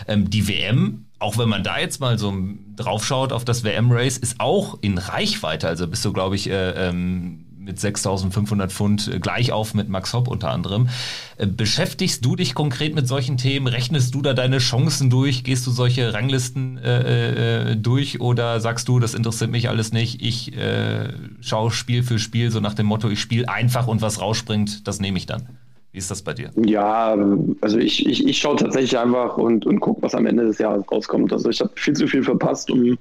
Ähm, 0.07 0.29
die 0.29 0.47
WM 0.47 1.05
auch 1.19 1.37
wenn 1.37 1.49
man 1.49 1.63
da 1.63 1.77
jetzt 1.77 1.99
mal 1.99 2.17
so 2.17 2.33
draufschaut 2.77 3.33
auf 3.33 3.43
das 3.43 3.63
WM-Race, 3.63 4.17
ist 4.17 4.39
auch 4.39 4.77
in 4.81 4.97
Reichweite. 4.97 5.67
Also 5.67 5.85
bist 5.87 6.03
du, 6.05 6.13
glaube 6.13 6.35
ich, 6.35 6.49
äh, 6.49 6.87
ähm, 6.87 7.45
mit 7.59 7.77
6.500 7.77 8.69
Pfund 8.69 9.07
äh, 9.07 9.19
gleich 9.19 9.51
auf 9.51 9.73
mit 9.73 9.89
Max 9.89 10.13
Hopp 10.13 10.27
unter 10.27 10.49
anderem. 10.49 10.89
Äh, 11.37 11.47
beschäftigst 11.47 12.23
du 12.23 12.35
dich 12.35 12.55
konkret 12.55 12.95
mit 12.95 13.07
solchen 13.07 13.37
Themen? 13.37 13.67
Rechnest 13.67 14.15
du 14.15 14.21
da 14.21 14.33
deine 14.33 14.59
Chancen 14.59 15.09
durch? 15.09 15.43
Gehst 15.43 15.67
du 15.67 15.71
solche 15.71 16.13
Ranglisten 16.13 16.77
äh, 16.77 17.71
äh, 17.71 17.75
durch 17.75 18.21
oder 18.21 18.59
sagst 18.59 18.87
du, 18.87 18.99
das 18.99 19.13
interessiert 19.13 19.51
mich 19.51 19.69
alles 19.69 19.91
nicht? 19.91 20.21
Ich 20.21 20.55
äh, 20.57 21.09
schaue 21.41 21.71
Spiel 21.71 22.03
für 22.03 22.17
Spiel 22.17 22.49
so 22.49 22.59
nach 22.59 22.73
dem 22.73 22.85
Motto, 22.85 23.09
ich 23.09 23.19
spiele 23.19 23.49
einfach 23.49 23.87
und 23.87 24.01
was 24.01 24.21
rausspringt, 24.21 24.87
das 24.87 24.99
nehme 24.99 25.17
ich 25.17 25.25
dann. 25.25 25.49
Wie 25.91 25.97
ist 25.97 26.11
das 26.11 26.21
bei 26.21 26.33
dir? 26.33 26.51
Ja, 26.55 27.17
also 27.61 27.79
ich, 27.79 28.05
ich, 28.05 28.27
ich 28.27 28.37
schaue 28.37 28.55
tatsächlich 28.57 28.97
einfach 28.97 29.37
und, 29.37 29.65
und 29.65 29.79
gucke, 29.79 30.03
was 30.03 30.13
am 30.13 30.27
Ende 30.27 30.45
des 30.45 30.59
Jahres 30.59 30.83
rauskommt. 30.91 31.33
Also 31.33 31.49
ich 31.49 31.59
habe 31.59 31.71
viel 31.75 31.95
zu 31.95 32.07
viel 32.07 32.21
verpasst, 32.21 32.69
um 32.69 32.97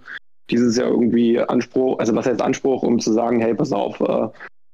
dieses 0.51 0.77
Jahr 0.77 0.89
irgendwie 0.89 1.39
Anspruch, 1.39 1.99
also 1.99 2.15
was 2.15 2.27
heißt 2.27 2.43
Anspruch, 2.43 2.83
um 2.83 2.99
zu 2.99 3.13
sagen, 3.13 3.41
hey, 3.41 3.55
pass 3.55 3.73
auf, 3.73 4.01
äh, 4.01 4.29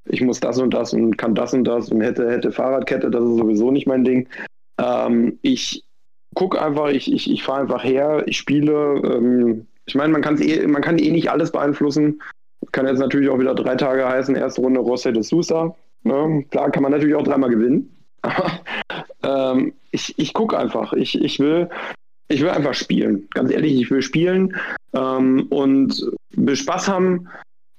ich 0.06 0.20
muss 0.20 0.40
das 0.40 0.58
und 0.58 0.72
das 0.72 0.92
und 0.92 1.16
kann 1.16 1.34
das 1.34 1.54
und 1.54 1.64
das 1.64 1.90
und 1.90 2.00
hätte, 2.00 2.30
hätte 2.30 2.52
Fahrradkette, 2.52 3.10
das 3.10 3.22
ist 3.22 3.36
sowieso 3.36 3.70
nicht 3.70 3.86
mein 3.86 4.04
Ding. 4.04 4.28
Ähm, 4.78 5.38
ich 5.42 5.84
gucke 6.34 6.60
einfach, 6.60 6.88
ich, 6.88 7.12
ich, 7.12 7.30
ich 7.30 7.42
fahre 7.42 7.62
einfach 7.62 7.84
her, 7.84 8.22
ich 8.26 8.36
spiele. 8.36 9.00
Ähm, 9.04 9.66
ich 9.86 9.94
meine, 9.94 10.12
man, 10.12 10.40
eh, 10.40 10.66
man 10.66 10.82
kann 10.82 10.98
eh 10.98 11.10
nicht 11.10 11.30
alles 11.30 11.52
beeinflussen. 11.52 12.20
Kann 12.72 12.86
jetzt 12.86 12.98
natürlich 12.98 13.28
auch 13.28 13.38
wieder 13.38 13.54
drei 13.54 13.76
Tage 13.76 14.06
heißen, 14.06 14.34
erste 14.36 14.62
Runde 14.62 14.80
Rosé 14.80 15.12
de 15.12 15.22
Sousa. 15.22 15.74
Ne? 16.02 16.44
Klar, 16.50 16.70
kann 16.70 16.82
man 16.82 16.92
natürlich 16.92 17.14
auch 17.14 17.24
dreimal 17.24 17.50
gewinnen 17.50 17.90
ähm, 19.22 19.74
ich 19.90 20.18
ich 20.18 20.32
gucke 20.32 20.58
einfach. 20.58 20.92
Ich, 20.94 21.20
ich, 21.20 21.38
will, 21.38 21.68
ich 22.28 22.40
will 22.40 22.50
einfach 22.50 22.74
spielen. 22.74 23.28
Ganz 23.34 23.50
ehrlich, 23.50 23.80
ich 23.80 23.90
will 23.90 24.02
spielen 24.02 24.56
ähm, 24.94 25.46
und 25.50 26.10
will 26.30 26.56
Spaß 26.56 26.88
haben. 26.88 27.28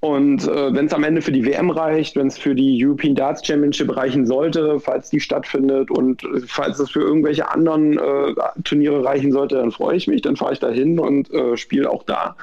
Und 0.02 0.48
äh, 0.48 0.74
wenn 0.74 0.86
es 0.86 0.94
am 0.94 1.04
Ende 1.04 1.22
für 1.22 1.32
die 1.32 1.46
WM 1.46 1.72
reicht, 1.72 2.16
wenn 2.16 2.28
es 2.28 2.38
für 2.38 2.54
die 2.54 2.86
European 2.86 3.16
Darts 3.16 3.46
Championship 3.46 3.96
reichen 3.96 4.28
sollte, 4.28 4.80
falls 4.80 5.10
die 5.10 5.20
stattfindet 5.20 5.90
und 5.90 6.22
falls 6.46 6.78
es 6.78 6.92
für 6.92 7.02
irgendwelche 7.02 7.50
anderen 7.50 7.98
äh, 7.98 8.36
Turniere 8.64 9.04
reichen 9.04 9.32
sollte, 9.32 9.56
dann 9.56 9.72
freue 9.72 9.96
ich 9.96 10.08
mich, 10.08 10.22
dann 10.22 10.36
fahre 10.36 10.54
ich 10.54 10.60
da 10.60 10.70
hin 10.70 11.00
und 11.00 11.32
äh, 11.34 11.58
spiele 11.58 11.90
auch 11.90 12.04
da. 12.04 12.36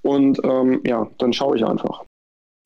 Und 0.00 0.40
ähm, 0.42 0.80
ja, 0.86 1.06
dann 1.18 1.34
schaue 1.34 1.56
ich 1.56 1.64
einfach. 1.66 2.04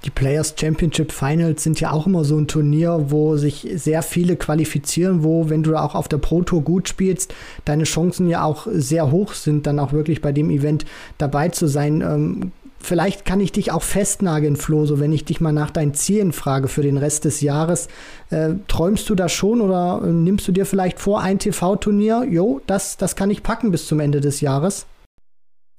Die 0.06 0.11
Players 0.11 0.54
Championship 0.56 1.11
Finals 1.11 1.64
sind 1.64 1.80
ja 1.80 1.90
auch 1.90 2.06
immer 2.06 2.22
so 2.22 2.38
ein 2.38 2.46
Turnier, 2.46 3.06
wo 3.09 3.37
sich 3.37 3.66
sehr 3.74 4.02
viele 4.02 4.37
qualifizieren, 4.37 5.24
wo, 5.24 5.50
wenn 5.50 5.64
du 5.64 5.74
auch 5.74 5.96
auf 5.96 6.06
der 6.06 6.18
Pro 6.18 6.42
Tour 6.42 6.62
gut 6.62 6.88
spielst, 6.88 7.35
deine 7.64 7.85
Chancen 7.85 8.28
ja 8.28 8.44
auch 8.44 8.68
sehr 8.70 9.11
hoch 9.11 9.32
sind, 9.32 9.66
dann 9.66 9.80
auch 9.80 9.92
wirklich 9.92 10.22
bei 10.22 10.30
dem 10.30 10.50
Event 10.50 10.85
dabei 11.18 11.48
zu 11.48 11.66
sein. 11.66 12.02
Ähm, 12.02 12.52
vielleicht 12.78 13.24
kann 13.24 13.40
ich 13.40 13.50
dich 13.50 13.72
auch 13.72 13.82
festnageln, 13.82 14.54
Flo, 14.54 14.87
so 14.87 15.00
wenn 15.00 15.12
ich 15.12 15.24
dich 15.24 15.40
mal 15.40 15.52
nach 15.52 15.72
deinen 15.72 15.94
Zielen 15.94 16.32
frage 16.32 16.68
für 16.68 16.82
den 16.82 16.98
Rest 16.98 17.24
des 17.24 17.40
Jahres. 17.40 17.88
Äh, 18.30 18.50
träumst 18.68 19.11
du 19.11 19.16
da 19.16 19.28
schon 19.28 19.61
oder 19.61 20.02
äh, 20.04 20.09
nimmst 20.09 20.46
du 20.46 20.52
dir 20.52 20.66
vielleicht 20.66 21.00
vor, 21.00 21.22
ein 21.22 21.40
TV-Turnier? 21.40 22.28
Jo, 22.30 22.61
das, 22.68 22.96
das 22.96 23.16
kann 23.16 23.30
ich 23.30 23.42
packen 23.42 23.72
bis 23.72 23.88
zum 23.88 23.98
Ende 23.98 24.20
des 24.20 24.40
Jahres. 24.40 24.87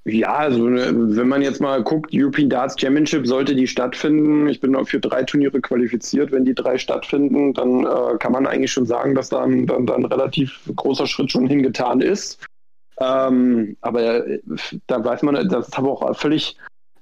Ja, 0.10 0.36
also 0.36 0.63
wenn 0.63 1.28
man 1.28 1.41
jetzt 1.41 1.60
mal 1.60 1.84
guckt, 1.84 2.12
European 2.13 2.50
Darts 2.50 2.80
Championship 2.80 3.28
sollte 3.28 3.54
die 3.54 3.67
stattfinden. 3.67 4.48
Ich 4.48 4.62
bin 4.62 4.74
für 4.86 5.02
drei 5.02 5.24
Turniere 5.24 5.60
qualifiziert. 5.60 6.32
Wenn 6.32 6.46
die 6.46 6.56
drei 6.56 6.78
stattfinden, 6.78 7.54
dann 7.54 7.84
äh, 7.84 8.17
kann 8.17 8.32
man 8.32 8.48
eigentlich 8.48 8.72
schon 8.72 8.86
sagen, 8.86 9.15
dass 9.15 9.28
da 9.28 9.43
ein, 9.43 9.67
dann, 9.67 9.86
dann 9.86 10.06
relativ 10.06 10.62
großer 10.74 11.08
Schritt 11.08 11.30
schon 11.30 11.46
hingetan 11.46 12.00
ist. 12.00 12.41
Ähm, 13.02 13.76
aber 13.82 14.26
äh, 14.26 14.39
da 14.88 15.04
weiß 15.04 15.24
man, 15.24 15.50
das 15.50 15.67
ist 15.67 15.78
aber 15.78 15.91
auch 15.91 16.17
völlig, 16.17 16.56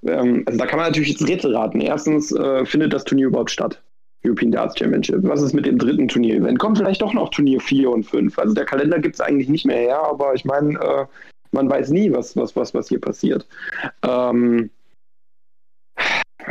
ähm, 0.04 0.41
also 0.48 0.58
da 0.58 0.65
kann 0.65 0.80
man 0.80 0.88
natürlich 0.88 1.10
jetzt 1.10 1.28
Rätsel 1.28 1.56
raten. 1.56 1.82
Erstens, 1.82 2.32
äh, 2.32 2.65
findet 2.65 2.91
das 2.91 3.04
Turnier 3.04 3.28
überhaupt 3.28 3.52
statt? 3.52 3.84
European 4.26 4.52
Darts 4.52 4.80
Championship. 4.80 5.20
Was 5.22 5.44
ist 5.44 5.54
mit 5.54 5.68
dem 5.68 5.78
dritten 5.78 6.08
Turnier-Event? 6.08 6.58
Kommt 6.58 6.80
vielleicht 6.80 7.04
doch 7.04 7.13
noch 7.13 7.30
Turnier 7.30 7.62
4 7.62 7.88
und 7.91 8.04
5. 8.04 8.39
Also 8.39 8.56
der 8.56 8.65
Kalender 8.65 8.98
gibt 8.98 9.13
es 9.13 9.22
eigentlich 9.22 9.48
nicht 9.48 9.68
mehr 9.68 9.78
her, 9.78 10.00
aber 10.04 10.34
ich 10.34 10.44
meine, 10.44 10.80
äh, 10.80 11.06
man 11.56 11.70
weiß 11.70 11.89
nie, 11.89 12.12
was, 12.12 12.36
was, 12.38 12.56
was, 12.56 12.74
was 12.74 12.89
hier 12.89 13.02
passiert. 13.02 13.48
Ähm, 14.04 14.70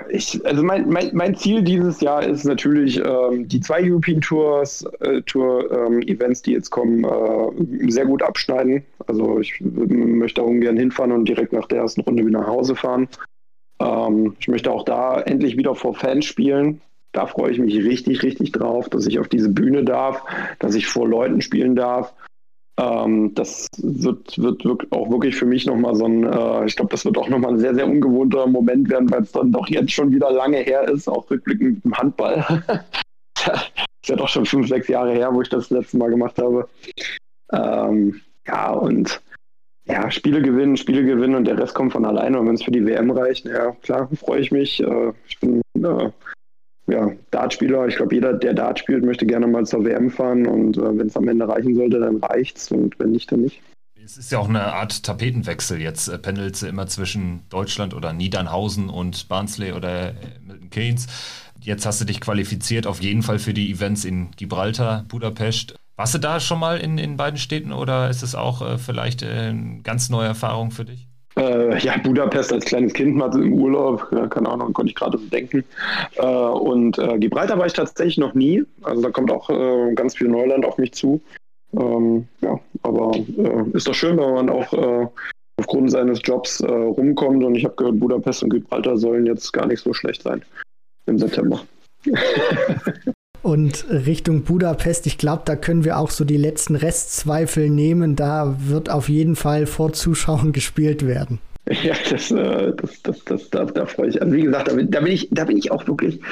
ich, 0.09 0.45
also 0.45 0.63
mein, 0.63 0.89
mein, 0.89 1.11
mein 1.15 1.37
Ziel 1.37 1.63
dieses 1.63 2.01
Jahr 2.01 2.25
ist 2.25 2.45
natürlich 2.45 3.01
ähm, 3.05 3.47
die 3.47 3.61
zwei 3.61 3.89
European 3.89 4.21
Tours, 4.21 4.85
äh, 5.01 5.23
Tour 5.23 5.71
ähm, 5.71 6.03
Events, 6.03 6.43
die 6.43 6.53
jetzt 6.53 6.71
kommen, 6.71 7.05
äh, 7.05 7.91
sehr 7.91 8.07
gut 8.07 8.23
abschneiden. 8.23 8.85
Also 9.07 9.39
ich 9.39 9.61
möchte 9.61 10.41
da 10.41 10.47
ungern 10.47 10.77
hinfahren 10.77 11.13
und 11.13 11.29
direkt 11.29 11.53
nach 11.53 11.67
der 11.67 11.79
ersten 11.79 12.01
Runde 12.01 12.27
wieder 12.27 12.41
nach 12.41 12.49
Hause 12.49 12.75
fahren. 12.75 13.09
Ähm, 13.81 14.35
ich 14.41 14.49
möchte 14.49 14.73
auch 14.73 14.85
da 14.85 15.21
endlich 15.21 15.57
wieder 15.57 15.75
vor 15.75 15.95
Fans 15.95 16.25
spielen. 16.25 16.81
Da 17.13 17.27
freue 17.27 17.53
ich 17.53 17.61
mich 17.61 17.77
richtig, 17.77 18.25
richtig 18.25 18.51
drauf, 18.51 18.89
dass 18.89 19.07
ich 19.07 19.21
auf 19.21 19.29
diese 19.29 19.49
Bühne 19.49 19.85
darf, 19.85 20.25
dass 20.59 20.75
ich 20.75 20.89
vor 20.89 21.09
Leuten 21.09 21.41
spielen 21.41 21.77
darf. 21.77 22.13
Ähm, 22.77 23.35
das 23.35 23.69
wird, 23.79 24.37
wird 24.37 24.91
auch 24.91 25.09
wirklich 25.11 25.37
für 25.37 25.47
mich 25.47 25.65
nochmal 25.65 25.95
so 25.95 26.07
ein, 26.07 26.25
äh, 26.25 26.67
ich 26.67 26.75
glaube, 26.75 26.91
das 26.91 27.05
wird 27.05 27.17
auch 27.17 27.29
nochmal 27.29 27.53
ein 27.53 27.59
sehr, 27.61 27.75
sehr 27.75 27.87
ungewohnter 27.87 28.47
Moment 28.47 28.91
werden, 28.91 29.11
weil 29.11 29.23
es 29.23 29.33
dann 29.33 29.53
doch 29.53 29.69
jetzt 29.69 29.93
schon 29.93 30.11
wieder 30.11 30.33
lange 30.33 30.59
her 30.59 30.89
ist, 30.89 31.09
auch 31.09 31.31
rückblickend 31.31 31.85
im 31.85 31.97
Handball. 31.97 32.45
ist 33.37 34.09
ja 34.09 34.17
doch 34.17 34.29
schon 34.29 34.45
fünf, 34.45 34.69
sechs 34.69 34.89
Jahre 34.89 35.13
her, 35.13 35.33
wo 35.33 35.41
ich 35.41 35.49
das, 35.49 35.69
das 35.69 35.79
letzte 35.79 35.99
Mal 35.99 36.11
gemacht 36.11 36.39
habe. 36.39 36.69
Ähm, 37.53 38.21
ja, 38.47 38.73
und 38.73 39.21
ja, 39.87 40.11
Spiele 40.11 40.43
gewinnen, 40.43 40.77
Spiele 40.77 41.05
gewinnen 41.05 41.35
und 41.35 41.45
der 41.45 41.59
Rest 41.59 41.75
kommt 41.75 41.93
von 41.93 42.05
alleine. 42.05 42.41
Und 42.41 42.49
wenn 42.49 42.55
es 42.55 42.65
für 42.65 42.71
die 42.71 42.85
WM 42.85 43.11
reicht, 43.11 43.45
ja, 43.45 43.73
klar, 43.83 44.09
freue 44.15 44.41
ich 44.41 44.51
mich. 44.51 44.83
Äh, 44.83 45.13
ich 45.29 45.39
bin 45.39 45.61
äh, 45.77 46.11
ja, 46.87 47.11
Dartspieler. 47.31 47.87
Ich 47.89 47.97
glaube, 47.97 48.15
jeder, 48.15 48.33
der 48.33 48.55
Dart 48.55 48.79
spielt, 48.79 49.05
möchte 49.05 49.27
gerne 49.27 49.47
mal 49.47 49.65
zur 49.67 49.85
WM 49.85 50.11
fahren 50.11 50.47
und 50.47 50.77
äh, 50.77 50.99
wenn 50.99 51.07
es 51.07 51.17
am 51.17 51.29
Ende 51.29 51.49
reichen 51.49 51.75
sollte, 51.75 52.01
dann 52.01 52.17
reicht's 52.17 52.71
und 52.71 52.99
wenn 52.99 53.13
nicht, 53.13 53.31
dann 53.33 53.43
nicht. 53.43 53.63
Es 54.05 54.19
ist 54.19 54.31
ja 54.31 54.39
auch 54.39 54.51
eine 54.51 54.75
Art 54.75 55.03
Tapetenwechsel. 55.03 55.81
Jetzt 55.81 56.09
äh, 56.09 56.19
pendelst 56.19 56.63
du 56.63 56.67
immer 56.67 56.87
zwischen 56.87 57.41
Deutschland 57.49 57.95
oder 57.95 58.13
Niedernhausen 58.13 58.91
und 58.91 59.29
Barnsley 59.29 59.73
oder 59.73 60.11
äh, 60.11 60.15
Milton 60.47 60.69
Keynes. 60.69 61.07
Jetzt 61.59 61.87
hast 61.87 62.03
du 62.03 62.05
dich 62.05 62.21
qualifiziert, 62.21 62.87
auf 62.87 63.01
jeden 63.01 63.23
Fall 63.23 63.39
für 63.39 63.55
die 63.55 63.71
Events 63.71 64.05
in 64.05 64.31
Gibraltar, 64.33 65.07
Budapest. 65.09 65.77
Warst 65.97 66.13
du 66.13 66.19
da 66.19 66.39
schon 66.39 66.59
mal 66.59 66.79
in, 66.79 66.99
in 66.99 67.17
beiden 67.17 67.39
Städten 67.39 67.73
oder 67.73 68.11
ist 68.11 68.23
es 68.23 68.35
auch 68.35 68.61
äh, 68.61 68.77
vielleicht 68.77 69.23
äh, 69.23 69.49
eine 69.49 69.81
ganz 69.83 70.11
neue 70.11 70.27
Erfahrung 70.27 70.71
für 70.71 70.85
dich? 70.85 71.09
Äh, 71.37 71.79
ja, 71.79 71.97
Budapest 71.99 72.53
als 72.53 72.65
kleines 72.65 72.93
Kind 72.93 73.17
mal 73.17 73.35
im 73.35 73.55
Urlaub, 73.55 74.07
ja, 74.13 74.27
keine 74.29 74.49
Ahnung, 74.49 74.73
konnte 74.73 74.91
ich 74.91 74.95
gerade 74.95 75.19
so 75.19 75.27
denken. 75.27 75.65
Äh, 76.17 76.27
und 76.27 76.99
äh, 76.99 77.19
Gibraltar 77.19 77.59
war 77.59 77.67
ich 77.67 77.73
tatsächlich 77.73 78.19
noch 78.19 78.35
nie. 78.35 78.65
Also 78.83 79.03
da 79.03 79.11
kommt 79.11 79.31
auch 79.33 79.51
äh, 79.51 79.95
ganz 79.95 80.17
viel 80.17 80.29
Neuland 80.29 80.65
auf 80.65 80.79
mich 80.79 80.93
zu. 80.93 81.21
Ähm, 81.73 82.29
ja, 82.41 82.59
aber 82.83 83.17
äh, 83.17 83.65
ist 83.73 83.89
doch 83.89 83.95
schön, 83.95 84.17
wenn 84.17 84.35
man 84.35 84.49
auch 84.49 84.73
äh, 84.73 85.09
aufgrund 85.57 85.91
seines 85.91 86.21
Jobs 86.23 86.63
rumkommt. 86.63 87.43
Und 87.43 87.55
ich 87.55 87.65
habe 87.65 87.75
gehört, 87.77 87.99
Budapest 87.99 88.43
und 88.43 88.51
Gibraltar 88.51 88.97
sollen 88.97 89.27
jetzt 89.27 89.53
gar 89.53 89.67
nicht 89.67 89.81
so 89.81 89.93
schlecht 89.93 90.23
sein 90.23 90.43
im 91.07 91.19
September. 91.19 91.61
Und 93.45 93.85
Richtung 93.91 94.43
Budapest, 94.45 95.07
ich 95.07 95.19
glaube, 95.19 95.43
da 95.45 95.55
können 95.55 95.85
wir 95.85 95.99
auch 95.99 96.11
so 96.11 96.25
die 96.25 96.39
letzten 96.39 96.77
Restzweifel 96.77 97.69
nehmen. 97.69 98.17
Da 98.17 98.57
wird 98.59 98.91
auf 98.91 99.11
jeden 99.11 99.37
Fall 99.37 99.67
vor 99.67 99.93
Zuschauern 99.93 100.53
gespielt 100.53 101.07
werden. 101.07 101.41
Ja, 101.69 101.95
das, 102.09 102.31
äh, 102.31 102.73
das, 102.75 103.03
das, 103.03 103.23
das, 103.27 103.51
da, 103.51 103.67
da 103.67 103.85
freue 103.85 104.09
ich. 104.09 104.23
Also 104.23 104.35
wie 104.35 104.41
gesagt, 104.41 104.69
da 104.69 104.73
bin, 104.73 104.91
da 104.91 105.01
bin, 105.01 105.13
ich, 105.13 105.29
da 105.31 105.45
bin 105.45 105.59
ich 105.59 105.71
auch 105.71 105.87
wirklich, 105.87 106.23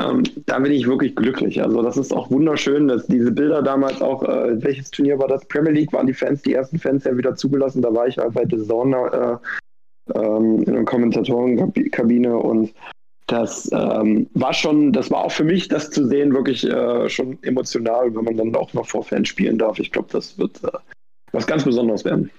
ähm, 0.00 0.22
da 0.46 0.60
bin 0.60 0.70
ich 0.70 0.86
wirklich 0.86 1.16
glücklich. 1.16 1.60
Also 1.60 1.82
das 1.82 1.96
ist 1.96 2.12
auch 2.12 2.30
wunderschön, 2.30 2.86
dass 2.86 3.08
diese 3.08 3.32
Bilder 3.32 3.60
damals 3.60 4.00
auch, 4.00 4.22
äh, 4.22 4.62
welches 4.62 4.92
Turnier 4.92 5.18
war 5.18 5.26
das? 5.26 5.44
Premier 5.46 5.72
League 5.72 5.92
waren 5.92 6.06
die 6.06 6.14
Fans, 6.14 6.42
die 6.42 6.54
ersten 6.54 6.78
Fans 6.78 7.02
ja 7.02 7.16
wieder 7.16 7.34
zugelassen. 7.34 7.82
Da 7.82 7.92
war 7.92 8.06
ich 8.06 8.18
halt 8.18 8.34
bei 8.34 8.46
The 8.48 8.64
Zone 8.64 9.40
äh, 10.14 10.16
ähm, 10.16 10.62
in 10.62 10.72
der 10.74 10.84
Kommentatorenkabine 10.84 12.36
und 12.36 12.72
das 13.26 13.70
ähm, 13.72 14.28
war 14.34 14.52
schon, 14.52 14.92
das 14.92 15.10
war 15.10 15.24
auch 15.24 15.32
für 15.32 15.44
mich, 15.44 15.68
das 15.68 15.90
zu 15.90 16.06
sehen, 16.06 16.34
wirklich 16.34 16.64
äh, 16.68 17.08
schon 17.08 17.38
emotional, 17.42 18.14
wenn 18.14 18.24
man 18.24 18.36
dann 18.36 18.56
auch 18.56 18.72
noch 18.74 18.86
vor 18.86 19.04
Fans 19.04 19.28
spielen 19.28 19.58
darf. 19.58 19.78
Ich 19.78 19.92
glaube, 19.92 20.08
das 20.10 20.38
wird 20.38 20.62
äh, 20.64 20.70
was 21.32 21.46
ganz 21.46 21.64
Besonderes 21.64 22.04
werden. 22.04 22.30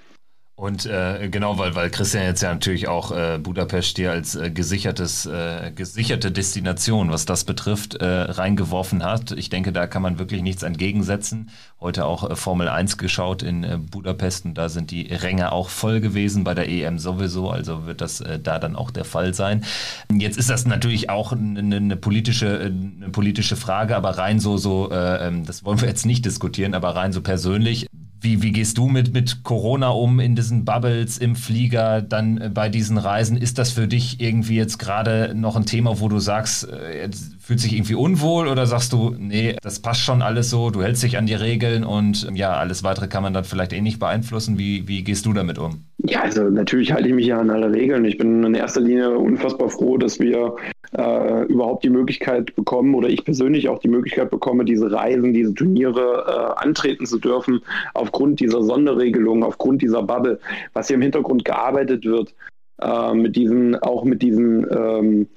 Und 0.56 0.86
äh, 0.86 1.30
genau, 1.30 1.58
weil, 1.58 1.74
weil 1.74 1.90
Christian 1.90 2.26
jetzt 2.26 2.44
ja 2.44 2.54
natürlich 2.54 2.88
auch 2.88 3.12
äh, 3.12 3.40
Budapest 3.40 3.98
dir 3.98 4.12
als 4.12 4.36
äh, 4.36 4.52
gesichertes, 4.52 5.26
äh, 5.26 5.72
gesicherte 5.74 6.32
Destination, 6.32 7.10
was 7.10 7.26
das 7.26 7.44
betrifft, 7.44 7.96
äh, 7.96 8.06
reingeworfen 8.06 9.04
hat. 9.04 9.32
Ich 9.32 9.50
denke, 9.50 9.74
da 9.74 9.88
kann 9.88 10.04
man 10.04 10.20
wirklich 10.20 10.44
nichts 10.44 10.62
entgegensetzen. 10.62 11.50
Heute 11.80 12.06
auch 12.06 12.30
äh, 12.30 12.36
Formel 12.36 12.68
1 12.68 13.00
geschaut 13.00 13.42
in 13.42 13.88
Budapest 13.90 14.46
und 14.46 14.54
da 14.54 14.70
sind 14.70 14.92
die 14.92 15.08
Ränge 15.12 15.52
auch 15.52 15.70
voll 15.70 16.02
gewesen, 16.02 16.44
bei 16.44 16.54
der 16.54 16.70
EM 16.70 17.00
sowieso, 17.00 17.50
also 17.50 17.88
wird 17.88 18.02
das 18.02 18.24
da 18.44 18.60
dann 18.60 18.76
auch 18.76 18.92
der 18.92 19.06
Fall 19.06 19.34
sein. 19.34 19.66
Jetzt 20.12 20.38
ist 20.38 20.52
das 20.52 20.68
natürlich 20.68 21.10
auch 21.10 21.32
eine, 21.32 21.76
eine 21.76 21.98
politische, 21.98 22.60
eine 22.60 23.10
politische 23.10 23.56
Frage, 23.56 23.96
aber 23.96 24.20
rein 24.20 24.40
so, 24.40 24.58
so, 24.58 24.92
äh, 24.92 25.28
ähm, 25.28 25.46
das 25.46 25.66
wollen 25.66 25.82
wir 25.82 25.88
jetzt 25.88 26.06
nicht 26.06 26.26
diskutieren, 26.26 26.76
aber 26.76 26.96
rein 26.96 27.12
so 27.12 27.22
persönlich 27.22 27.88
wie, 28.24 28.42
wie 28.42 28.52
gehst 28.52 28.78
du 28.78 28.88
mit, 28.88 29.14
mit 29.14 29.44
Corona 29.44 29.90
um 29.90 30.20
in 30.20 30.36
diesen 30.36 30.66
Bubbles, 30.66 31.18
im 31.18 31.36
Flieger, 31.36 32.02
dann 32.02 32.38
äh, 32.40 32.50
bei 32.54 32.70
diesen 32.70 32.98
Reisen? 32.98 33.38
Ist 33.38 33.58
das 33.58 33.72
für 33.72 33.88
dich 33.88 34.22
irgendwie 34.22 34.56
jetzt 34.56 34.80
gerade 34.80 35.34
noch 35.36 35.56
ein 35.56 35.66
Thema, 35.66 36.00
wo 36.00 36.08
du 36.08 36.20
sagst, 36.20 36.70
äh, 36.72 37.02
jetzt 37.02 37.36
fühlt 37.40 37.60
sich 37.60 37.74
irgendwie 37.74 37.96
unwohl 37.96 38.48
oder 38.48 38.66
sagst 38.66 38.94
du, 38.94 39.16
nee, 39.18 39.58
das 39.62 39.80
passt 39.80 40.02
schon 40.02 40.22
alles 40.22 40.50
so, 40.50 40.70
du 40.70 40.82
hältst 40.82 41.04
dich 41.04 41.18
an 41.18 41.26
die 41.26 41.34
Regeln 41.34 41.84
und 41.84 42.30
ja, 42.34 42.54
alles 42.54 42.84
weitere 42.84 43.08
kann 43.08 43.24
man 43.24 43.34
dann 43.34 43.44
vielleicht 43.44 43.74
eh 43.74 43.82
nicht 43.82 44.00
beeinflussen. 44.00 44.58
Wie, 44.58 44.88
wie 44.88 45.04
gehst 45.04 45.26
du 45.26 45.34
damit 45.34 45.60
um? 45.60 45.86
Ja, 45.98 46.22
also 46.22 46.44
natürlich 46.44 46.94
halte 46.94 47.10
ich 47.10 47.14
mich 47.14 47.28
ja 47.28 47.40
an 47.40 47.50
alle 47.50 47.72
Regeln. 47.72 48.06
Ich 48.06 48.18
bin 48.18 48.44
in 48.44 48.56
erster 48.56 48.82
Linie 48.82 49.12
unfassbar 49.12 49.70
froh, 49.70 49.98
dass 49.98 50.20
wir 50.20 50.56
äh, 50.98 51.44
überhaupt 51.46 51.84
die 51.84 51.90
Möglichkeit 51.90 52.56
bekommen 52.56 52.96
oder 52.96 53.10
ich 53.10 53.24
persönlich 53.26 53.70
auch 53.70 53.80
die 53.80 53.88
Möglichkeit 53.88 54.30
bekomme, 54.30 54.66
diese 54.66 54.92
Reisen, 54.92 55.34
diese 55.34 55.54
Turniere 55.54 56.26
äh, 56.28 56.62
antreten 56.62 57.06
zu 57.06 57.20
dürfen, 57.20 57.62
aufgrund 57.94 58.40
dieser 58.40 58.64
Sonderregelung, 58.64 59.44
aufgrund 59.44 59.82
dieser 59.82 60.04
Bubble, 60.04 60.40
was 60.74 60.88
hier 60.88 60.96
im 60.96 61.02
Hintergrund 61.02 61.46
gearbeitet 61.46 62.06
wird, 62.06 62.34
äh, 62.82 63.14
mit 63.14 63.36
diesen, 63.36 63.76
auch 63.78 64.04
mit 64.04 64.22
diesen 64.22 64.68
ähm, 64.72 65.28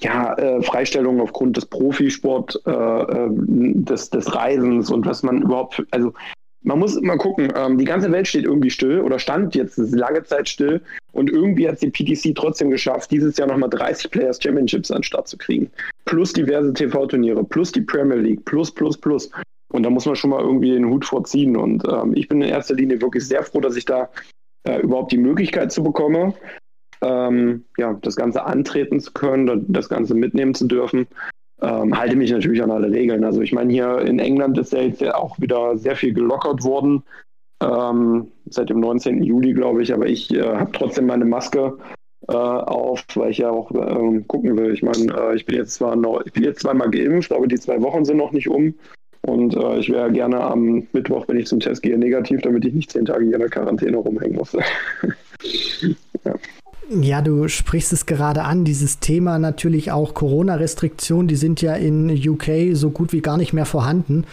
ja, 0.00 0.34
äh, 0.34 0.62
Freistellungen 0.62 1.20
aufgrund 1.20 1.56
des 1.56 1.66
Profisport, 1.66 2.60
äh, 2.66 2.70
äh, 2.70 3.28
des, 3.30 4.10
des 4.10 4.34
Reisens 4.34 4.90
und 4.90 5.06
was 5.06 5.22
man 5.22 5.42
überhaupt, 5.42 5.84
also 5.90 6.12
man 6.62 6.78
muss 6.78 6.96
immer 6.96 7.16
gucken, 7.16 7.52
ähm, 7.54 7.78
die 7.78 7.84
ganze 7.84 8.10
Welt 8.10 8.26
steht 8.26 8.44
irgendwie 8.44 8.70
still 8.70 9.00
oder 9.00 9.18
stand 9.18 9.54
jetzt 9.54 9.78
lange 9.78 10.22
Zeit 10.24 10.48
still 10.48 10.80
und 11.12 11.30
irgendwie 11.30 11.68
hat 11.68 11.80
die 11.82 11.90
PTC 11.90 12.34
trotzdem 12.34 12.70
geschafft, 12.70 13.10
dieses 13.10 13.36
Jahr 13.36 13.48
nochmal 13.48 13.70
30 13.70 14.10
Players 14.10 14.42
Championships 14.42 14.90
an 14.90 14.98
den 14.98 15.04
Start 15.04 15.28
zu 15.28 15.38
kriegen. 15.38 15.70
Plus 16.04 16.32
diverse 16.32 16.72
TV-Turniere, 16.72 17.44
plus 17.44 17.72
die 17.72 17.80
Premier 17.80 18.16
League, 18.16 18.44
plus, 18.44 18.70
plus, 18.72 18.96
plus. 18.98 19.30
Und 19.70 19.82
da 19.82 19.90
muss 19.90 20.06
man 20.06 20.16
schon 20.16 20.30
mal 20.30 20.40
irgendwie 20.40 20.70
den 20.70 20.88
Hut 20.88 21.04
vorziehen. 21.04 21.56
Und 21.56 21.84
ähm, 21.90 22.14
ich 22.14 22.28
bin 22.28 22.42
in 22.42 22.48
erster 22.48 22.74
Linie 22.74 23.00
wirklich 23.00 23.26
sehr 23.26 23.42
froh, 23.42 23.60
dass 23.60 23.76
ich 23.76 23.84
da 23.84 24.08
äh, 24.64 24.80
überhaupt 24.80 25.12
die 25.12 25.18
Möglichkeit 25.18 25.70
zu 25.70 25.82
bekomme, 25.82 26.34
ähm, 27.02 27.64
ja, 27.76 27.94
das 28.02 28.16
Ganze 28.16 28.44
antreten 28.44 28.98
zu 28.98 29.12
können, 29.12 29.66
das 29.68 29.88
Ganze 29.88 30.14
mitnehmen 30.14 30.54
zu 30.54 30.66
dürfen 30.66 31.06
ähm, 31.62 31.96
halte 31.96 32.16
mich 32.16 32.30
natürlich 32.30 32.62
an 32.62 32.70
alle 32.70 32.90
Regeln. 32.90 33.24
Also 33.24 33.40
ich 33.40 33.52
meine, 33.52 33.72
hier 33.72 33.98
in 34.00 34.18
England 34.18 34.58
ist 34.58 34.72
ja 34.72 34.80
jetzt 34.80 35.00
ja 35.00 35.14
auch 35.16 35.38
wieder 35.40 35.76
sehr 35.76 35.96
viel 35.96 36.12
gelockert 36.12 36.62
worden, 36.64 37.02
ähm, 37.62 38.28
seit 38.48 38.70
dem 38.70 38.80
19. 38.80 39.22
Juli, 39.22 39.52
glaube 39.52 39.82
ich, 39.82 39.92
aber 39.92 40.06
ich 40.06 40.32
äh, 40.32 40.42
habe 40.42 40.72
trotzdem 40.72 41.06
meine 41.06 41.24
Maske 41.24 41.76
äh, 42.28 42.32
auf, 42.32 43.04
weil 43.14 43.30
ich 43.30 43.38
ja 43.38 43.50
auch 43.50 43.70
äh, 43.72 44.20
gucken 44.26 44.56
will. 44.56 44.72
Ich 44.72 44.82
meine, 44.82 45.12
äh, 45.12 45.36
ich 45.36 45.46
bin 45.46 45.56
jetzt 45.56 45.74
zwar 45.74 45.96
noch, 45.96 46.22
ich 46.24 46.32
bin 46.32 46.44
jetzt 46.44 46.60
zweimal 46.60 46.90
geimpft, 46.90 47.32
aber 47.32 47.46
die 47.46 47.58
zwei 47.58 47.80
Wochen 47.82 48.04
sind 48.04 48.18
noch 48.18 48.32
nicht 48.32 48.48
um. 48.48 48.74
Und 49.22 49.56
äh, 49.56 49.78
ich 49.78 49.90
wäre 49.90 50.12
gerne 50.12 50.40
am 50.40 50.86
Mittwoch, 50.92 51.26
wenn 51.26 51.38
ich 51.38 51.46
zum 51.46 51.60
Test 51.60 51.82
gehe, 51.82 51.98
negativ, 51.98 52.40
damit 52.42 52.64
ich 52.64 52.72
nicht 52.72 52.90
zehn 52.90 53.04
Tage 53.04 53.24
hier 53.24 53.34
in 53.34 53.40
der 53.40 53.50
Quarantäne 53.50 53.96
rumhängen 53.96 54.36
muss. 54.36 54.52
ja. 56.24 56.34
Ja, 56.90 57.20
du 57.20 57.48
sprichst 57.48 57.92
es 57.92 58.06
gerade 58.06 58.44
an, 58.44 58.64
dieses 58.64 58.98
Thema 58.98 59.38
natürlich 59.38 59.92
auch 59.92 60.14
Corona-Restriktionen, 60.14 61.28
die 61.28 61.36
sind 61.36 61.60
ja 61.60 61.74
in 61.74 62.08
UK 62.08 62.74
so 62.74 62.90
gut 62.90 63.12
wie 63.12 63.20
gar 63.20 63.36
nicht 63.36 63.52
mehr 63.52 63.66
vorhanden. 63.66 64.24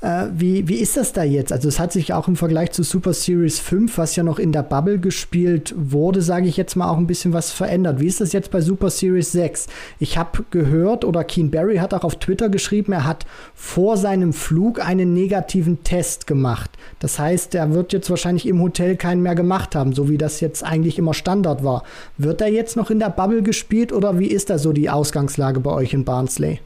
Äh, 0.00 0.28
wie, 0.32 0.66
wie 0.66 0.76
ist 0.76 0.96
das 0.96 1.12
da 1.12 1.22
jetzt? 1.22 1.52
Also 1.52 1.68
es 1.68 1.78
hat 1.78 1.92
sich 1.92 2.12
auch 2.14 2.26
im 2.26 2.36
Vergleich 2.36 2.72
zu 2.72 2.82
Super 2.82 3.12
Series 3.12 3.58
5, 3.58 3.98
was 3.98 4.16
ja 4.16 4.22
noch 4.22 4.38
in 4.38 4.52
der 4.52 4.62
Bubble 4.62 4.98
gespielt 4.98 5.74
wurde, 5.76 6.22
sage 6.22 6.48
ich 6.48 6.56
jetzt 6.56 6.74
mal, 6.74 6.88
auch 6.88 6.96
ein 6.96 7.06
bisschen 7.06 7.34
was 7.34 7.50
verändert. 7.52 8.00
Wie 8.00 8.06
ist 8.06 8.20
das 8.20 8.32
jetzt 8.32 8.50
bei 8.50 8.62
Super 8.62 8.88
Series 8.88 9.32
6? 9.32 9.66
Ich 9.98 10.16
habe 10.16 10.44
gehört, 10.50 11.04
oder 11.04 11.22
Keen 11.22 11.50
Barry 11.50 11.76
hat 11.76 11.92
auch 11.92 12.04
auf 12.04 12.16
Twitter 12.16 12.48
geschrieben, 12.48 12.92
er 12.92 13.04
hat 13.04 13.26
vor 13.54 13.98
seinem 13.98 14.32
Flug 14.32 14.84
einen 14.84 15.12
negativen 15.12 15.84
Test 15.84 16.26
gemacht. 16.26 16.70
Das 16.98 17.18
heißt, 17.18 17.54
er 17.54 17.74
wird 17.74 17.92
jetzt 17.92 18.08
wahrscheinlich 18.08 18.46
im 18.46 18.60
Hotel 18.62 18.96
keinen 18.96 19.22
mehr 19.22 19.34
gemacht 19.34 19.74
haben, 19.74 19.92
so 19.92 20.08
wie 20.08 20.18
das 20.18 20.40
jetzt 20.40 20.64
eigentlich 20.64 20.98
immer 20.98 21.12
Standard 21.12 21.62
war. 21.62 21.82
Wird 22.16 22.40
er 22.40 22.48
jetzt 22.48 22.76
noch 22.76 22.90
in 22.90 23.00
der 23.00 23.10
Bubble 23.10 23.42
gespielt 23.42 23.92
oder 23.92 24.18
wie 24.18 24.28
ist 24.28 24.48
da 24.48 24.56
so 24.56 24.72
die 24.72 24.88
Ausgangslage 24.88 25.60
bei 25.60 25.72
euch 25.72 25.92
in 25.92 26.04
Barnsley? 26.06 26.60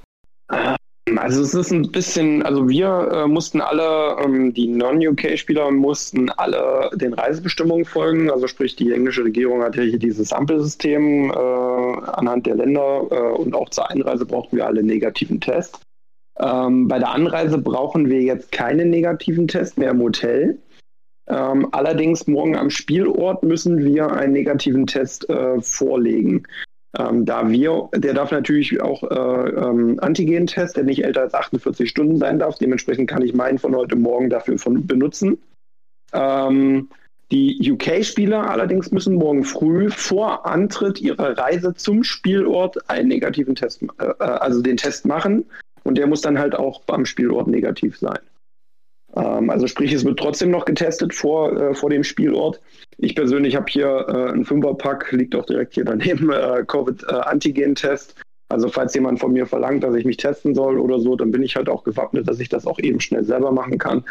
Also 1.17 1.43
es 1.43 1.53
ist 1.53 1.71
ein 1.71 1.93
bisschen, 1.93 2.43
also 2.43 2.67
wir 2.67 3.09
äh, 3.13 3.29
mussten 3.29 3.61
alle, 3.61 4.17
ähm, 4.25 4.55
die 4.55 4.67
Non-UK-Spieler 4.67 5.71
mussten 5.71 6.31
alle 6.31 6.91
den 6.95 7.13
Reisebestimmungen 7.13 7.85
folgen. 7.85 8.31
Also 8.31 8.47
sprich, 8.47 8.75
die 8.75 8.91
englische 8.91 9.25
Regierung 9.25 9.63
hat 9.63 9.77
ja 9.77 9.83
hier 9.83 9.99
dieses 9.99 10.33
Ampelsystem 10.33 11.31
äh, 11.31 11.35
anhand 11.35 12.47
der 12.47 12.57
Länder 12.57 13.07
äh, 13.11 13.37
und 13.39 13.55
auch 13.55 13.69
zur 13.69 13.91
Einreise 13.91 14.25
brauchten 14.25 14.57
wir 14.57 14.67
alle 14.67 14.83
negativen 14.83 15.43
Test. 15.43 15.81
Ähm, 16.41 16.89
bei 16.89 16.99
der 16.99 17.11
Anreise 17.11 17.59
brauchen 17.59 18.09
wir 18.09 18.23
jetzt 18.23 18.51
keinen 18.51 18.89
negativen 18.89 19.47
Test 19.47 19.77
mehr 19.77 19.91
im 19.91 20.01
Hotel. 20.01 20.59
Ähm, 21.29 21.69
allerdings 21.73 22.27
morgen 22.27 22.57
am 22.57 22.71
Spielort 22.71 23.43
müssen 23.43 23.85
wir 23.85 24.11
einen 24.11 24.33
negativen 24.33 24.87
Test 24.87 25.29
äh, 25.29 25.61
vorlegen. 25.61 26.47
Ähm, 26.99 27.25
da 27.25 27.49
wir, 27.49 27.89
der 27.95 28.15
darf 28.15 28.31
natürlich 28.31 28.81
auch 28.81 29.03
äh, 29.03 29.49
ähm, 29.51 29.99
Antigen-Test, 30.01 30.77
der 30.77 30.85
nicht 30.85 31.05
älter 31.05 31.23
als 31.23 31.35
48 31.35 31.89
Stunden 31.89 32.19
sein 32.19 32.39
darf. 32.39 32.59
Dementsprechend 32.59 33.11
kann 33.11 33.23
ich 33.23 33.35
meinen 33.35 33.59
von 33.59 33.75
heute 33.75 33.97
Morgen 33.97 34.31
dafür 34.31 34.59
von, 34.59 34.87
benutzen. 34.87 35.39
Ähm, 36.13 36.89
die 37.33 37.73
UK-Spieler 37.73 38.49
allerdings 38.49 38.93
müssen 38.93 39.15
morgen 39.15 39.45
früh 39.45 39.91
vor 39.91 40.47
Antritt 40.47 41.01
ihrer 41.01 41.37
Reise 41.37 41.75
zum 41.75 42.05
Spielort 42.05 42.89
einen 42.89 43.09
negativen 43.09 43.55
Test, 43.55 43.83
äh, 43.83 44.05
äh, 44.05 44.23
also 44.23 44.63
den 44.63 44.77
Test 44.77 45.05
machen. 45.05 45.45
Und 45.83 45.99
der 45.99 46.07
muss 46.07 46.21
dann 46.21 46.39
halt 46.39 46.55
auch 46.55 46.83
am 46.87 47.05
Spielort 47.05 47.49
negativ 47.49 47.99
sein. 47.99 48.19
Ähm, 49.17 49.51
also 49.51 49.67
sprich, 49.67 49.93
es 49.93 50.05
wird 50.05 50.19
trotzdem 50.19 50.51
noch 50.51 50.65
getestet 50.65 51.15
vor, 51.15 51.57
äh, 51.57 51.75
vor 51.75 51.91
dem 51.91 52.05
Spielort. 52.05 52.61
Ich 52.99 53.15
persönlich 53.15 53.57
habe 53.57 53.67
hier 53.69 54.07
äh, 54.09 54.33
einen 54.33 54.45
Fünferpack, 54.45 55.13
liegt 55.13 55.35
auch 55.35 55.47
direkt 55.47 55.75
hier 55.75 55.85
daneben, 55.85 56.31
äh, 56.33 56.65
Covid-Antigen-Test. 56.67 58.17
Also 58.49 58.69
falls 58.69 58.95
jemand 58.95 59.21
von 59.21 59.33
mir 59.33 59.47
verlangt, 59.47 59.83
dass 59.85 59.95
ich 59.95 60.05
mich 60.05 60.17
testen 60.17 60.55
soll 60.55 60.79
oder 60.79 61.01
so, 61.01 61.17
dann 61.17 61.33
bin 61.33 61.43
ich 61.43 61.57
halt 61.57 61.69
auch 61.69 61.83
gewappnet, 61.83 62.29
dass 62.29 62.41
ich 62.41 62.49
das 62.49 62.67
auch 62.67 62.79
eben 62.79 63.01
schnell 63.01 63.25
selber 63.25 63.53
machen 63.53 63.79
kann. 63.79 64.05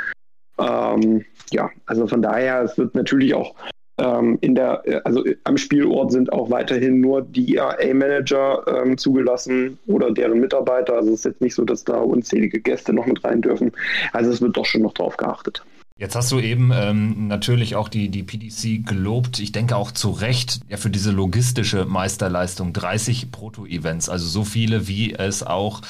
Ähm, 0.58 1.24
ja, 1.52 1.70
also 1.86 2.08
von 2.08 2.22
daher, 2.22 2.62
es 2.64 2.78
wird 2.78 2.96
natürlich 2.96 3.34
auch 3.34 3.56
ähm, 3.98 4.38
in 4.42 4.56
der, 4.56 4.84
also 5.06 5.24
am 5.44 5.58
Spielort 5.58 6.12
sind 6.12 6.32
auch 6.34 6.50
weiterhin 6.50 7.00
nur 7.00 7.22
die 7.22 7.56
ERA-Manager 7.56 8.64
ähm, 8.68 8.98
zugelassen 8.98 9.78
oder 9.88 10.12
deren 10.12 10.40
Mitarbeiter. 10.40 10.96
Also 10.96 11.10
es 11.10 11.20
ist 11.20 11.26
jetzt 11.26 11.42
nicht 11.42 11.56
so, 11.56 11.64
dass 11.64 11.84
da 11.84 11.98
unzählige 11.98 12.60
Gäste 12.60 12.94
noch 12.94 13.06
mit 13.06 13.24
rein 13.24 13.42
dürfen. 13.42 13.72
Also 14.12 14.32
es 14.32 14.42
wird 14.42 14.58
doch 14.58 14.66
schon 14.66 14.82
noch 14.82 14.94
drauf 14.94 15.18
geachtet. 15.18 15.64
Jetzt 15.96 16.16
hast 16.16 16.32
du 16.32 16.40
eben 16.40 16.72
ähm, 16.74 17.28
natürlich 17.28 17.76
auch 17.76 17.88
die, 17.88 18.10
die 18.10 18.24
PDC 18.24 18.84
gelobt. 18.84 19.38
Ich 19.38 19.52
denke 19.52 19.76
auch 19.76 19.92
zu 19.92 20.10
Recht 20.10 20.62
ja, 20.68 20.78
für 20.78 20.90
diese 20.90 21.12
logistische 21.12 21.86
Meisterleistung. 21.86 22.74
30 22.74 23.32
Proto-Events, 23.32 24.10
also 24.10 24.26
so 24.26 24.44
viele, 24.44 24.88
wie 24.88 25.14
es 25.14 25.44
auch 25.44 25.82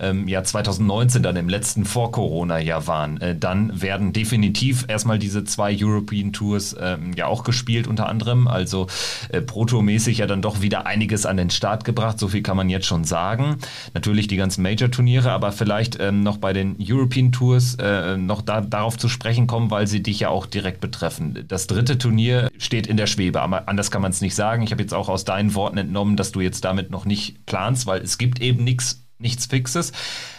ähm, 0.00 0.26
ja 0.26 0.42
2019 0.42 1.22
dann 1.22 1.36
im 1.36 1.48
letzten 1.48 1.84
Vor-Corona-Jahr 1.84 2.88
waren. 2.88 3.20
Äh, 3.20 3.36
dann 3.36 3.80
werden 3.80 4.12
definitiv 4.12 4.86
erstmal 4.88 5.20
diese 5.20 5.44
zwei 5.44 5.76
European 5.80 6.32
Tours 6.32 6.74
ähm, 6.80 7.12
ja 7.14 7.26
auch 7.26 7.44
gespielt 7.44 7.86
unter 7.86 8.08
anderem. 8.08 8.48
Also 8.48 8.88
äh, 9.28 9.40
Proto-mäßig 9.40 10.18
ja 10.18 10.26
dann 10.26 10.42
doch 10.42 10.60
wieder 10.60 10.86
einiges 10.86 11.24
an 11.24 11.36
den 11.36 11.50
Start 11.50 11.84
gebracht. 11.84 12.18
So 12.18 12.26
viel 12.26 12.42
kann 12.42 12.56
man 12.56 12.68
jetzt 12.68 12.86
schon 12.86 13.04
sagen. 13.04 13.58
Natürlich 13.94 14.26
die 14.26 14.36
ganzen 14.36 14.62
Major-Turniere, 14.62 15.30
aber 15.30 15.52
vielleicht 15.52 16.00
ähm, 16.00 16.24
noch 16.24 16.38
bei 16.38 16.52
den 16.52 16.76
European 16.80 17.30
Tours 17.30 17.76
äh, 17.76 18.16
noch 18.16 18.42
da, 18.42 18.60
darauf 18.60 18.98
zu 18.98 19.08
sprechen 19.08 19.46
kommen, 19.52 19.70
weil 19.70 19.86
sie 19.86 20.02
dich 20.02 20.20
ja 20.20 20.30
auch 20.30 20.46
direkt 20.46 20.80
betreffen. 20.80 21.44
Das 21.46 21.66
dritte 21.66 21.98
Turnier 21.98 22.48
steht 22.56 22.86
in 22.86 22.96
der 22.96 23.06
Schwebe, 23.06 23.42
aber 23.42 23.68
anders 23.68 23.90
kann 23.90 24.00
man 24.00 24.10
es 24.10 24.22
nicht 24.22 24.34
sagen. 24.34 24.62
Ich 24.62 24.70
habe 24.72 24.80
jetzt 24.80 24.94
auch 24.94 25.10
aus 25.10 25.26
deinen 25.26 25.54
Worten 25.54 25.76
entnommen, 25.76 26.16
dass 26.16 26.32
du 26.32 26.40
jetzt 26.40 26.64
damit 26.64 26.90
noch 26.90 27.04
nicht 27.04 27.44
planst, 27.44 27.84
weil 27.84 28.00
es 28.00 28.16
gibt 28.16 28.40
eben 28.40 28.64
nichts 28.64 29.04
nichts 29.18 29.44
Fixes. 29.44 29.92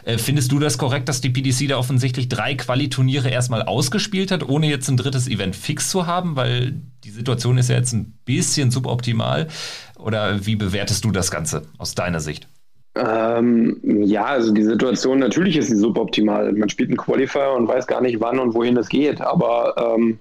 Äh, 0.03 0.17
findest 0.17 0.51
du 0.51 0.57
das 0.57 0.79
korrekt, 0.79 1.07
dass 1.07 1.21
die 1.21 1.29
PDC 1.29 1.69
da 1.69 1.77
offensichtlich 1.77 2.27
drei 2.27 2.55
Quali-Turniere 2.55 3.29
erstmal 3.29 3.61
ausgespielt 3.61 4.31
hat, 4.31 4.49
ohne 4.49 4.67
jetzt 4.67 4.89
ein 4.89 4.97
drittes 4.97 5.27
Event 5.27 5.55
fix 5.55 5.89
zu 5.89 6.07
haben? 6.07 6.35
Weil 6.35 6.81
die 7.03 7.11
Situation 7.11 7.59
ist 7.59 7.69
ja 7.69 7.77
jetzt 7.77 7.93
ein 7.93 8.17
bisschen 8.25 8.71
suboptimal. 8.71 9.47
Oder 9.95 10.45
wie 10.47 10.55
bewertest 10.55 11.05
du 11.05 11.11
das 11.11 11.29
Ganze 11.29 11.67
aus 11.77 11.93
deiner 11.93 12.19
Sicht? 12.19 12.47
Ähm, 12.95 13.79
ja, 13.83 14.25
also 14.25 14.53
die 14.53 14.63
Situation, 14.63 15.19
natürlich 15.19 15.57
ist 15.57 15.69
sie 15.69 15.75
suboptimal. 15.75 16.51
Man 16.53 16.69
spielt 16.69 16.89
einen 16.89 16.97
Qualifier 16.97 17.51
und 17.51 17.67
weiß 17.67 17.87
gar 17.87 18.01
nicht, 18.01 18.19
wann 18.19 18.39
und 18.39 18.53
wohin 18.53 18.77
es 18.77 18.89
geht. 18.89 19.19
Aber 19.19 19.75
ähm, 19.77 20.19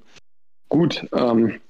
gut, 0.69 1.07
ähm, 1.15 1.61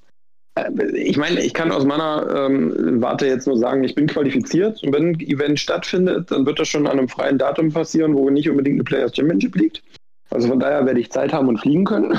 äh, 0.55 0.69
ich 0.95 1.17
meine, 1.17 1.41
ich 1.41 1.53
kann 1.53 1.71
aus 1.71 1.85
meiner 1.85 2.47
ähm, 2.47 3.01
Warte 3.01 3.27
jetzt 3.27 3.47
nur 3.47 3.57
sagen, 3.57 3.83
ich 3.83 3.95
bin 3.95 4.07
qualifiziert 4.07 4.81
und 4.83 4.93
wenn 4.93 5.09
ein 5.09 5.19
Event 5.19 5.59
stattfindet, 5.59 6.31
dann 6.31 6.45
wird 6.45 6.59
das 6.59 6.69
schon 6.69 6.87
an 6.87 6.99
einem 6.99 7.09
freien 7.09 7.37
Datum 7.37 7.71
passieren, 7.71 8.15
wo 8.15 8.29
nicht 8.29 8.49
unbedingt 8.49 8.75
eine 8.75 8.83
Players 8.83 9.15
Championship 9.15 9.55
liegt. 9.55 9.83
Also 10.29 10.47
von 10.47 10.59
daher 10.59 10.85
werde 10.85 10.99
ich 10.99 11.11
Zeit 11.11 11.33
haben 11.33 11.49
und 11.49 11.59
fliegen 11.59 11.85
können. 11.85 12.17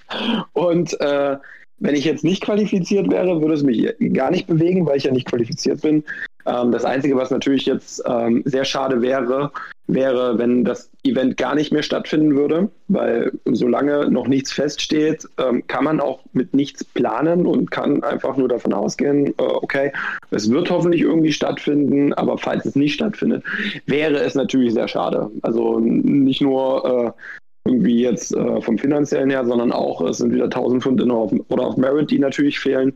und 0.52 0.98
äh, 1.00 1.36
wenn 1.78 1.94
ich 1.94 2.04
jetzt 2.04 2.24
nicht 2.24 2.42
qualifiziert 2.42 3.10
wäre, 3.10 3.40
würde 3.40 3.54
es 3.54 3.62
mich 3.62 3.94
gar 4.12 4.30
nicht 4.30 4.46
bewegen, 4.46 4.86
weil 4.86 4.98
ich 4.98 5.04
ja 5.04 5.10
nicht 5.10 5.26
qualifiziert 5.26 5.82
bin. 5.82 6.04
Ähm, 6.46 6.72
das 6.72 6.84
Einzige, 6.84 7.16
was 7.16 7.30
natürlich 7.30 7.66
jetzt 7.66 8.02
ähm, 8.06 8.42
sehr 8.44 8.64
schade 8.64 9.02
wäre, 9.02 9.52
wäre, 9.86 10.38
wenn 10.38 10.64
das 10.64 10.90
Event 11.02 11.36
gar 11.36 11.54
nicht 11.54 11.72
mehr 11.72 11.82
stattfinden 11.82 12.36
würde, 12.36 12.70
weil 12.88 13.32
solange 13.44 14.10
noch 14.10 14.28
nichts 14.28 14.52
feststeht, 14.52 15.26
ähm, 15.38 15.66
kann 15.66 15.84
man 15.84 16.00
auch 16.00 16.20
mit 16.32 16.54
nichts 16.54 16.84
planen 16.84 17.46
und 17.46 17.70
kann 17.70 18.02
einfach 18.04 18.36
nur 18.36 18.48
davon 18.48 18.72
ausgehen, 18.72 19.28
äh, 19.28 19.32
okay, 19.38 19.92
es 20.30 20.50
wird 20.50 20.70
hoffentlich 20.70 21.02
irgendwie 21.02 21.32
stattfinden, 21.32 22.12
aber 22.14 22.38
falls 22.38 22.64
es 22.64 22.76
nicht 22.76 22.94
stattfindet, 22.94 23.44
wäre 23.86 24.18
es 24.20 24.34
natürlich 24.34 24.74
sehr 24.74 24.88
schade. 24.88 25.30
Also 25.42 25.80
nicht 25.80 26.40
nur 26.40 27.14
äh, 27.16 27.68
irgendwie 27.68 28.02
jetzt 28.02 28.34
äh, 28.34 28.60
vom 28.60 28.78
finanziellen 28.78 29.30
her, 29.30 29.44
sondern 29.44 29.72
auch 29.72 30.00
es 30.02 30.18
sind 30.18 30.32
wieder 30.32 30.44
1000 30.44 30.82
Pfund 30.82 31.10
auf, 31.10 31.32
oder 31.48 31.66
auf 31.66 31.76
Merit, 31.76 32.10
die 32.10 32.18
natürlich 32.18 32.58
fehlen. 32.58 32.94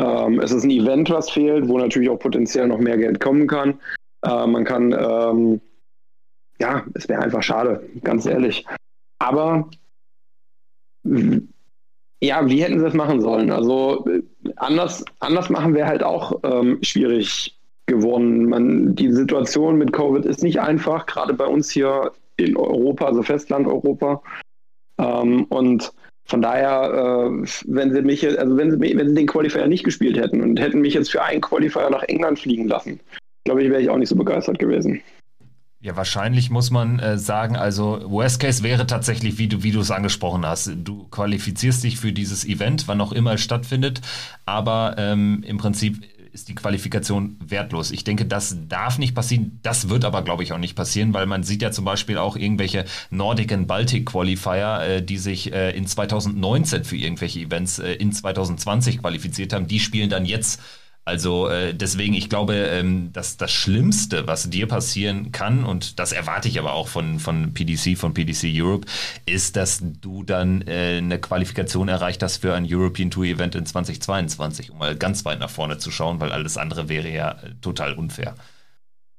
Ähm, 0.00 0.40
es 0.40 0.50
ist 0.50 0.64
ein 0.64 0.70
Event, 0.70 1.10
was 1.10 1.30
fehlt, 1.30 1.68
wo 1.68 1.78
natürlich 1.78 2.08
auch 2.08 2.18
potenziell 2.18 2.66
noch 2.66 2.78
mehr 2.78 2.96
Geld 2.96 3.20
kommen 3.20 3.46
kann. 3.46 3.78
Äh, 4.22 4.46
man 4.46 4.64
kann, 4.64 4.92
ähm, 4.92 5.60
ja, 6.58 6.84
es 6.94 7.08
wäre 7.08 7.22
einfach 7.22 7.42
schade, 7.42 7.86
ganz 8.02 8.24
ehrlich. 8.24 8.64
Aber 9.18 9.68
ja, 12.22 12.48
wie 12.48 12.62
hätten 12.62 12.78
sie 12.78 12.84
das 12.84 12.94
machen 12.94 13.20
sollen? 13.20 13.50
Also 13.50 14.04
anders, 14.56 15.04
anders 15.20 15.50
machen 15.50 15.74
wäre 15.74 15.88
halt 15.88 16.02
auch 16.02 16.40
ähm, 16.42 16.78
schwierig 16.82 17.58
geworden. 17.86 18.46
Man, 18.46 18.94
die 18.94 19.12
Situation 19.12 19.76
mit 19.76 19.92
Covid 19.92 20.24
ist 20.24 20.42
nicht 20.42 20.60
einfach, 20.60 21.06
gerade 21.06 21.34
bei 21.34 21.46
uns 21.46 21.70
hier 21.70 22.12
in 22.36 22.56
Europa, 22.56 23.06
also 23.06 23.22
Festland 23.22 23.66
Europa. 23.66 24.22
Ähm, 24.98 25.44
und 25.44 25.92
von 26.30 26.40
daher, 26.40 26.92
äh, 26.92 27.46
wenn 27.66 27.92
sie 27.92 28.02
mich, 28.02 28.26
also 28.38 28.56
wenn 28.56 28.70
sie, 28.70 28.78
wenn 28.80 29.08
sie 29.08 29.14
den 29.14 29.26
Qualifier 29.26 29.66
nicht 29.66 29.84
gespielt 29.84 30.16
hätten 30.16 30.40
und 30.40 30.60
hätten 30.60 30.80
mich 30.80 30.94
jetzt 30.94 31.10
für 31.10 31.22
einen 31.22 31.40
Qualifier 31.40 31.90
nach 31.90 32.04
England 32.04 32.38
fliegen 32.38 32.68
lassen, 32.68 33.00
glaube 33.44 33.64
ich, 33.64 33.70
wäre 33.70 33.82
ich 33.82 33.90
auch 33.90 33.96
nicht 33.96 34.08
so 34.08 34.16
begeistert 34.16 34.58
gewesen. 34.60 35.02
Ja, 35.82 35.96
wahrscheinlich 35.96 36.50
muss 36.50 36.70
man 36.70 36.98
äh, 36.98 37.18
sagen, 37.18 37.56
also 37.56 38.02
Worst 38.04 38.38
Case 38.38 38.62
wäre 38.62 38.86
tatsächlich, 38.86 39.38
wie 39.38 39.48
du, 39.48 39.62
wie 39.62 39.76
es 39.76 39.90
angesprochen 39.90 40.46
hast. 40.46 40.70
Du 40.84 41.08
qualifizierst 41.08 41.82
dich 41.82 41.98
für 41.98 42.12
dieses 42.12 42.44
Event, 42.44 42.86
wann 42.86 43.00
auch 43.00 43.12
immer 43.12 43.32
es 43.32 43.40
stattfindet, 43.40 44.00
aber 44.44 44.96
ähm, 44.98 45.42
im 45.44 45.56
Prinzip 45.56 46.04
ist 46.32 46.48
die 46.48 46.54
Qualifikation 46.54 47.36
wertlos. 47.44 47.90
Ich 47.90 48.04
denke, 48.04 48.24
das 48.24 48.56
darf 48.68 48.98
nicht 48.98 49.14
passieren. 49.14 49.58
Das 49.62 49.88
wird 49.88 50.04
aber, 50.04 50.22
glaube 50.22 50.42
ich, 50.42 50.52
auch 50.52 50.58
nicht 50.58 50.76
passieren, 50.76 51.12
weil 51.14 51.26
man 51.26 51.42
sieht 51.42 51.62
ja 51.62 51.70
zum 51.70 51.84
Beispiel 51.84 52.18
auch 52.18 52.36
irgendwelche 52.36 52.84
Nordic 53.10 53.52
and 53.52 53.66
Baltic 53.66 54.06
Qualifier, 54.06 54.80
äh, 54.82 55.02
die 55.02 55.18
sich 55.18 55.52
äh, 55.52 55.76
in 55.76 55.86
2019 55.86 56.84
für 56.84 56.96
irgendwelche 56.96 57.40
Events 57.40 57.78
äh, 57.78 57.92
in 57.94 58.12
2020 58.12 58.98
qualifiziert 58.98 59.52
haben. 59.52 59.66
Die 59.66 59.80
spielen 59.80 60.10
dann 60.10 60.24
jetzt 60.24 60.60
also 61.10 61.48
äh, 61.48 61.74
deswegen, 61.74 62.14
ich 62.14 62.28
glaube, 62.28 62.54
ähm, 62.54 63.10
dass 63.12 63.36
das 63.36 63.50
Schlimmste, 63.50 64.28
was 64.28 64.48
dir 64.48 64.68
passieren 64.68 65.32
kann, 65.32 65.64
und 65.64 65.98
das 65.98 66.12
erwarte 66.12 66.46
ich 66.46 66.60
aber 66.60 66.72
auch 66.72 66.86
von, 66.86 67.18
von 67.18 67.52
PDC, 67.52 67.98
von 67.98 68.14
PDC 68.14 68.44
Europe, 68.54 68.86
ist, 69.26 69.56
dass 69.56 69.82
du 70.00 70.22
dann 70.22 70.62
äh, 70.68 70.98
eine 70.98 71.18
Qualifikation 71.20 71.88
erreicht 71.88 72.22
hast 72.22 72.36
für 72.38 72.54
ein 72.54 72.64
European 72.68 73.10
Tour 73.10 73.24
Event 73.24 73.56
in 73.56 73.66
2022, 73.66 74.70
um 74.70 74.78
mal 74.78 74.94
ganz 74.94 75.24
weit 75.24 75.40
nach 75.40 75.50
vorne 75.50 75.78
zu 75.78 75.90
schauen, 75.90 76.20
weil 76.20 76.30
alles 76.30 76.56
andere 76.56 76.88
wäre 76.88 77.08
ja 77.08 77.32
äh, 77.32 77.54
total 77.60 77.94
unfair. 77.94 78.36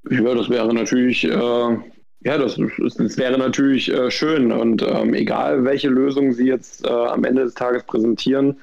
Ja, 0.09 0.33
das 0.33 0.49
wäre 0.49 0.73
natürlich, 0.73 1.25
äh, 1.25 1.29
ja, 1.29 2.37
das, 2.37 2.57
das, 2.77 3.17
wäre 3.17 3.37
natürlich 3.37 3.91
äh, 3.91 4.09
schön 4.09 4.53
und 4.53 4.81
ähm, 4.81 5.13
egal 5.13 5.65
welche 5.65 5.89
Lösung 5.89 6.31
sie 6.31 6.47
jetzt 6.47 6.85
äh, 6.85 6.89
am 6.89 7.25
Ende 7.25 7.43
des 7.43 7.53
Tages 7.53 7.83
präsentieren, 7.83 8.61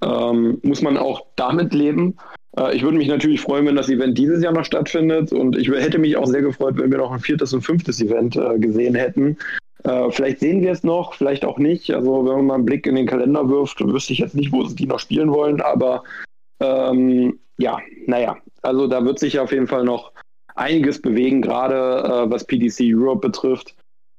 ähm, 0.00 0.58
muss 0.62 0.80
man 0.80 0.96
auch 0.96 1.26
damit 1.34 1.74
leben. 1.74 2.16
Äh, 2.56 2.76
ich 2.76 2.82
würde 2.82 2.96
mich 2.96 3.08
natürlich 3.08 3.40
freuen, 3.40 3.66
wenn 3.66 3.76
das 3.76 3.88
Event 3.88 4.16
dieses 4.16 4.42
Jahr 4.42 4.52
noch 4.52 4.64
stattfindet 4.64 5.32
und 5.32 5.56
ich 5.56 5.68
hätte 5.68 5.98
mich 5.98 6.16
auch 6.16 6.26
sehr 6.26 6.42
gefreut, 6.42 6.76
wenn 6.78 6.90
wir 6.90 6.98
noch 6.98 7.12
ein 7.12 7.20
viertes 7.20 7.52
und 7.52 7.62
fünftes 7.62 8.00
Event 8.00 8.36
äh, 8.36 8.58
gesehen 8.58 8.94
hätten. 8.94 9.36
Äh, 9.84 10.10
vielleicht 10.10 10.40
sehen 10.40 10.62
wir 10.62 10.72
es 10.72 10.82
noch, 10.82 11.14
vielleicht 11.14 11.44
auch 11.44 11.58
nicht. 11.58 11.92
Also 11.92 12.24
wenn 12.24 12.36
man 12.36 12.46
mal 12.46 12.54
einen 12.54 12.64
Blick 12.64 12.86
in 12.86 12.96
den 12.96 13.06
Kalender 13.06 13.48
wirft, 13.48 13.80
wüsste 13.80 14.12
ich 14.12 14.18
jetzt 14.18 14.34
nicht, 14.34 14.52
wo 14.52 14.64
sie 14.64 14.76
die 14.76 14.86
noch 14.86 14.98
spielen 14.98 15.30
wollen, 15.30 15.60
aber 15.60 16.02
ähm, 16.60 17.38
ja, 17.58 17.78
naja, 18.06 18.36
also 18.62 18.86
da 18.86 19.04
wird 19.04 19.18
sich 19.18 19.38
auf 19.38 19.52
jeden 19.52 19.66
Fall 19.66 19.84
noch 19.84 20.12
einiges 20.54 21.00
bewegen, 21.00 21.42
gerade 21.42 22.26
äh, 22.26 22.30
was 22.30 22.44
PDC 22.44 22.92
Europe 22.94 23.20
betrifft 23.20 23.76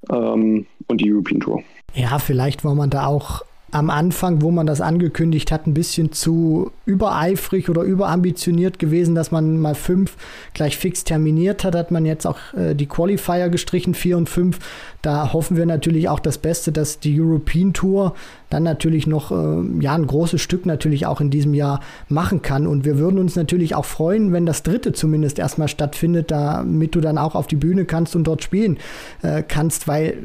ähm, 0.10 0.66
und 0.88 1.02
die 1.02 1.12
European 1.12 1.42
Tour. 1.42 1.64
Ja, 1.94 2.20
vielleicht 2.20 2.64
war 2.64 2.76
man 2.76 2.90
da 2.90 3.08
auch 3.08 3.44
am 3.72 3.90
Anfang, 3.90 4.42
wo 4.42 4.52
man 4.52 4.68
das 4.68 4.82
angekündigt 4.82 5.52
hat, 5.52 5.68
ein 5.68 5.74
bisschen 5.74 6.12
zu 6.12 6.72
übereifrig 6.86 7.70
oder 7.70 7.84
überambitioniert 7.84 8.80
gewesen, 8.80 9.16
dass 9.16 9.32
man 9.32 9.60
mal 9.60 9.76
fünf 9.76 10.16
gleich 10.54 10.78
fix 10.78 11.04
terminiert 11.04 11.64
hat, 11.64 11.76
hat 11.76 11.92
man 11.92 12.06
jetzt 12.06 12.26
auch 12.26 12.38
äh, 12.56 12.74
die 12.76 12.88
Qualifier 12.88 13.50
gestrichen, 13.50 13.94
vier 13.94 14.18
und 14.18 14.30
fünf. 14.30 14.60
Da 15.02 15.34
hoffen 15.34 15.56
wir 15.56 15.66
natürlich 15.66 16.10
auch 16.10 16.20
das 16.20 16.38
Beste, 16.38 16.72
dass 16.72 17.00
die 17.00 17.20
European 17.20 17.74
Tour 17.74 18.16
dann 18.50 18.64
natürlich 18.64 19.08
noch 19.08 19.32
äh, 19.32 19.82
ja 19.82 19.96
ein 19.96 20.08
großes 20.08 20.42
Stück 20.42 20.66
natürlich 20.66 21.06
auch 21.06 21.22
in 21.22 21.30
diesem 21.30 21.54
Jahr 21.54 21.82
machen 22.08 22.42
kann. 22.42 22.68
Und 22.68 22.86
wir 22.86 22.98
würden 22.98 23.20
uns 23.20 23.36
natürlich 23.36 23.76
auch 23.76 23.86
freuen, 23.86 24.34
wenn 24.34 24.46
das 24.46 24.64
dritte 24.64 24.94
zumindest 24.94 25.40
erstmal 25.40 25.68
stattfindet, 25.68 26.32
damit 26.32 26.96
du 26.96 27.02
dann 27.02 27.18
auch 27.18 27.36
auf 27.36 27.48
die 27.48 27.56
Bühne 27.56 27.86
kannst 27.86 28.16
und 28.16 28.26
dort 28.26 28.44
spielen 28.44 28.78
äh, 29.22 29.44
kannst, 29.48 29.88
weil 29.88 30.18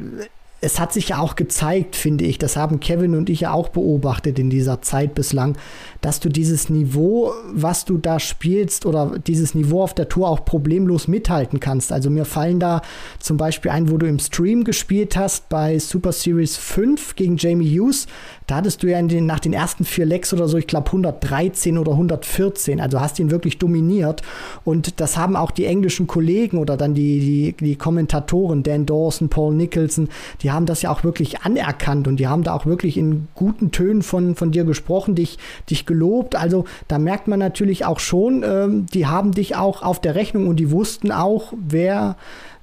es 0.65 0.79
hat 0.79 0.91
sich 0.91 1.09
ja 1.09 1.19
auch 1.19 1.35
gezeigt, 1.35 1.95
finde 1.95 2.25
ich, 2.25 2.39
das 2.39 2.57
haben 2.57 2.79
Kevin 2.79 3.15
und 3.15 3.29
ich 3.29 3.41
ja 3.41 3.53
auch 3.53 3.69
beobachtet 3.69 4.39
in 4.39 4.49
dieser 4.49 4.81
Zeit 4.81 5.13
bislang, 5.13 5.57
dass 6.05 6.19
du 6.19 6.29
dieses 6.29 6.69
Niveau, 6.69 7.33
was 7.51 7.83
du 7.83 7.97
da 7.97 8.19
spielst 8.19 8.85
oder 8.85 9.17
dieses 9.25 9.55
Niveau 9.55 9.81
auf 9.81 9.95
der 9.95 10.07
Tour 10.07 10.29
auch 10.29 10.45
problemlos 10.45 11.07
mithalten 11.07 11.59
kannst. 11.59 11.91
Also 11.91 12.11
mir 12.11 12.25
fallen 12.25 12.59
da 12.59 12.83
zum 13.17 13.37
Beispiel 13.37 13.71
ein, 13.71 13.89
wo 13.89 13.97
du 13.97 14.05
im 14.05 14.19
Stream 14.19 14.65
gespielt 14.65 15.17
hast 15.17 15.49
bei 15.49 15.79
Super 15.79 16.11
Series 16.11 16.57
5 16.57 17.15
gegen 17.15 17.37
Jamie 17.37 17.79
Hughes. 17.79 18.05
Da 18.45 18.57
hattest 18.57 18.83
du 18.83 18.87
ja 18.87 19.01
den, 19.01 19.25
nach 19.25 19.39
den 19.39 19.53
ersten 19.53 19.83
vier 19.83 20.05
Lecks 20.05 20.31
oder 20.31 20.47
so, 20.47 20.57
ich 20.57 20.67
glaube 20.67 20.85
113 20.85 21.79
oder 21.79 21.93
114. 21.93 22.79
Also 22.79 22.99
hast 23.01 23.17
ihn 23.17 23.31
wirklich 23.31 23.57
dominiert. 23.57 24.21
Und 24.63 24.99
das 24.99 25.17
haben 25.17 25.35
auch 25.35 25.49
die 25.49 25.65
englischen 25.65 26.05
Kollegen 26.05 26.59
oder 26.59 26.77
dann 26.77 26.93
die, 26.93 27.19
die, 27.19 27.55
die 27.59 27.75
Kommentatoren, 27.77 28.61
Dan 28.61 28.85
Dawson, 28.85 29.29
Paul 29.29 29.55
Nicholson, 29.55 30.09
die 30.43 30.51
haben 30.51 30.67
das 30.67 30.83
ja 30.83 30.91
auch 30.91 31.03
wirklich 31.03 31.41
anerkannt 31.41 32.07
und 32.07 32.17
die 32.17 32.27
haben 32.27 32.43
da 32.43 32.53
auch 32.53 32.67
wirklich 32.67 32.95
in 32.95 33.27
guten 33.33 33.71
Tönen 33.71 34.03
von, 34.03 34.35
von 34.35 34.51
dir 34.51 34.65
gesprochen, 34.65 35.15
dich, 35.15 35.39
dich 35.67 35.87
gelobt. 35.95 36.35
Also 36.35 36.65
da 36.87 36.99
merkt 36.99 37.27
man 37.27 37.39
natürlich 37.39 37.85
auch 37.85 37.99
schon, 37.99 38.43
ähm, 38.43 38.85
die 38.93 39.07
haben 39.07 39.31
dich 39.31 39.55
auch 39.55 39.81
auf 39.81 40.01
der 40.01 40.15
Rechnung 40.15 40.47
und 40.47 40.57
die 40.57 40.71
wussten 40.71 41.11
auch, 41.11 41.53
wer 41.57 42.15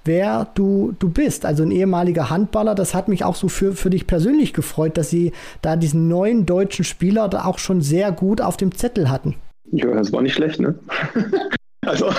wer 0.04 0.48
du, 0.54 0.94
du 0.98 1.08
bist. 1.08 1.46
Also 1.46 1.62
ein 1.62 1.70
ehemaliger 1.70 2.28
Handballer, 2.28 2.74
das 2.74 2.92
hat 2.92 3.06
mich 3.06 3.24
auch 3.24 3.36
so 3.36 3.48
für, 3.48 3.72
für 3.72 3.88
dich 3.88 4.08
persönlich 4.08 4.52
gefreut, 4.52 4.98
dass 4.98 5.10
sie 5.10 5.32
da 5.62 5.76
diesen 5.76 6.08
neuen 6.08 6.44
deutschen 6.44 6.84
Spieler 6.84 7.28
da 7.28 7.44
auch 7.44 7.58
schon 7.58 7.82
sehr 7.82 8.10
gut 8.10 8.40
auf 8.40 8.56
dem 8.56 8.74
Zettel 8.74 9.10
hatten. 9.10 9.36
Ja, 9.70 9.94
das 9.94 10.12
war 10.12 10.22
nicht 10.22 10.34
schlecht, 10.34 10.58
ne? 10.58 10.74
also. 11.86 12.10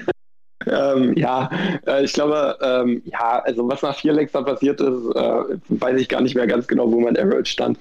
ähm, 0.66 1.14
ja, 1.16 1.50
äh, 1.84 2.04
ich 2.04 2.12
glaube, 2.12 2.56
ähm, 2.62 3.02
ja, 3.04 3.42
also 3.44 3.68
was 3.68 3.82
nach 3.82 3.96
vier 3.96 4.12
Lecks 4.12 4.30
da 4.30 4.42
passiert 4.42 4.80
ist, 4.80 5.16
äh, 5.16 5.42
weiß 5.68 6.00
ich 6.00 6.08
gar 6.08 6.20
nicht 6.20 6.36
mehr 6.36 6.46
ganz 6.46 6.68
genau, 6.68 6.90
wo 6.90 7.00
mein 7.00 7.18
Average 7.18 7.50
stand. 7.50 7.76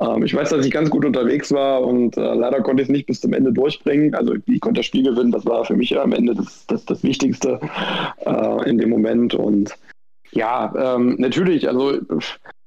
Ähm, 0.00 0.24
ich 0.24 0.34
weiß, 0.34 0.50
dass 0.50 0.64
ich 0.64 0.72
ganz 0.72 0.90
gut 0.90 1.04
unterwegs 1.04 1.52
war 1.52 1.82
und 1.82 2.16
äh, 2.16 2.34
leider 2.34 2.62
konnte 2.62 2.82
ich 2.82 2.88
es 2.88 2.92
nicht 2.92 3.06
bis 3.06 3.20
zum 3.20 3.32
Ende 3.32 3.52
durchbringen. 3.52 4.14
Also 4.14 4.34
ich 4.46 4.60
konnte 4.60 4.80
das 4.80 4.86
Spiel 4.86 5.04
gewinnen, 5.04 5.32
das 5.32 5.46
war 5.46 5.64
für 5.64 5.76
mich 5.76 5.98
am 5.98 6.12
Ende 6.12 6.34
das, 6.34 6.66
das, 6.66 6.84
das 6.84 7.02
Wichtigste 7.02 7.60
äh, 8.24 8.68
in 8.68 8.78
dem 8.78 8.90
Moment. 8.90 9.34
Und 9.34 9.74
ja, 10.32 10.72
ähm, 10.76 11.16
natürlich, 11.18 11.68
also 11.68 11.98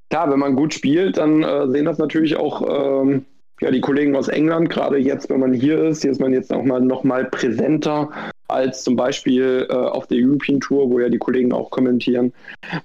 klar, 0.09 0.31
wenn 0.31 0.39
man 0.39 0.55
gut 0.55 0.73
spielt, 0.73 1.17
dann 1.17 1.43
äh, 1.43 1.67
sehen 1.69 1.85
das 1.85 1.97
natürlich 1.97 2.35
auch 2.35 3.03
ähm, 3.03 3.25
ja, 3.61 3.71
die 3.71 3.81
Kollegen 3.81 4.15
aus 4.15 4.29
England, 4.29 4.69
gerade 4.69 4.97
jetzt, 4.97 5.29
wenn 5.29 5.41
man 5.41 5.53
hier 5.53 5.83
ist, 5.83 6.01
hier 6.01 6.11
ist 6.11 6.21
man 6.21 6.33
jetzt 6.33 6.51
auch 6.53 6.63
mal 6.63 6.81
noch 6.81 7.03
mal 7.03 7.25
präsenter 7.25 8.09
als 8.49 8.83
zum 8.83 8.95
Beispiel 8.95 9.67
äh, 9.69 9.73
auf 9.73 10.07
der 10.07 10.17
European 10.19 10.59
Tour, 10.59 10.89
wo 10.89 10.99
ja 10.99 11.09
die 11.09 11.17
Kollegen 11.17 11.53
auch 11.53 11.69
kommentieren. 11.69 12.33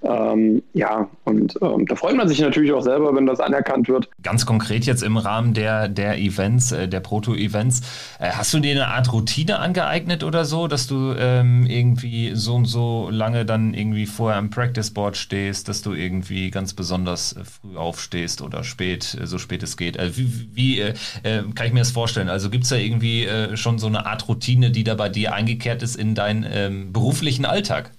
Ähm, 0.02 0.62
ja, 0.74 1.08
und 1.24 1.58
ähm, 1.62 1.86
da 1.86 1.96
freut 1.96 2.16
man 2.16 2.28
sich 2.28 2.40
natürlich 2.40 2.72
auch 2.72 2.82
selber, 2.82 3.14
wenn 3.14 3.26
das 3.26 3.40
anerkannt 3.40 3.88
wird. 3.88 4.08
Ganz 4.22 4.44
konkret 4.44 4.84
jetzt 4.84 5.02
im 5.02 5.16
Rahmen 5.16 5.54
der, 5.54 5.88
der 5.88 6.18
Events, 6.18 6.72
äh, 6.72 6.86
der 6.86 7.00
Proto-Events, 7.00 7.80
äh, 8.20 8.30
hast 8.30 8.52
du 8.52 8.60
dir 8.60 8.72
eine 8.72 8.88
Art 8.88 9.12
Routine 9.12 9.58
angeeignet 9.58 10.22
oder 10.22 10.44
so, 10.44 10.68
dass 10.68 10.86
du 10.86 11.14
ähm, 11.18 11.64
irgendwie 11.66 12.32
so 12.34 12.56
und 12.56 12.66
so 12.66 13.08
lange 13.10 13.46
dann 13.46 13.72
irgendwie 13.74 14.06
vorher 14.06 14.38
am 14.38 14.50
Practice 14.50 14.90
Board 14.90 15.16
stehst, 15.16 15.68
dass 15.68 15.82
du 15.82 15.94
irgendwie 15.94 16.50
ganz 16.50 16.74
besonders 16.74 17.32
äh, 17.32 17.44
früh 17.44 17.76
aufstehst 17.76 18.42
oder 18.42 18.64
spät, 18.64 19.16
äh, 19.20 19.26
so 19.26 19.38
spät 19.38 19.62
es 19.62 19.76
geht? 19.76 19.96
Äh, 19.96 20.16
wie, 20.16 20.48
wie 20.52 20.92
kann 21.22 21.66
ich 21.66 21.72
mir 21.72 21.80
das 21.80 21.90
vorstellen? 21.90 22.28
Also 22.28 22.50
gibt 22.50 22.64
es 22.64 22.70
da 22.70 22.76
irgendwie 22.76 23.26
schon 23.54 23.78
so 23.78 23.86
eine 23.86 24.06
Art 24.06 24.28
Routine, 24.28 24.70
die 24.70 24.84
da 24.84 24.94
bei 24.94 25.08
dir 25.08 25.32
eingegangen 25.32 25.53
eingekehrt 25.54 25.82
ist 25.82 25.96
in 25.96 26.14
deinen 26.14 26.44
ähm, 26.50 26.92
beruflichen 26.92 27.44
Alltag? 27.44 27.90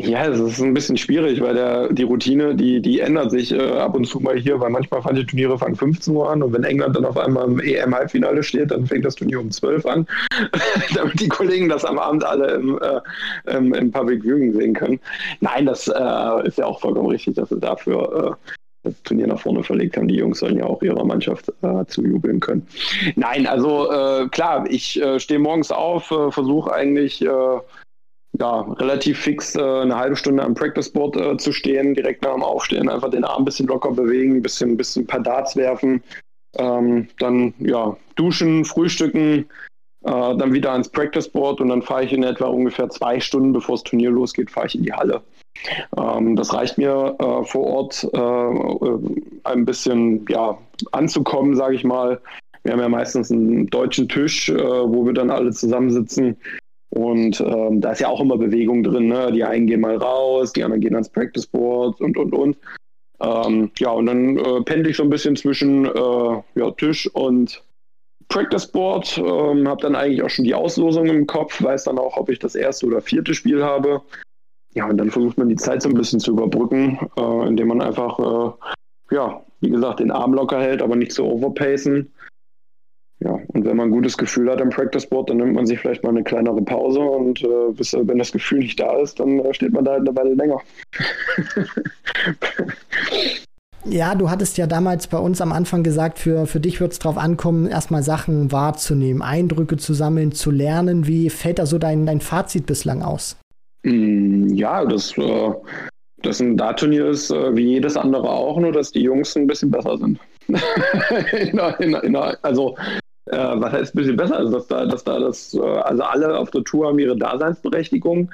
Ja, 0.00 0.26
es 0.26 0.38
ist 0.38 0.60
ein 0.60 0.74
bisschen 0.74 0.96
schwierig, 0.96 1.40
weil 1.40 1.54
der, 1.54 1.92
die 1.92 2.04
Routine, 2.04 2.54
die, 2.54 2.80
die 2.80 3.00
ändert 3.00 3.32
sich 3.32 3.50
äh, 3.50 3.78
ab 3.78 3.96
und 3.96 4.04
zu 4.04 4.20
mal 4.20 4.38
hier, 4.38 4.60
weil 4.60 4.70
manchmal 4.70 5.02
fangen 5.02 5.16
die 5.16 5.26
Turniere 5.26 5.58
fangen 5.58 5.74
15 5.74 6.14
Uhr 6.14 6.30
an 6.30 6.40
und 6.40 6.52
wenn 6.52 6.62
England 6.62 6.94
dann 6.94 7.04
auf 7.04 7.16
einmal 7.16 7.46
im 7.46 7.58
EM-Halbfinale 7.58 8.44
steht, 8.44 8.70
dann 8.70 8.86
fängt 8.86 9.04
das 9.04 9.16
Turnier 9.16 9.40
um 9.40 9.50
12 9.50 9.86
an, 9.86 10.06
damit 10.94 11.18
die 11.20 11.28
Kollegen 11.28 11.68
das 11.68 11.84
am 11.84 11.98
Abend 11.98 12.24
alle 12.24 12.46
im, 12.52 12.78
äh, 12.80 13.56
im, 13.56 13.74
im 13.74 13.90
Public 13.90 14.22
Viewing 14.22 14.52
sehen 14.52 14.74
können. 14.74 15.00
Nein, 15.40 15.66
das 15.66 15.88
äh, 15.88 16.46
ist 16.46 16.58
ja 16.58 16.66
auch 16.66 16.78
vollkommen 16.80 17.08
richtig, 17.08 17.34
dass 17.34 17.48
sie 17.48 17.58
dafür 17.58 18.38
äh, 18.38 18.57
Turnier 19.04 19.26
nach 19.26 19.40
vorne 19.40 19.62
verlegt 19.62 19.96
haben. 19.96 20.08
Die 20.08 20.16
Jungs 20.16 20.38
sollen 20.38 20.58
ja 20.58 20.64
auch 20.64 20.82
ihrer 20.82 21.04
Mannschaft 21.04 21.52
äh, 21.62 21.84
zujubeln 21.86 22.40
können. 22.40 22.66
Nein, 23.16 23.46
also 23.46 23.90
äh, 23.90 24.28
klar, 24.28 24.66
ich 24.68 25.00
äh, 25.00 25.18
stehe 25.20 25.40
morgens 25.40 25.70
auf, 25.70 26.10
äh, 26.10 26.30
versuche 26.30 26.72
eigentlich 26.72 27.22
äh, 27.22 27.58
ja, 28.38 28.60
relativ 28.60 29.18
fix 29.18 29.54
äh, 29.56 29.60
eine 29.62 29.96
halbe 29.96 30.16
Stunde 30.16 30.42
am 30.42 30.54
Practice 30.54 30.90
Board 30.90 31.40
zu 31.40 31.52
stehen, 31.52 31.94
direkt 31.94 32.22
nach 32.22 32.34
dem 32.34 32.42
Aufstehen 32.42 32.88
einfach 32.88 33.10
den 33.10 33.24
Arm 33.24 33.42
ein 33.42 33.44
bisschen 33.44 33.66
locker 33.66 33.92
bewegen, 33.92 34.36
ein 34.36 34.42
bisschen, 34.42 34.70
ein 34.70 34.76
bisschen 34.76 35.04
ein 35.04 35.08
paar 35.08 35.20
Darts 35.20 35.56
werfen, 35.56 36.02
ähm, 36.56 37.08
dann 37.18 37.54
ja, 37.58 37.96
duschen, 38.16 38.64
frühstücken, 38.64 39.46
dann 40.02 40.52
wieder 40.52 40.70
ans 40.70 40.88
Practice 40.88 41.28
Board 41.28 41.60
und 41.60 41.68
dann 41.70 41.82
fahre 41.82 42.04
ich 42.04 42.12
in 42.12 42.22
etwa 42.22 42.46
ungefähr 42.46 42.88
zwei 42.88 43.18
Stunden, 43.18 43.52
bevor 43.52 43.74
das 43.74 43.82
Turnier 43.82 44.10
losgeht, 44.10 44.48
fahre 44.48 44.68
ich 44.68 44.76
in 44.76 44.84
die 44.84 44.92
Halle. 44.92 45.22
Ähm, 45.96 46.36
das 46.36 46.52
reicht 46.52 46.78
mir 46.78 47.16
äh, 47.18 47.44
vor 47.44 47.66
Ort 47.66 48.08
äh, 48.12 49.48
ein 49.48 49.64
bisschen 49.64 50.24
ja, 50.28 50.58
anzukommen, 50.92 51.56
sage 51.56 51.74
ich 51.74 51.84
mal. 51.84 52.20
Wir 52.62 52.72
haben 52.72 52.80
ja 52.80 52.88
meistens 52.88 53.30
einen 53.30 53.66
deutschen 53.68 54.08
Tisch, 54.08 54.48
äh, 54.48 54.56
wo 54.56 55.06
wir 55.06 55.12
dann 55.12 55.30
alle 55.30 55.50
zusammensitzen. 55.52 56.36
Und 56.90 57.40
ähm, 57.40 57.80
da 57.80 57.92
ist 57.92 58.00
ja 58.00 58.08
auch 58.08 58.20
immer 58.20 58.36
Bewegung 58.36 58.82
drin. 58.82 59.08
Ne? 59.08 59.30
Die 59.32 59.44
einen 59.44 59.66
gehen 59.66 59.80
mal 59.80 59.96
raus, 59.96 60.52
die 60.52 60.64
anderen 60.64 60.80
gehen 60.80 60.94
ans 60.94 61.08
Practice 61.08 61.46
Board 61.46 62.00
und, 62.00 62.16
und, 62.16 62.32
und. 62.32 62.56
Ähm, 63.20 63.70
ja, 63.78 63.90
und 63.90 64.06
dann 64.06 64.36
äh, 64.36 64.60
pendel 64.62 64.90
ich 64.90 64.96
so 64.96 65.02
ein 65.02 65.10
bisschen 65.10 65.36
zwischen 65.36 65.84
äh, 65.84 66.42
ja, 66.54 66.70
Tisch 66.76 67.08
und 67.14 67.62
Practice 68.28 68.66
Board. 68.66 69.18
Ähm, 69.18 69.68
habe 69.68 69.82
dann 69.82 69.94
eigentlich 69.94 70.22
auch 70.22 70.30
schon 70.30 70.44
die 70.44 70.54
Auslosung 70.54 71.06
im 71.06 71.26
Kopf, 71.26 71.62
weiß 71.62 71.84
dann 71.84 71.98
auch, 71.98 72.16
ob 72.16 72.30
ich 72.30 72.38
das 72.38 72.54
erste 72.54 72.86
oder 72.86 73.00
vierte 73.00 73.34
Spiel 73.34 73.62
habe. 73.62 74.00
Ja, 74.78 74.86
und 74.86 74.96
dann 74.96 75.10
versucht 75.10 75.36
man 75.38 75.48
die 75.48 75.56
Zeit 75.56 75.82
so 75.82 75.88
ein 75.88 75.96
bisschen 75.96 76.20
zu 76.20 76.30
überbrücken, 76.30 77.00
äh, 77.16 77.48
indem 77.48 77.66
man 77.66 77.82
einfach, 77.82 78.16
äh, 78.20 78.52
ja, 79.12 79.42
wie 79.60 79.70
gesagt, 79.70 79.98
den 79.98 80.12
Arm 80.12 80.34
locker 80.34 80.60
hält, 80.60 80.82
aber 80.82 80.94
nicht 80.94 81.10
zu 81.10 81.24
overpacen. 81.24 82.12
Ja, 83.18 83.36
und 83.48 83.64
wenn 83.64 83.76
man 83.76 83.88
ein 83.88 83.92
gutes 83.92 84.16
Gefühl 84.16 84.48
hat 84.48 84.62
am 84.62 84.70
Practice 84.70 85.04
Board, 85.04 85.30
dann 85.30 85.38
nimmt 85.38 85.54
man 85.54 85.66
sich 85.66 85.80
vielleicht 85.80 86.04
mal 86.04 86.10
eine 86.10 86.22
kleinere 86.22 86.62
Pause 86.62 87.00
und 87.00 87.42
äh, 87.42 87.72
bis, 87.72 87.92
wenn 87.92 88.18
das 88.18 88.30
Gefühl 88.30 88.60
nicht 88.60 88.78
da 88.78 88.98
ist, 88.98 89.18
dann 89.18 89.40
äh, 89.40 89.52
steht 89.52 89.72
man 89.72 89.84
da 89.84 89.94
halt 89.94 90.08
eine 90.08 90.16
Weile 90.16 90.34
länger. 90.34 90.60
Ja, 93.84 94.14
du 94.14 94.28
hattest 94.28 94.58
ja 94.58 94.66
damals 94.66 95.06
bei 95.06 95.16
uns 95.16 95.40
am 95.40 95.52
Anfang 95.52 95.82
gesagt, 95.82 96.18
für, 96.18 96.46
für 96.46 96.60
dich 96.60 96.80
wird 96.80 96.92
es 96.92 96.98
darauf 96.98 97.16
ankommen, 97.16 97.66
erstmal 97.66 98.02
Sachen 98.02 98.52
wahrzunehmen, 98.52 99.22
Eindrücke 99.22 99.78
zu 99.78 99.94
sammeln, 99.94 100.32
zu 100.32 100.50
lernen. 100.50 101.06
Wie 101.06 101.30
fällt 101.30 101.58
da 101.58 101.64
so 101.64 101.78
dein, 101.78 102.04
dein 102.04 102.20
Fazit 102.20 102.66
bislang 102.66 103.02
aus? 103.02 103.38
Mm, 103.82 104.54
ja, 104.54 104.84
das, 104.84 105.16
äh, 105.18 105.52
das 106.22 106.40
ein 106.40 106.56
Dart-Turnier 106.56 107.06
ist 107.06 107.30
äh, 107.30 107.54
wie 107.54 107.72
jedes 107.72 107.96
andere 107.96 108.28
auch, 108.28 108.58
nur 108.58 108.72
dass 108.72 108.92
die 108.92 109.02
Jungs 109.02 109.36
ein 109.36 109.46
bisschen 109.46 109.70
besser 109.70 109.98
sind. 109.98 110.18
in, 110.48 111.58
in, 111.78 111.94
in, 111.94 112.16
also, 112.16 112.76
äh, 113.26 113.36
was 113.36 113.72
heißt 113.72 113.94
ein 113.94 113.98
bisschen 113.98 114.16
besser? 114.16 114.36
Also, 114.36 114.52
dass 114.52 114.66
da, 114.66 114.86
dass 114.86 115.04
da 115.04 115.18
das, 115.20 115.54
äh, 115.54 115.60
also 115.60 116.02
alle 116.02 116.38
auf 116.38 116.50
der 116.50 116.64
Tour 116.64 116.88
haben 116.88 116.98
ihre 116.98 117.16
Daseinsberechtigung. 117.16 118.30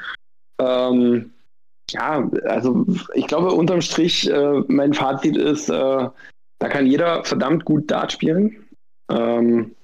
Ähm, 0.60 1.32
ja, 1.90 2.30
also 2.44 2.86
ich 3.14 3.26
glaube, 3.26 3.52
unterm 3.52 3.82
Strich, 3.82 4.30
mein 4.68 4.94
Fazit 4.94 5.36
ist, 5.36 5.68
da 5.68 6.14
kann 6.58 6.86
jeder 6.86 7.22
verdammt 7.24 7.66
gut 7.66 7.90
Dart 7.90 8.12
spielen. 8.12 8.64
Ähm, 9.10 9.74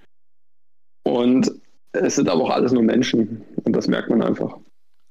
und 1.04 1.52
es 1.92 2.16
sind 2.16 2.28
aber 2.28 2.44
auch 2.44 2.50
alles 2.50 2.72
nur 2.72 2.82
Menschen. 2.82 3.44
Und 3.64 3.74
das 3.74 3.86
merkt 3.86 4.08
man 4.08 4.22
einfach. 4.22 4.58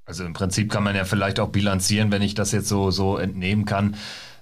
Also 0.09 0.25
im 0.25 0.33
Prinzip 0.33 0.71
kann 0.71 0.83
man 0.83 0.95
ja 0.95 1.05
vielleicht 1.05 1.39
auch 1.39 1.49
bilanzieren, 1.49 2.11
wenn 2.11 2.23
ich 2.23 2.33
das 2.33 2.51
jetzt 2.51 2.67
so, 2.67 2.89
so 2.89 3.17
entnehmen 3.17 3.65
kann. 3.65 3.95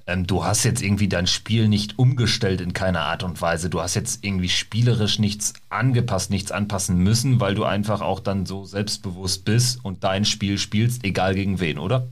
Ähm, 0.07 0.25
du 0.25 0.45
hast 0.45 0.63
jetzt 0.63 0.81
irgendwie 0.81 1.09
dein 1.09 1.27
Spiel 1.27 1.67
nicht 1.67 1.99
umgestellt 1.99 2.61
in 2.61 2.71
keiner 2.71 3.01
Art 3.01 3.21
und 3.21 3.41
Weise. 3.41 3.69
Du 3.69 3.81
hast 3.81 3.93
jetzt 3.93 4.23
irgendwie 4.23 4.47
spielerisch 4.47 5.19
nichts 5.19 5.51
angepasst, 5.67 6.31
nichts 6.31 6.53
anpassen 6.53 6.99
müssen, 6.99 7.41
weil 7.41 7.53
du 7.53 7.65
einfach 7.65 7.99
auch 7.99 8.21
dann 8.21 8.45
so 8.45 8.63
selbstbewusst 8.63 9.43
bist 9.43 9.83
und 9.83 10.05
dein 10.05 10.23
Spiel 10.23 10.57
spielst, 10.57 11.03
egal 11.03 11.35
gegen 11.35 11.59
wen, 11.59 11.79
oder? 11.79 12.07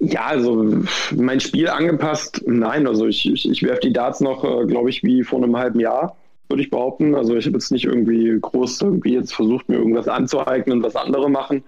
Ja, 0.00 0.26
also 0.26 0.82
mein 1.16 1.40
Spiel 1.40 1.70
angepasst, 1.70 2.42
nein. 2.44 2.86
Also 2.86 3.06
ich, 3.06 3.24
ich, 3.24 3.50
ich 3.50 3.62
werfe 3.62 3.80
die 3.80 3.94
Darts 3.94 4.20
noch, 4.20 4.44
äh, 4.44 4.66
glaube 4.66 4.90
ich, 4.90 5.02
wie 5.02 5.22
vor 5.22 5.42
einem 5.42 5.56
halben 5.56 5.80
Jahr, 5.80 6.18
würde 6.50 6.62
ich 6.62 6.68
behaupten. 6.68 7.14
Also 7.14 7.34
ich 7.34 7.46
habe 7.46 7.56
jetzt 7.56 7.72
nicht 7.72 7.86
irgendwie 7.86 8.38
groß 8.38 8.82
irgendwie 8.82 9.14
jetzt 9.14 9.34
versucht, 9.34 9.70
mir 9.70 9.76
irgendwas 9.76 10.06
anzueignen, 10.06 10.82
was 10.82 10.96
andere 10.96 11.30
machen 11.30 11.64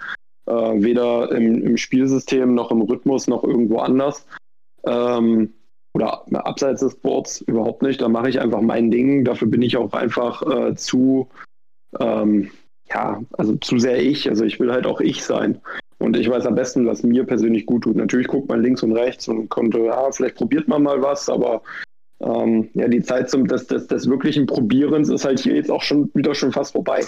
äh, 0.47 0.53
weder 0.53 1.31
im, 1.33 1.63
im, 1.63 1.77
Spielsystem 1.77 2.55
noch 2.55 2.71
im 2.71 2.83
Rhythmus 2.83 3.27
noch 3.27 3.45
irgendwo 3.45 3.79
anders. 3.79 4.27
Ähm, 4.85 5.53
oder 5.95 6.25
abseits 6.45 6.81
des 6.81 6.95
Boards 6.97 7.41
überhaupt 7.41 7.83
nicht. 7.83 8.03
Da 8.03 8.09
mache 8.09 8.29
ich 8.29 8.41
einfach 8.41 8.61
mein 8.61 8.91
Ding. 8.91 9.25
Dafür 9.25 9.49
bin 9.49 9.63
ich 9.63 9.77
auch 9.77 9.93
einfach 9.95 10.43
äh, 10.43 10.75
zu, 10.75 11.29
ähm, 11.99 12.51
ja, 12.89 13.23
also 13.39 13.57
zu 13.57 13.79
sehr 13.79 14.03
ich. 14.03 14.29
Also 14.29 14.45
ich 14.45 14.61
will 14.61 14.71
halt 14.71 14.87
auch 14.87 15.01
ich 15.01 15.25
sein. 15.25 15.59
Und 15.99 16.17
ich 16.17 16.29
weiß 16.29 16.45
am 16.45 16.55
besten, 16.55 16.87
was 16.87 17.03
mir 17.03 17.25
persönlich 17.25 17.65
gut 17.65 17.85
tut. 17.85 17.97
Natürlich 17.97 18.29
guckt 18.29 18.49
man 18.49 18.63
links 18.63 18.83
und 18.83 18.93
rechts 18.93 19.27
und 19.29 19.49
konnte, 19.49 19.79
ja, 19.81 20.11
vielleicht 20.13 20.37
probiert 20.37 20.69
man 20.69 20.83
mal 20.83 21.01
was, 21.01 21.31
aber 21.31 21.63
ähm, 22.21 22.69
ja, 22.75 22.89
die 22.89 23.03
Zeit 23.03 23.31
zum, 23.31 23.47
des, 23.47 23.67
des, 23.67 23.87
des 23.87 24.09
wirklichen 24.09 24.47
Probierens 24.47 25.09
ist 25.09 25.25
halt 25.25 25.41
hier 25.41 25.55
jetzt 25.55 25.71
auch 25.71 25.83
schon 25.83 26.11
wieder 26.15 26.35
schon 26.35 26.53
fast 26.53 26.73
vorbei. 26.73 27.01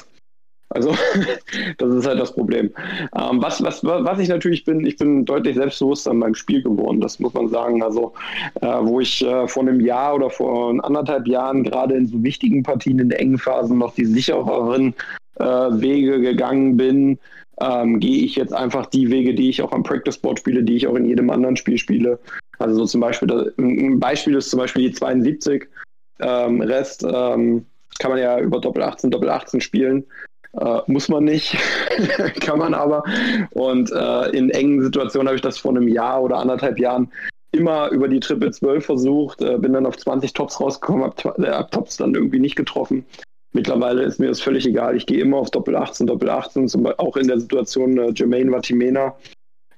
Also 0.70 0.94
das 1.78 1.94
ist 1.94 2.06
halt 2.06 2.20
das 2.20 2.34
Problem. 2.34 2.70
Ähm, 3.16 3.40
was, 3.40 3.62
was, 3.62 3.82
was 3.82 4.18
ich 4.18 4.28
natürlich 4.28 4.64
bin, 4.64 4.84
ich 4.84 4.96
bin 4.96 5.24
deutlich 5.24 5.56
selbstbewusster 5.56 6.10
in 6.10 6.18
meinem 6.18 6.34
Spiel 6.34 6.62
geworden, 6.62 7.00
das 7.00 7.18
muss 7.18 7.34
man 7.34 7.48
sagen. 7.48 7.82
Also 7.82 8.12
äh, 8.60 8.66
wo 8.66 9.00
ich 9.00 9.24
äh, 9.24 9.48
vor 9.48 9.62
einem 9.62 9.80
Jahr 9.80 10.14
oder 10.14 10.30
vor 10.30 10.74
anderthalb 10.84 11.26
Jahren 11.26 11.64
gerade 11.64 11.94
in 11.94 12.06
so 12.06 12.22
wichtigen 12.22 12.62
Partien 12.62 12.98
in 12.98 13.10
engen 13.10 13.38
Phasen 13.38 13.78
noch 13.78 13.94
die 13.94 14.04
sichereren 14.04 14.94
äh, 15.36 15.44
Wege 15.44 16.20
gegangen 16.20 16.76
bin, 16.76 17.18
ähm, 17.60 17.98
gehe 17.98 18.24
ich 18.24 18.36
jetzt 18.36 18.52
einfach 18.52 18.86
die 18.86 19.10
Wege, 19.10 19.34
die 19.34 19.50
ich 19.50 19.62
auch 19.62 19.72
am 19.72 19.82
Practice 19.82 20.18
Board 20.18 20.38
spiele, 20.38 20.62
die 20.62 20.76
ich 20.76 20.86
auch 20.86 20.94
in 20.94 21.06
jedem 21.06 21.30
anderen 21.30 21.56
Spiel 21.56 21.78
spiele. 21.78 22.18
Also 22.58 22.74
so 22.74 22.86
zum 22.86 23.00
Beispiel, 23.00 23.52
ein 23.58 23.98
Beispiel 23.98 24.36
ist 24.36 24.50
zum 24.50 24.58
Beispiel 24.58 24.88
die 24.88 24.94
72. 24.94 25.68
Ähm, 26.20 26.60
Rest 26.60 27.04
ähm, 27.04 27.64
kann 28.00 28.10
man 28.10 28.20
ja 28.20 28.38
über 28.40 28.60
Doppel 28.60 28.82
18, 28.82 29.10
Doppel 29.10 29.30
18 29.30 29.60
spielen. 29.60 30.04
Äh, 30.52 30.80
muss 30.86 31.08
man 31.08 31.24
nicht, 31.24 31.56
kann 32.40 32.58
man 32.58 32.74
aber. 32.74 33.02
Und 33.50 33.92
äh, 33.92 34.30
in 34.30 34.50
engen 34.50 34.82
Situationen 34.82 35.28
habe 35.28 35.36
ich 35.36 35.42
das 35.42 35.58
vor 35.58 35.72
einem 35.72 35.88
Jahr 35.88 36.22
oder 36.22 36.38
anderthalb 36.38 36.78
Jahren 36.78 37.10
immer 37.52 37.90
über 37.90 38.08
die 38.08 38.20
Triple 38.20 38.50
12 38.50 38.84
versucht, 38.84 39.42
äh, 39.42 39.58
bin 39.58 39.72
dann 39.72 39.86
auf 39.86 39.96
20 39.96 40.32
Tops 40.32 40.60
rausgekommen, 40.60 41.04
habe 41.04 41.46
äh, 41.46 41.64
Tops 41.70 41.96
dann 41.96 42.14
irgendwie 42.14 42.40
nicht 42.40 42.56
getroffen. 42.56 43.04
Mittlerweile 43.52 44.02
ist 44.02 44.20
mir 44.20 44.28
das 44.28 44.40
völlig 44.40 44.66
egal. 44.66 44.96
Ich 44.96 45.06
gehe 45.06 45.20
immer 45.20 45.38
auf 45.38 45.50
Doppel 45.50 45.74
18, 45.74 46.06
Doppel 46.06 46.28
18, 46.28 46.68
zum 46.68 46.82
Beispiel 46.82 47.04
auch 47.04 47.16
in 47.16 47.28
der 47.28 47.40
Situation 47.40 47.98
äh, 47.98 48.12
Jermaine 48.14 48.50
Vatimena 48.50 49.14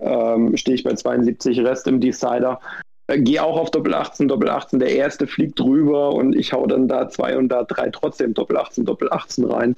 ähm, 0.00 0.56
stehe 0.56 0.74
ich 0.74 0.84
bei 0.84 0.94
72 0.94 1.60
Rest 1.60 1.86
im 1.86 2.00
Decider. 2.00 2.60
Äh, 3.06 3.20
gehe 3.20 3.42
auch 3.42 3.56
auf 3.56 3.70
Doppel 3.70 3.94
18, 3.94 4.28
Doppel 4.28 4.48
18. 4.48 4.80
Der 4.80 4.90
erste 4.90 5.26
fliegt 5.26 5.58
drüber 5.58 6.12
und 6.14 6.34
ich 6.34 6.52
hau 6.52 6.66
dann 6.66 6.88
da 6.88 7.08
zwei 7.08 7.36
und 7.36 7.48
da 7.48 7.64
drei 7.64 7.90
trotzdem 7.90 8.34
Doppel 8.34 8.56
18, 8.56 8.84
Doppel 8.84 9.12
18 9.12 9.44
rein. 9.44 9.76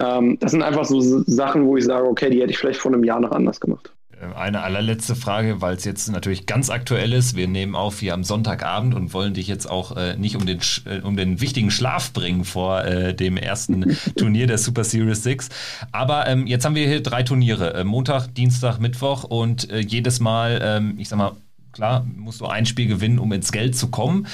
Ähm, 0.00 0.38
das 0.40 0.50
sind 0.52 0.62
einfach 0.62 0.84
so 0.84 1.00
Sachen, 1.00 1.66
wo 1.66 1.76
ich 1.76 1.84
sage, 1.84 2.06
okay, 2.06 2.30
die 2.30 2.40
hätte 2.40 2.50
ich 2.50 2.58
vielleicht 2.58 2.80
vor 2.80 2.92
einem 2.92 3.04
Jahr 3.04 3.20
noch 3.20 3.32
anders 3.32 3.60
gemacht. 3.60 3.92
Äh, 4.20 4.34
eine 4.34 4.62
allerletzte 4.62 5.14
Frage, 5.14 5.60
weil 5.60 5.76
es 5.76 5.84
jetzt 5.84 6.10
natürlich 6.10 6.46
ganz 6.46 6.70
aktuell 6.70 7.12
ist. 7.12 7.36
Wir 7.36 7.48
nehmen 7.48 7.74
auf 7.74 8.00
hier 8.00 8.14
am 8.14 8.24
Sonntagabend 8.24 8.94
und 8.94 9.12
wollen 9.12 9.34
dich 9.34 9.48
jetzt 9.48 9.68
auch 9.68 9.96
äh, 9.96 10.16
nicht 10.16 10.36
um 10.36 10.46
den, 10.46 10.60
äh, 10.86 11.00
um 11.02 11.16
den 11.16 11.40
wichtigen 11.40 11.70
Schlaf 11.70 12.12
bringen 12.12 12.44
vor 12.44 12.84
äh, 12.84 13.14
dem 13.14 13.36
ersten 13.36 13.96
Turnier 14.16 14.46
der 14.46 14.58
Super 14.58 14.84
Series 14.84 15.22
6. 15.22 15.48
Aber 15.92 16.26
ähm, 16.26 16.46
jetzt 16.46 16.64
haben 16.64 16.74
wir 16.74 16.86
hier 16.86 17.02
drei 17.02 17.22
Turniere. 17.22 17.74
Äh, 17.74 17.84
Montag, 17.84 18.28
Dienstag, 18.34 18.78
Mittwoch 18.78 19.24
und 19.24 19.70
äh, 19.70 19.80
jedes 19.80 20.20
Mal, 20.20 20.60
ähm, 20.62 20.94
ich 20.98 21.08
sag 21.08 21.18
mal, 21.18 21.32
Klar, 21.76 22.06
musst 22.16 22.40
du 22.40 22.46
ein 22.46 22.64
Spiel 22.64 22.86
gewinnen, 22.86 23.18
um 23.18 23.30
ins 23.32 23.52
Geld 23.52 23.76
zu 23.76 23.90
kommen. 23.90 24.26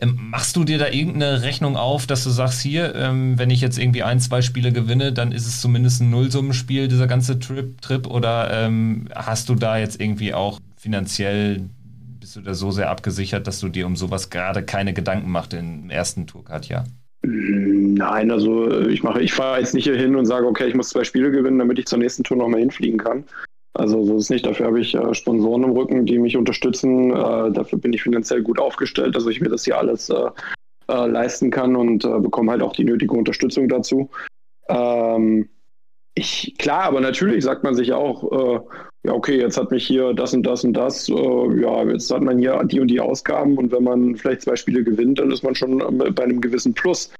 Ähm, 0.00 0.18
machst 0.20 0.54
du 0.54 0.64
dir 0.64 0.76
da 0.76 0.88
irgendeine 0.88 1.40
Rechnung 1.40 1.78
auf, 1.78 2.06
dass 2.06 2.24
du 2.24 2.28
sagst, 2.28 2.60
hier, 2.60 2.94
ähm, 2.94 3.38
wenn 3.38 3.48
ich 3.48 3.62
jetzt 3.62 3.78
irgendwie 3.78 4.02
ein, 4.02 4.20
zwei 4.20 4.42
Spiele 4.42 4.70
gewinne, 4.70 5.10
dann 5.10 5.32
ist 5.32 5.46
es 5.46 5.62
zumindest 5.62 6.02
ein 6.02 6.10
Nullsummenspiel, 6.10 6.88
dieser 6.88 7.06
ganze 7.06 7.38
Trip, 7.38 7.80
Trip 7.80 8.06
oder 8.06 8.50
ähm, 8.52 9.08
hast 9.14 9.48
du 9.48 9.54
da 9.54 9.78
jetzt 9.78 9.98
irgendwie 9.98 10.34
auch 10.34 10.60
finanziell, 10.76 11.70
bist 12.20 12.36
du 12.36 12.42
da 12.42 12.52
so 12.52 12.70
sehr 12.70 12.90
abgesichert, 12.90 13.46
dass 13.46 13.60
du 13.60 13.70
dir 13.70 13.86
um 13.86 13.96
sowas 13.96 14.28
gerade 14.28 14.62
keine 14.62 14.92
Gedanken 14.92 15.30
machst 15.30 15.54
im 15.54 15.88
ersten 15.88 16.26
Tourcard-Jahr? 16.26 16.84
Nein, 17.22 18.30
also 18.30 18.78
ich 18.88 19.02
mache, 19.02 19.22
ich 19.22 19.32
fahre 19.32 19.60
jetzt 19.60 19.72
nicht 19.72 19.84
hier 19.84 19.96
hin 19.96 20.16
und 20.16 20.26
sage, 20.26 20.46
okay, 20.46 20.66
ich 20.66 20.74
muss 20.74 20.90
zwei 20.90 21.04
Spiele 21.04 21.30
gewinnen, 21.30 21.58
damit 21.58 21.78
ich 21.78 21.86
zur 21.86 21.98
nächsten 21.98 22.24
Tour 22.24 22.36
nochmal 22.36 22.60
hinfliegen 22.60 22.98
kann. 22.98 23.24
Also 23.74 24.04
so 24.04 24.16
ist 24.16 24.24
es 24.24 24.30
nicht. 24.30 24.46
Dafür 24.46 24.66
habe 24.66 24.80
ich 24.80 24.94
äh, 24.94 25.14
Sponsoren 25.14 25.64
im 25.64 25.70
Rücken, 25.70 26.06
die 26.06 26.18
mich 26.18 26.36
unterstützen. 26.36 27.10
Äh, 27.10 27.52
dafür 27.52 27.78
bin 27.78 27.92
ich 27.92 28.02
finanziell 28.02 28.42
gut 28.42 28.58
aufgestellt, 28.58 29.14
dass 29.14 29.26
ich 29.26 29.40
mir 29.40 29.48
das 29.48 29.64
hier 29.64 29.78
alles 29.78 30.10
äh, 30.10 30.30
äh 30.88 31.06
leisten 31.06 31.50
kann 31.50 31.76
und 31.76 32.04
äh, 32.04 32.18
bekomme 32.18 32.52
halt 32.52 32.62
auch 32.62 32.72
die 32.72 32.84
nötige 32.84 33.14
Unterstützung 33.14 33.68
dazu. 33.68 34.10
Ähm, 34.68 35.48
ich, 36.14 36.54
klar, 36.58 36.82
aber 36.82 37.00
natürlich 37.00 37.44
sagt 37.44 37.62
man 37.62 37.76
sich 37.76 37.92
auch, 37.92 38.32
äh, 38.32 38.60
ja, 39.04 39.12
okay, 39.12 39.38
jetzt 39.38 39.56
hat 39.56 39.70
mich 39.70 39.86
hier 39.86 40.12
das 40.14 40.34
und 40.34 40.42
das 40.42 40.64
und 40.64 40.74
das, 40.74 41.06
ja, 41.06 41.84
jetzt 41.84 42.12
hat 42.12 42.22
man 42.22 42.38
hier 42.38 42.62
die 42.64 42.80
und 42.80 42.88
die 42.88 43.00
Ausgaben 43.00 43.56
und 43.56 43.72
wenn 43.72 43.84
man 43.84 44.16
vielleicht 44.16 44.42
zwei 44.42 44.56
Spiele 44.56 44.84
gewinnt, 44.84 45.20
dann 45.20 45.30
ist 45.30 45.42
man 45.42 45.54
schon 45.54 45.78
bei 45.78 46.22
einem 46.22 46.42
gewissen 46.42 46.74
Plus. 46.74 47.10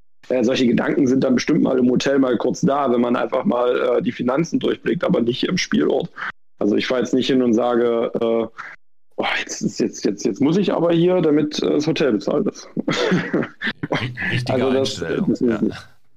solche 0.43 0.67
Gedanken 0.67 1.07
sind 1.07 1.25
dann 1.25 1.37
bestimmt 1.37 1.63
mal 1.63 1.79
im 1.79 1.89
Hotel 1.89 2.19
mal 2.19 2.37
kurz 2.37 2.61
da, 2.61 2.93
wenn 2.93 3.01
man 3.01 3.17
einfach 3.17 3.45
mal 3.45 4.03
die 4.03 4.13
Finanzen 4.13 4.59
durchblickt, 4.59 5.05
aber 5.05 5.23
nicht 5.23 5.45
im 5.45 5.57
Spielort. 5.57 6.11
Also 6.61 6.77
ich 6.77 6.87
fahre 6.87 7.01
jetzt 7.01 7.15
nicht 7.15 7.27
hin 7.27 7.43
und 7.43 7.55
sage, 7.55 8.11
äh, 8.15 8.47
oh, 9.17 9.27
jetzt, 9.41 9.81
jetzt, 9.81 10.05
jetzt, 10.05 10.25
jetzt 10.25 10.41
muss 10.41 10.57
ich 10.57 10.73
aber 10.73 10.93
hier, 10.93 11.21
damit 11.21 11.63
äh, 11.63 11.71
das 11.71 11.87
Hotel 11.87 12.13
bezahlt 12.13 12.47
ist. 12.47 12.69
Richtige 14.31 14.65
also 14.65 14.73
das, 14.73 15.03
Einstellung. 15.03 15.29
Das 15.29 15.41
ja. 15.41 15.61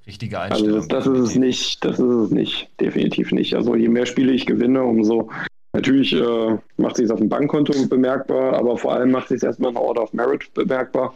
Richtige 0.06 0.40
Einstellung. 0.40 0.76
Also 0.76 0.88
das, 0.88 1.06
das, 1.06 1.14
ist 1.14 1.30
es 1.30 1.36
nicht, 1.36 1.84
das 1.86 2.00
ist 2.00 2.06
es 2.06 2.32
nicht, 2.32 2.70
definitiv 2.80 3.32
nicht. 3.32 3.56
Also 3.56 3.76
je 3.76 3.88
mehr 3.88 4.06
Spiele 4.06 4.34
ich 4.34 4.46
gewinne, 4.46 4.84
umso 4.84 5.30
natürlich 5.74 6.14
äh, 6.14 6.58
macht 6.78 6.98
sich 6.98 7.06
es 7.06 7.12
auf 7.12 7.20
dem 7.20 7.30
Bankkonto 7.30 7.74
bemerkbar, 7.88 8.54
aber 8.54 8.78
vor 8.78 8.94
allem 8.94 9.12
macht 9.12 9.30
sich 9.30 9.38
es 9.38 9.44
erstmal 9.44 9.72
in 9.72 9.78
Order 9.78 10.04
of 10.04 10.14
Merit 10.14 10.54
bemerkbar. 10.54 11.16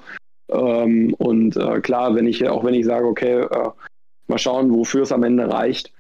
Ähm, 0.50 1.14
und 1.16 1.58
äh, 1.58 1.82
klar, 1.82 2.16
wenn 2.16 2.28
ich 2.28 2.48
auch 2.48 2.64
wenn 2.64 2.74
ich 2.74 2.86
sage, 2.86 3.06
okay, 3.06 3.42
äh, 3.42 3.70
mal 4.28 4.40
schauen, 4.40 4.74
wofür 4.74 5.04
es 5.04 5.12
am 5.12 5.24
Ende 5.24 5.52
reicht, 5.52 5.92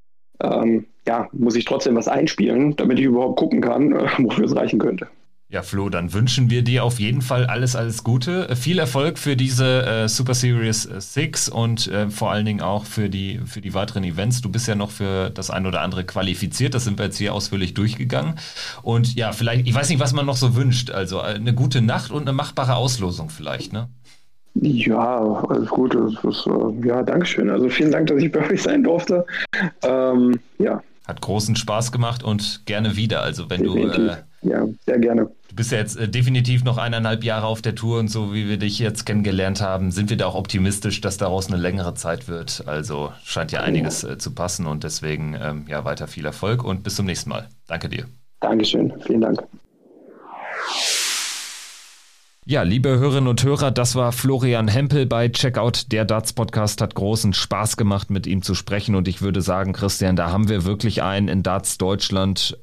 ähm, 0.41 0.87
ja, 1.07 1.27
muss 1.31 1.55
ich 1.55 1.65
trotzdem 1.65 1.95
was 1.95 2.07
einspielen, 2.07 2.75
damit 2.75 2.99
ich 2.99 3.05
überhaupt 3.05 3.39
gucken 3.39 3.61
kann, 3.61 3.93
äh, 3.93 4.07
wofür 4.19 4.45
es 4.45 4.55
reichen 4.55 4.79
könnte. 4.79 5.07
Ja, 5.49 5.61
Flo, 5.61 5.87
dann 5.87 6.11
wünschen 6.11 6.49
wir 6.49 6.61
dir 6.61 6.83
auf 6.83 6.99
jeden 6.99 7.21
Fall 7.21 7.45
alles, 7.45 7.77
alles 7.77 8.03
Gute. 8.03 8.49
Äh, 8.49 8.57
viel 8.57 8.79
Erfolg 8.79 9.17
für 9.17 9.37
diese 9.37 9.85
äh, 9.85 10.09
Super 10.09 10.33
Series 10.33 10.83
6 10.83 11.47
und 11.47 11.87
äh, 11.87 12.09
vor 12.09 12.31
allen 12.31 12.45
Dingen 12.45 12.59
auch 12.59 12.83
für 12.83 13.09
die, 13.09 13.39
für 13.45 13.61
die 13.61 13.73
weiteren 13.73 14.03
Events. 14.03 14.41
Du 14.41 14.49
bist 14.49 14.67
ja 14.67 14.75
noch 14.75 14.91
für 14.91 15.29
das 15.29 15.49
ein 15.49 15.65
oder 15.65 15.79
andere 15.79 16.03
qualifiziert. 16.03 16.73
Das 16.73 16.83
sind 16.83 16.99
wir 16.99 17.05
jetzt 17.05 17.17
hier 17.17 17.33
ausführlich 17.33 17.73
durchgegangen. 17.73 18.33
Und 18.81 19.15
ja, 19.15 19.31
vielleicht, 19.31 19.65
ich 19.65 19.73
weiß 19.73 19.87
nicht, 19.87 20.01
was 20.01 20.11
man 20.11 20.25
noch 20.25 20.35
so 20.35 20.57
wünscht. 20.57 20.91
Also 20.91 21.19
äh, 21.19 21.35
eine 21.35 21.53
gute 21.53 21.81
Nacht 21.81 22.11
und 22.11 22.23
eine 22.23 22.33
machbare 22.33 22.75
Auslosung 22.75 23.29
vielleicht, 23.29 23.71
ne? 23.71 23.87
Ja, 24.61 25.45
alles 25.47 25.69
gut. 25.69 25.95
Ist, 25.95 26.47
äh, 26.47 26.87
ja, 26.87 27.03
Dankeschön. 27.03 27.49
Also 27.49 27.69
vielen 27.69 27.91
Dank, 27.91 28.07
dass 28.07 28.21
ich 28.21 28.31
bei 28.33 28.49
euch 28.49 28.63
sein 28.63 28.83
durfte. 28.83 29.25
Ähm, 29.83 30.39
ja. 30.57 30.81
Hat 31.07 31.21
großen 31.21 31.55
Spaß 31.55 31.91
gemacht 31.91 32.23
und 32.23 32.65
gerne 32.65 32.97
wieder. 32.97 33.21
Also 33.21 33.49
wenn 33.49 33.63
definitiv. 33.63 33.95
du. 33.95 34.07
Äh, 34.09 34.17
ja, 34.41 34.67
sehr 34.85 34.99
gerne. 34.99 35.29
Du 35.49 35.55
bist 35.55 35.71
ja 35.71 35.77
jetzt 35.77 35.97
äh, 35.97 36.09
definitiv 36.09 36.63
noch 36.63 36.77
eineinhalb 36.77 37.23
Jahre 37.23 37.47
auf 37.47 37.61
der 37.61 37.75
Tour 37.75 37.99
und 37.99 38.09
so 38.09 38.33
wie 38.33 38.49
wir 38.49 38.57
dich 38.57 38.77
jetzt 38.79 39.05
kennengelernt 39.05 39.61
haben, 39.61 39.91
sind 39.91 40.09
wir 40.09 40.17
da 40.17 40.27
auch 40.27 40.35
optimistisch, 40.35 41.01
dass 41.01 41.17
daraus 41.17 41.47
eine 41.47 41.57
längere 41.57 41.93
Zeit 41.93 42.27
wird. 42.27 42.63
Also 42.67 43.13
scheint 43.23 43.51
ja 43.51 43.61
einiges 43.61 44.01
ja. 44.01 44.11
Äh, 44.11 44.17
zu 44.17 44.35
passen 44.35 44.67
und 44.67 44.83
deswegen 44.83 45.35
ähm, 45.41 45.65
ja 45.67 45.85
weiter 45.85 46.07
viel 46.07 46.25
Erfolg 46.25 46.63
und 46.63 46.83
bis 46.83 46.95
zum 46.95 47.05
nächsten 47.05 47.29
Mal. 47.29 47.47
Danke 47.67 47.89
dir. 47.89 48.05
Dankeschön. 48.41 48.93
Vielen 49.05 49.21
Dank. 49.21 49.41
Ja, 52.49 52.61
liebe 52.61 52.97
Hörerinnen 52.97 53.27
und 53.27 53.43
Hörer, 53.43 53.71
das 53.71 53.95
war 53.95 54.13
Florian 54.13 54.69
Hempel 54.69 55.05
bei 55.05 55.27
Checkout. 55.27 55.91
Der 55.91 56.05
Darts 56.05 56.31
Podcast 56.31 56.79
hat 56.79 56.95
großen 56.95 57.33
Spaß 57.33 57.75
gemacht, 57.75 58.09
mit 58.09 58.25
ihm 58.25 58.41
zu 58.41 58.55
sprechen. 58.55 58.95
Und 58.95 59.09
ich 59.09 59.21
würde 59.21 59.41
sagen, 59.41 59.73
Christian, 59.73 60.15
da 60.15 60.31
haben 60.31 60.47
wir 60.47 60.63
wirklich 60.63 61.03
einen 61.03 61.27
in 61.27 61.43
Darts 61.43 61.77
Deutschland, 61.77 62.57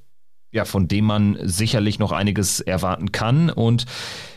ja, 0.52 0.64
von 0.64 0.88
dem 0.88 1.04
man 1.04 1.36
sicherlich 1.42 1.98
noch 1.98 2.12
einiges 2.12 2.60
erwarten 2.60 3.12
kann. 3.12 3.50
Und 3.50 3.84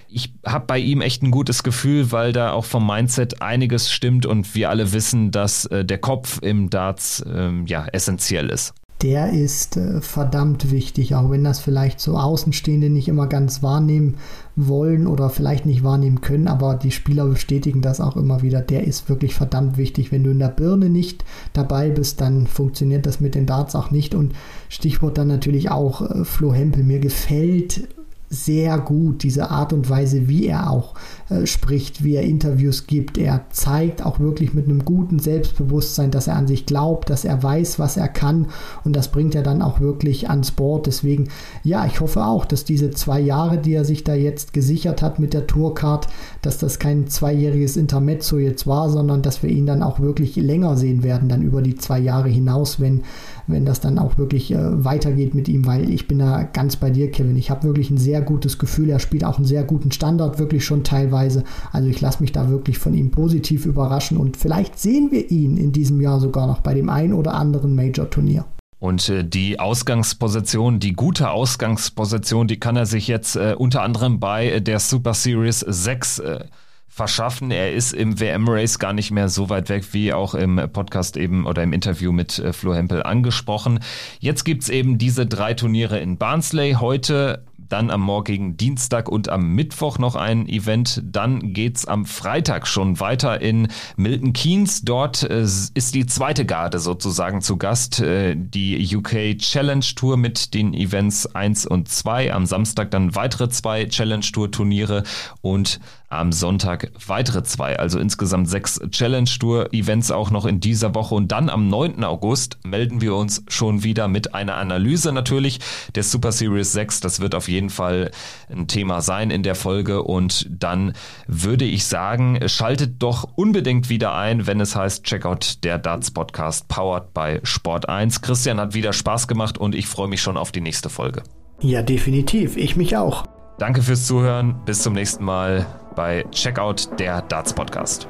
ich 0.09 0.33
habe 0.45 0.65
bei 0.65 0.79
ihm 0.79 0.99
echt 0.99 1.23
ein 1.23 1.31
gutes 1.31 1.63
Gefühl, 1.63 2.11
weil 2.11 2.33
da 2.33 2.51
auch 2.51 2.65
vom 2.65 2.85
Mindset 2.85 3.41
einiges 3.41 3.89
stimmt 3.89 4.25
und 4.25 4.53
wir 4.53 4.69
alle 4.69 4.91
wissen, 4.91 5.31
dass 5.31 5.65
äh, 5.67 5.85
der 5.85 5.99
Kopf 5.99 6.39
im 6.41 6.69
Darts 6.69 7.23
ähm, 7.25 7.65
ja 7.67 7.85
essentiell 7.93 8.49
ist 8.49 8.73
der 9.01 9.31
ist 9.31 9.77
äh, 9.77 10.01
verdammt 10.01 10.71
wichtig, 10.71 11.13
auch 11.13 11.29
wenn 11.29 11.43
das 11.43 11.59
vielleicht 11.59 11.99
so 11.99 12.17
Außenstehende 12.17 12.89
nicht 12.89 13.07
immer 13.07 13.27
ganz 13.27 13.61
wahrnehmen 13.61 14.15
wollen 14.55 15.05
oder 15.05 15.29
vielleicht 15.29 15.67
nicht 15.67 15.83
wahrnehmen 15.83 16.21
können, 16.21 16.47
aber 16.47 16.75
die 16.75 16.89
Spieler 16.89 17.25
bestätigen 17.27 17.81
das 17.81 18.01
auch 18.01 18.15
immer 18.15 18.41
wieder. 18.41 18.61
Der 18.61 18.87
ist 18.87 19.07
wirklich 19.07 19.35
verdammt 19.35 19.77
wichtig. 19.77 20.11
Wenn 20.11 20.23
du 20.23 20.31
in 20.31 20.39
der 20.39 20.47
Birne 20.47 20.89
nicht 20.89 21.23
dabei 21.53 21.91
bist, 21.91 22.21
dann 22.21 22.47
funktioniert 22.47 23.05
das 23.05 23.19
mit 23.19 23.35
den 23.35 23.45
Darts 23.45 23.75
auch 23.75 23.91
nicht. 23.91 24.15
Und 24.15 24.33
Stichwort 24.67 25.17
dann 25.19 25.27
natürlich 25.27 25.69
auch 25.69 26.01
äh, 26.01 26.25
Flo 26.25 26.53
Hempel. 26.53 26.83
Mir 26.83 26.99
gefällt 26.99 27.87
sehr 28.29 28.77
gut, 28.79 29.23
diese 29.23 29.51
Art 29.51 29.71
und 29.71 29.89
Weise, 29.89 30.27
wie 30.27 30.47
er 30.47 30.69
auch 30.69 30.95
äh, 31.29 31.45
spricht, 31.45 32.03
wie 32.03 32.15
er 32.15 32.23
Interviews 32.23 32.85
gibt. 32.85 33.17
Er 33.17 33.45
zeigt 33.51 34.05
auch 34.05 34.19
wirklich 34.19 34.53
mit 34.53 34.65
einem 34.65 34.83
guten 34.83 35.19
Selbstbewusstsein, 35.19 36.11
dass 36.11 36.27
er 36.27 36.35
an 36.35 36.47
sich 36.47 36.65
glaubt, 36.65 37.09
dass 37.09 37.23
er 37.23 37.41
weiß, 37.41 37.79
was 37.79 37.95
er 37.95 38.09
kann 38.09 38.47
und 38.83 38.95
das 38.95 39.11
bringt 39.11 39.33
er 39.33 39.43
dann 39.43 39.61
auch 39.61 39.79
wirklich 39.79 40.29
ans 40.29 40.51
Board. 40.51 40.87
Deswegen, 40.87 41.29
ja, 41.63 41.85
ich 41.85 42.01
hoffe 42.01 42.25
auch, 42.25 42.43
dass 42.43 42.65
diese 42.65 42.91
zwei 42.91 43.19
Jahre, 43.21 43.59
die 43.59 43.73
er 43.73 43.85
sich 43.85 44.03
da 44.03 44.13
jetzt 44.13 44.51
gesichert 44.51 45.01
hat 45.01 45.19
mit 45.19 45.33
der 45.33 45.47
Tourcard, 45.47 46.07
dass 46.41 46.57
das 46.57 46.79
kein 46.79 47.07
zweijähriges 47.07 47.77
Intermezzo 47.77 48.37
jetzt 48.37 48.67
war, 48.67 48.89
sondern 48.89 49.21
dass 49.21 49.41
wir 49.41 49.49
ihn 49.49 49.65
dann 49.65 49.83
auch 49.83 50.01
wirklich 50.01 50.35
länger 50.35 50.75
sehen 50.75 51.01
werden, 51.01 51.29
dann 51.29 51.41
über 51.41 51.61
die 51.61 51.75
zwei 51.75 51.99
Jahre 51.99 52.29
hinaus, 52.29 52.79
wenn 52.79 53.03
wenn 53.47 53.65
das 53.65 53.79
dann 53.79 53.97
auch 53.97 54.17
wirklich 54.17 54.51
äh, 54.51 54.83
weitergeht 54.83 55.33
mit 55.33 55.47
ihm, 55.47 55.65
weil 55.65 55.89
ich 55.89 56.07
bin 56.07 56.19
da 56.19 56.43
ganz 56.43 56.75
bei 56.75 56.89
dir, 56.89 57.09
Kevin. 57.09 57.37
Ich 57.37 57.49
habe 57.49 57.63
wirklich 57.63 57.89
ein 57.89 57.97
sehr 57.97 58.16
gutes 58.21 58.57
Gefühl. 58.57 58.89
Er 58.89 58.99
spielt 58.99 59.23
auch 59.23 59.37
einen 59.37 59.45
sehr 59.45 59.63
guten 59.63 59.91
Standard, 59.91 60.39
wirklich 60.39 60.65
schon 60.65 60.83
teilweise. 60.83 61.43
Also 61.71 61.89
ich 61.89 62.01
lasse 62.01 62.21
mich 62.21 62.31
da 62.31 62.49
wirklich 62.49 62.77
von 62.77 62.93
ihm 62.93 63.11
positiv 63.11 63.65
überraschen 63.65 64.17
und 64.17 64.37
vielleicht 64.37 64.79
sehen 64.79 65.11
wir 65.11 65.31
ihn 65.31 65.57
in 65.57 65.71
diesem 65.71 66.01
Jahr 66.01 66.19
sogar 66.19 66.47
noch 66.47 66.61
bei 66.61 66.73
dem 66.73 66.89
ein 66.89 67.13
oder 67.13 67.33
anderen 67.33 67.75
Major-Turnier. 67.75 68.45
Und 68.79 69.09
äh, 69.09 69.23
die 69.23 69.59
Ausgangsposition, 69.59 70.79
die 70.79 70.93
gute 70.93 71.31
Ausgangsposition, 71.31 72.47
die 72.47 72.59
kann 72.59 72.75
er 72.75 72.85
sich 72.85 73.07
jetzt 73.07 73.35
äh, 73.35 73.55
unter 73.57 73.81
anderem 73.81 74.19
bei 74.19 74.49
äh, 74.49 74.61
der 74.61 74.79
Super 74.79 75.13
Series 75.13 75.61
6 75.61 76.19
äh, 76.19 76.45
verschaffen. 76.87 77.51
Er 77.51 77.73
ist 77.73 77.93
im 77.93 78.19
WM-Race 78.19 78.79
gar 78.79 78.93
nicht 78.93 79.11
mehr 79.11 79.29
so 79.29 79.49
weit 79.49 79.69
weg, 79.69 79.85
wie 79.93 80.13
auch 80.13 80.35
im 80.35 80.61
Podcast 80.73 81.15
eben 81.17 81.45
oder 81.45 81.63
im 81.63 81.73
Interview 81.73 82.11
mit 82.11 82.39
äh, 82.39 82.53
Flo 82.53 82.73
Hempel 82.73 83.03
angesprochen. 83.03 83.79
Jetzt 84.19 84.43
gibt's 84.45 84.69
eben 84.69 84.97
diese 84.97 85.25
drei 85.25 85.53
Turniere 85.53 85.99
in 85.99 86.17
Barnsley. 86.17 86.73
Heute 86.73 87.45
dann 87.69 87.89
am 87.89 88.01
morgigen 88.01 88.57
Dienstag 88.57 89.09
und 89.09 89.29
am 89.29 89.53
Mittwoch 89.53 89.99
noch 89.99 90.15
ein 90.15 90.47
Event. 90.47 91.01
Dann 91.05 91.53
geht's 91.53 91.85
am 91.85 92.05
Freitag 92.05 92.67
schon 92.67 92.99
weiter 92.99 93.41
in 93.41 93.67
Milton 93.95 94.33
Keynes. 94.33 94.81
Dort 94.81 95.23
äh, 95.23 95.41
ist 95.41 95.95
die 95.95 96.05
zweite 96.05 96.45
Garde 96.45 96.79
sozusagen 96.79 97.41
zu 97.41 97.57
Gast. 97.57 97.99
Äh, 97.99 98.35
die 98.35 98.95
UK 98.95 99.37
Challenge 99.37 99.85
Tour 99.95 100.17
mit 100.17 100.53
den 100.53 100.73
Events 100.73 101.27
1 101.35 101.65
und 101.65 101.89
2. 101.89 102.33
Am 102.33 102.45
Samstag 102.45 102.91
dann 102.91 103.15
weitere 103.15 103.49
zwei 103.49 103.85
Challenge 103.85 104.25
Tour 104.31 104.51
Turniere 104.51 105.03
und 105.41 105.79
am 106.09 106.31
Sonntag 106.31 106.91
weitere 107.05 107.43
zwei, 107.43 107.77
also 107.77 107.99
insgesamt 107.99 108.49
sechs 108.49 108.79
Challenge 108.91 109.29
Tour 109.39 109.73
Events 109.73 110.09
auch 110.09 110.31
noch 110.31 110.45
in 110.45 110.59
dieser 110.59 110.95
Woche 110.95 111.15
und 111.15 111.31
dann 111.31 111.49
am 111.49 111.67
9. 111.67 112.03
August 112.03 112.57
melden 112.63 113.01
wir 113.01 113.15
uns 113.15 113.43
schon 113.49 113.83
wieder 113.83 114.07
mit 114.07 114.33
einer 114.33 114.55
Analyse 114.55 115.11
natürlich 115.11 115.59
der 115.95 116.03
Super 116.03 116.31
Series 116.31 116.71
6. 116.71 117.01
Das 117.01 117.19
wird 117.19 117.35
auf 117.35 117.49
jeden 117.49 117.69
Fall 117.69 118.11
ein 118.49 118.67
Thema 118.67 119.01
sein 119.01 119.31
in 119.31 119.43
der 119.43 119.55
Folge 119.55 120.03
und 120.03 120.47
dann 120.49 120.93
würde 121.27 121.65
ich 121.65 121.85
sagen, 121.85 122.39
schaltet 122.47 123.01
doch 123.03 123.27
unbedingt 123.35 123.89
wieder 123.89 124.15
ein, 124.15 124.47
wenn 124.47 124.61
es 124.61 124.75
heißt 124.75 125.03
Checkout 125.03 125.63
der 125.63 125.77
Darts 125.77 126.11
Podcast 126.11 126.69
powered 126.69 127.13
by 127.13 127.39
Sport 127.43 127.89
1. 127.89 128.21
Christian 128.21 128.61
hat 128.61 128.73
wieder 128.73 128.93
Spaß 128.93 129.27
gemacht 129.27 129.57
und 129.57 129.75
ich 129.75 129.87
freue 129.87 130.07
mich 130.07 130.21
schon 130.21 130.37
auf 130.37 130.53
die 130.53 130.61
nächste 130.61 130.89
Folge. 130.89 131.23
Ja, 131.59 131.81
definitiv. 131.81 132.55
Ich 132.55 132.77
mich 132.77 132.95
auch. 132.95 133.25
Danke 133.57 133.81
fürs 133.81 134.05
Zuhören. 134.05 134.61
Bis 134.65 134.83
zum 134.83 134.93
nächsten 134.93 135.25
Mal 135.25 135.65
bei 135.97 136.23
Checkout 136.31 136.97
der 136.99 137.23
Darts 137.23 137.53
Podcast. 137.53 138.07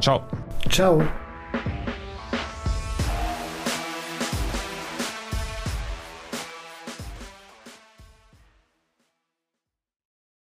Ciao. 0.00 0.22
Ciao. 0.68 1.00